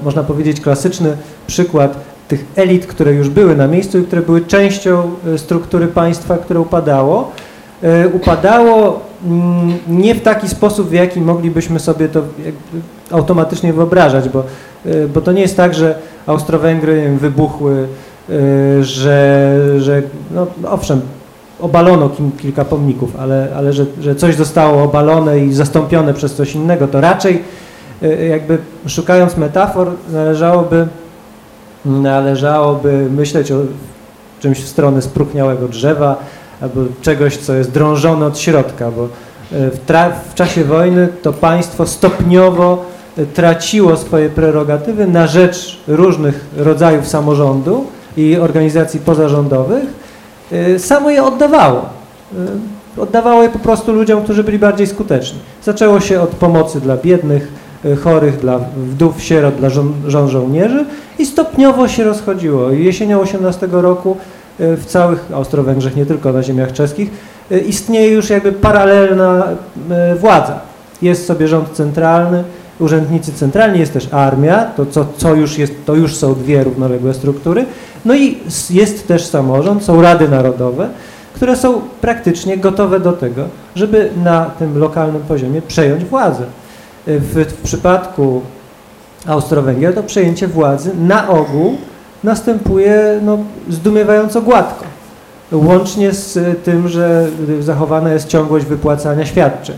można, 0.03 0.23
powiedzieć, 0.23 0.61
klasyczny 0.61 1.17
przykład 1.47 1.97
tych 2.27 2.45
elit, 2.55 2.85
które 2.87 3.13
już 3.13 3.29
były 3.29 3.55
na 3.55 3.67
miejscu 3.67 3.99
i 3.99 4.03
które 4.03 4.21
były 4.21 4.41
częścią 4.41 5.11
y, 5.27 5.37
struktury 5.37 5.87
państwa, 5.87 6.37
które 6.37 6.59
upadało. 6.59 7.31
Y, 7.83 8.09
Upadało 8.09 9.01
nie 9.87 10.15
w 10.15 10.21
taki 10.21 10.49
sposób, 10.49 10.89
w 10.89 10.93
jaki 10.93 11.21
moglibyśmy 11.21 11.79
sobie 11.79 12.09
to 12.09 12.21
automatycznie 13.11 13.73
wyobrażać, 13.73 14.29
bo, 14.29 14.43
y, 14.85 15.07
bo 15.13 15.21
to 15.21 15.31
nie 15.31 15.41
jest 15.41 15.57
tak, 15.57 15.73
że 15.73 15.95
Austro-Węgry 16.27 17.17
wybuchły, 17.17 17.87
y, 18.29 18.83
że, 18.83 19.57
że 19.79 20.01
no, 20.31 20.47
owszem, 20.69 21.01
obalono 21.59 22.09
kilka 22.37 22.65
pomników, 22.65 23.15
ale, 23.19 23.47
ale 23.55 23.73
że, 23.73 23.85
że 24.01 24.15
coś 24.15 24.35
zostało 24.35 24.83
obalone 24.83 25.39
i 25.39 25.53
zastąpione 25.53 26.13
przez 26.13 26.35
coś 26.35 26.55
innego, 26.55 26.87
to 26.87 27.01
raczej 27.01 27.43
y, 28.03 28.27
jakby 28.29 28.57
szukając 28.87 29.37
metafor 29.37 29.91
należałoby, 30.11 30.87
należałoby 31.85 33.07
myśleć 33.11 33.51
o 33.51 33.57
czymś 34.39 34.59
w 34.59 34.67
stronę 34.67 35.01
spróchniałego 35.01 35.67
drzewa 35.67 36.17
albo 36.61 36.81
czegoś, 37.01 37.37
co 37.37 37.53
jest 37.53 37.71
drążone 37.71 38.25
od 38.25 38.39
środka, 38.39 38.91
bo 38.91 39.03
y, 39.05 39.07
w, 39.71 39.79
w 40.31 40.33
czasie 40.33 40.63
wojny 40.63 41.07
to 41.21 41.33
państwo 41.33 41.87
stopniowo 41.87 42.85
y, 43.17 43.25
traciło 43.25 43.97
swoje 43.97 44.29
prerogatywy 44.29 45.07
na 45.07 45.27
rzecz 45.27 45.79
różnych 45.87 46.45
rodzajów 46.57 47.07
samorządu 47.07 47.85
i 48.17 48.37
organizacji 48.37 48.99
pozarządowych, 48.99 49.83
y, 50.51 50.79
samo 50.79 51.09
je 51.09 51.23
oddawało. 51.23 51.85
Oddawało 52.97 53.43
je 53.43 53.49
po 53.49 53.59
prostu 53.59 53.93
ludziom, 53.93 54.23
którzy 54.23 54.43
byli 54.43 54.59
bardziej 54.59 54.87
skuteczni. 54.87 55.39
Zaczęło 55.63 55.99
się 55.99 56.21
od 56.21 56.29
pomocy 56.29 56.81
dla 56.81 56.97
biednych, 56.97 57.51
chorych, 58.03 58.39
dla 58.39 58.59
wdów, 58.77 59.23
sierot, 59.23 59.55
dla 59.55 59.69
żon, 60.07 60.29
żołnierzy 60.29 60.85
i 61.19 61.25
stopniowo 61.25 61.87
się 61.87 62.03
rozchodziło. 62.03 62.71
Jesienią 62.71 63.19
18 63.19 63.67
roku 63.71 64.17
w 64.59 64.85
całych 64.85 65.31
Austro-Węgrzech, 65.33 65.95
nie 65.95 66.05
tylko 66.05 66.33
na 66.33 66.43
ziemiach 66.43 66.73
czeskich, 66.73 67.09
y, 67.51 67.59
istnieje 67.59 68.11
już 68.11 68.29
jakby 68.29 68.51
paralelna 68.51 69.43
y, 70.13 70.15
władza. 70.15 70.59
Jest 71.01 71.25
sobie 71.25 71.47
rząd 71.47 71.71
centralny, 71.71 72.43
urzędnicy 72.79 73.33
centralni, 73.33 73.79
jest 73.79 73.93
też 73.93 74.07
armia, 74.11 74.63
to 74.63 74.85
co, 74.85 75.05
co 75.17 75.35
już 75.35 75.57
jest, 75.57 75.73
to 75.85 75.95
już 75.95 76.15
są 76.15 76.35
dwie 76.35 76.63
równoległe 76.63 77.13
struktury, 77.13 77.65
no 78.05 78.15
i 78.15 78.37
jest 78.69 79.07
też 79.07 79.25
samorząd, 79.25 79.83
są 79.83 80.01
rady 80.01 80.29
narodowe, 80.29 80.89
które 81.33 81.55
są 81.55 81.81
praktycznie 82.01 82.57
gotowe 82.57 82.99
do 82.99 83.13
tego, 83.13 83.43
żeby 83.75 84.09
na 84.23 84.45
tym 84.45 84.77
lokalnym 84.77 85.21
poziomie 85.21 85.61
przejąć 85.61 86.05
władzę. 86.05 86.43
W, 87.07 87.45
w 87.49 87.61
przypadku 87.61 88.41
Austro-Węgier 89.25 89.93
to 89.93 90.03
przejęcie 90.03 90.47
władzy 90.47 90.91
na 90.99 91.29
ogół 91.29 91.77
następuje 92.25 93.19
no, 93.23 93.37
zdumiewająco 93.69 94.41
gładko. 94.41 94.85
Łącznie 95.51 96.11
z 96.11 96.37
y, 96.37 96.55
tym, 96.63 96.87
że 96.87 97.27
y, 97.49 97.63
zachowana 97.63 98.13
jest 98.13 98.27
ciągłość 98.27 98.65
wypłacania 98.65 99.25
świadczeń. 99.25 99.75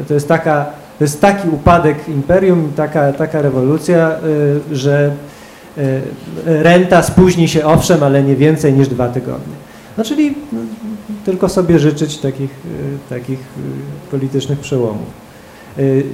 Y, 0.00 0.04
To 0.08 0.14
jest, 0.14 0.28
taka, 0.28 0.64
to 0.98 1.04
jest 1.04 1.20
taki 1.20 1.48
upadek 1.48 2.08
imperium, 2.08 2.72
taka, 2.76 3.12
taka 3.12 3.42
rewolucja, 3.42 4.10
że 4.72 5.10
renta 6.46 7.02
spóźni 7.02 7.48
się 7.48 7.64
owszem, 7.66 8.02
ale 8.02 8.22
nie 8.22 8.36
więcej 8.36 8.72
niż 8.72 8.88
dwa 8.88 9.08
tygodnie. 9.08 9.54
No 9.98 10.04
czyli 10.04 10.34
no, 10.52 10.58
tylko 11.24 11.48
sobie 11.48 11.78
życzyć 11.78 12.18
takich, 12.18 12.50
takich 13.08 13.38
politycznych 14.10 14.58
przełomów. 14.58 15.06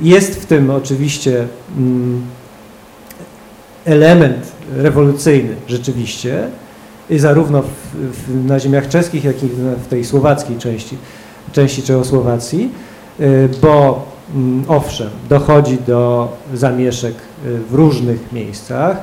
Jest 0.02 0.42
w 0.42 0.46
tym 0.46 0.70
oczywiście 0.70 1.46
mm, 1.76 2.22
element 3.84 4.52
rewolucyjny 4.76 5.54
rzeczywiście, 5.68 6.48
zarówno 7.18 7.62
w, 7.62 7.66
w, 7.94 8.44
na 8.44 8.60
ziemiach 8.60 8.88
czeskich, 8.88 9.24
jak 9.24 9.42
i 9.42 9.46
w 9.84 9.86
tej 9.86 10.04
słowackiej 10.04 10.56
części, 10.56 10.96
części 11.52 11.82
Czechosłowacji, 11.82 12.70
y, 13.20 13.48
bo 13.62 14.06
mm, 14.34 14.64
owszem, 14.68 15.10
dochodzi 15.28 15.78
do 15.86 16.28
zamieszek 16.54 17.14
y, 17.46 17.58
w 17.70 17.74
różnych 17.74 18.32
miejscach. 18.32 18.96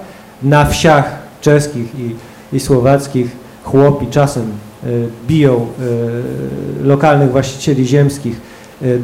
Na 0.44 0.66
wsiach 0.66 1.20
czeskich 1.41 1.99
i, 1.99 2.16
i 2.56 2.60
słowackich 2.60 3.32
chłopi 3.64 4.08
czasem 4.08 4.44
y, 4.84 5.08
biją 5.28 5.68
lokalnych 6.84 7.32
właścicieli 7.32 7.86
ziemskich. 7.86 8.41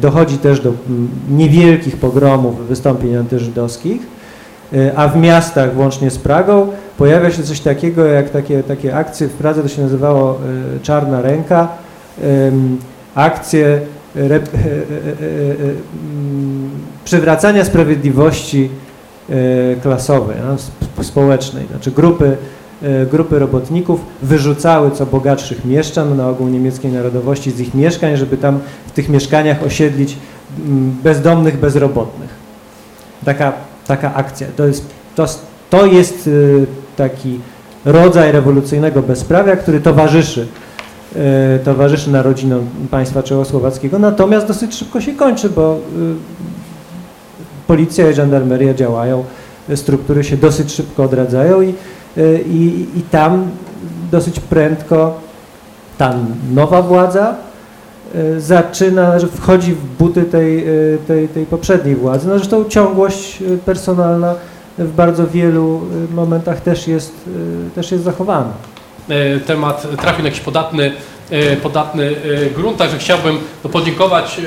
Dochodzi 0.00 0.38
też 0.38 0.60
do 0.60 0.68
mm, 0.68 1.08
niewielkich 1.30 1.96
pogromów, 1.96 2.68
wystąpień 2.68 3.16
antyżydowskich, 3.16 4.13
a 4.96 5.08
w 5.08 5.16
miastach, 5.16 5.74
włącznie 5.74 6.10
z 6.10 6.18
Pragą, 6.18 6.68
pojawia 6.98 7.30
się 7.30 7.42
coś 7.42 7.60
takiego 7.60 8.04
jak 8.04 8.30
takie, 8.30 8.62
takie 8.62 8.96
akcje, 8.96 9.28
w 9.28 9.32
Pradze 9.32 9.62
to 9.62 9.68
się 9.68 9.82
nazywało 9.82 10.38
y, 10.76 10.80
Czarna 10.80 11.22
Ręka, 11.22 11.68
akcje 13.14 13.80
rep, 14.14 14.54
e, 14.54 14.58
e, 14.58 14.62
e, 14.62 14.66
e, 14.66 14.76
mm, 16.12 16.70
przywracania 17.04 17.64
sprawiedliwości 17.64 18.70
e, 19.30 19.34
klasowej, 19.82 20.36
sp- 20.66 21.04
społecznej. 21.04 21.66
Znaczy 21.66 21.90
grupy, 21.90 22.36
e, 22.82 23.06
grupy 23.06 23.38
robotników 23.38 24.00
wyrzucały 24.22 24.90
co 24.90 25.06
bogatszych 25.06 25.64
mieszczan, 25.64 26.16
na 26.16 26.28
ogół 26.28 26.48
niemieckiej 26.48 26.92
narodowości, 26.92 27.50
z 27.50 27.60
ich 27.60 27.74
mieszkań, 27.74 28.16
żeby 28.16 28.36
tam 28.36 28.60
w 28.86 28.90
tych 28.90 29.08
mieszkaniach 29.08 29.62
osiedlić 29.62 30.16
mm, 30.66 30.96
bezdomnych, 31.02 31.58
bezrobotnych. 31.58 32.30
Taka, 33.24 33.52
taka 33.86 34.14
akcja. 34.14 34.46
To 34.56 34.66
jest, 34.66 34.86
to, 35.14 35.26
to 35.70 35.86
jest 35.86 36.26
y, 36.26 36.66
taki 36.96 37.40
rodzaj 37.84 38.32
rewolucyjnego 38.32 39.02
bezprawia, 39.02 39.56
który 39.56 39.80
towarzyszy 39.80 40.46
e, 41.16 41.58
towarzyszy 41.58 42.10
narodzinom 42.10 42.66
państwa 42.90 43.22
czechosłowackiego, 43.22 43.98
natomiast 43.98 44.46
dosyć 44.46 44.74
szybko 44.74 45.00
się 45.00 45.14
kończy, 45.14 45.50
bo 45.50 45.76
y, 45.76 45.78
policja 47.66 48.10
i 48.10 48.14
żandarmeria 48.14 48.74
działają, 48.74 49.24
y, 49.70 49.76
struktury 49.76 50.24
się 50.24 50.36
dosyć 50.36 50.72
szybko 50.72 51.02
odradzają 51.02 51.62
i, 51.62 51.74
y, 52.18 52.44
i, 52.48 52.86
i 52.98 53.02
tam 53.10 53.50
dosyć 54.10 54.40
prędko 54.40 55.20
ta 55.98 56.14
nowa 56.54 56.82
władza 56.82 57.30
y, 57.30 57.53
zaczyna, 58.38 59.18
że 59.18 59.26
wchodzi 59.26 59.72
w 59.72 59.84
buty 59.98 60.22
tej, 60.22 60.68
y, 60.68 60.98
tej, 61.06 61.28
tej 61.28 61.46
poprzedniej 61.46 61.96
władzy. 61.96 62.28
No 62.28 62.38
zresztą 62.38 62.64
ciągłość 62.64 63.42
y, 63.42 63.58
personalna 63.58 64.34
w 64.78 64.92
bardzo 64.92 65.26
wielu 65.26 65.80
y, 66.10 66.14
momentach 66.14 66.60
też 66.60 66.88
jest, 66.88 67.12
y, 67.66 67.70
też 67.74 67.92
jest 67.92 68.04
zachowana. 68.04 68.52
e, 69.08 69.40
temat 69.40 69.86
trafił 70.00 70.22
na 70.22 70.28
jakiś 70.28 70.40
podatny, 70.40 70.92
e, 71.30 71.56
podatny 71.56 72.04
e, 72.06 72.50
grunt, 72.50 72.78
także 72.78 72.98
chciałbym 72.98 73.38
no, 73.64 73.70
podziękować 73.70 74.40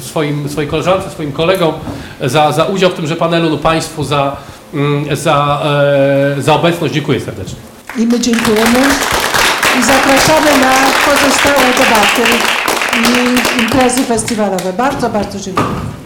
swoim, 0.00 0.48
swojej 0.48 0.70
koleżance, 0.70 1.10
swoim 1.10 1.32
kolegom 1.32 1.74
za, 2.20 2.52
za 2.52 2.64
udział 2.64 2.90
w 2.90 2.94
tymże 2.94 3.16
panelu, 3.16 3.50
no 3.50 3.56
Państwu 3.56 4.04
za, 4.04 4.36
mm, 4.74 5.16
za, 5.16 5.62
za 6.38 6.54
obecność. 6.54 6.94
Dziękuję 6.94 7.20
serdecznie. 7.20 7.58
I 7.98 8.06
my 8.06 8.20
dziękujemy 8.20 8.80
i 9.78 9.82
zapraszamy 9.82 10.58
na 10.58 10.72
pozostałe 11.04 11.72
debaty 11.78 12.22
i 12.98 13.60
imprezy 13.62 14.04
festiwalowe. 14.04 14.72
Bardzo, 14.72 15.08
bardzo 15.08 15.40
dziękuję. 15.40 16.01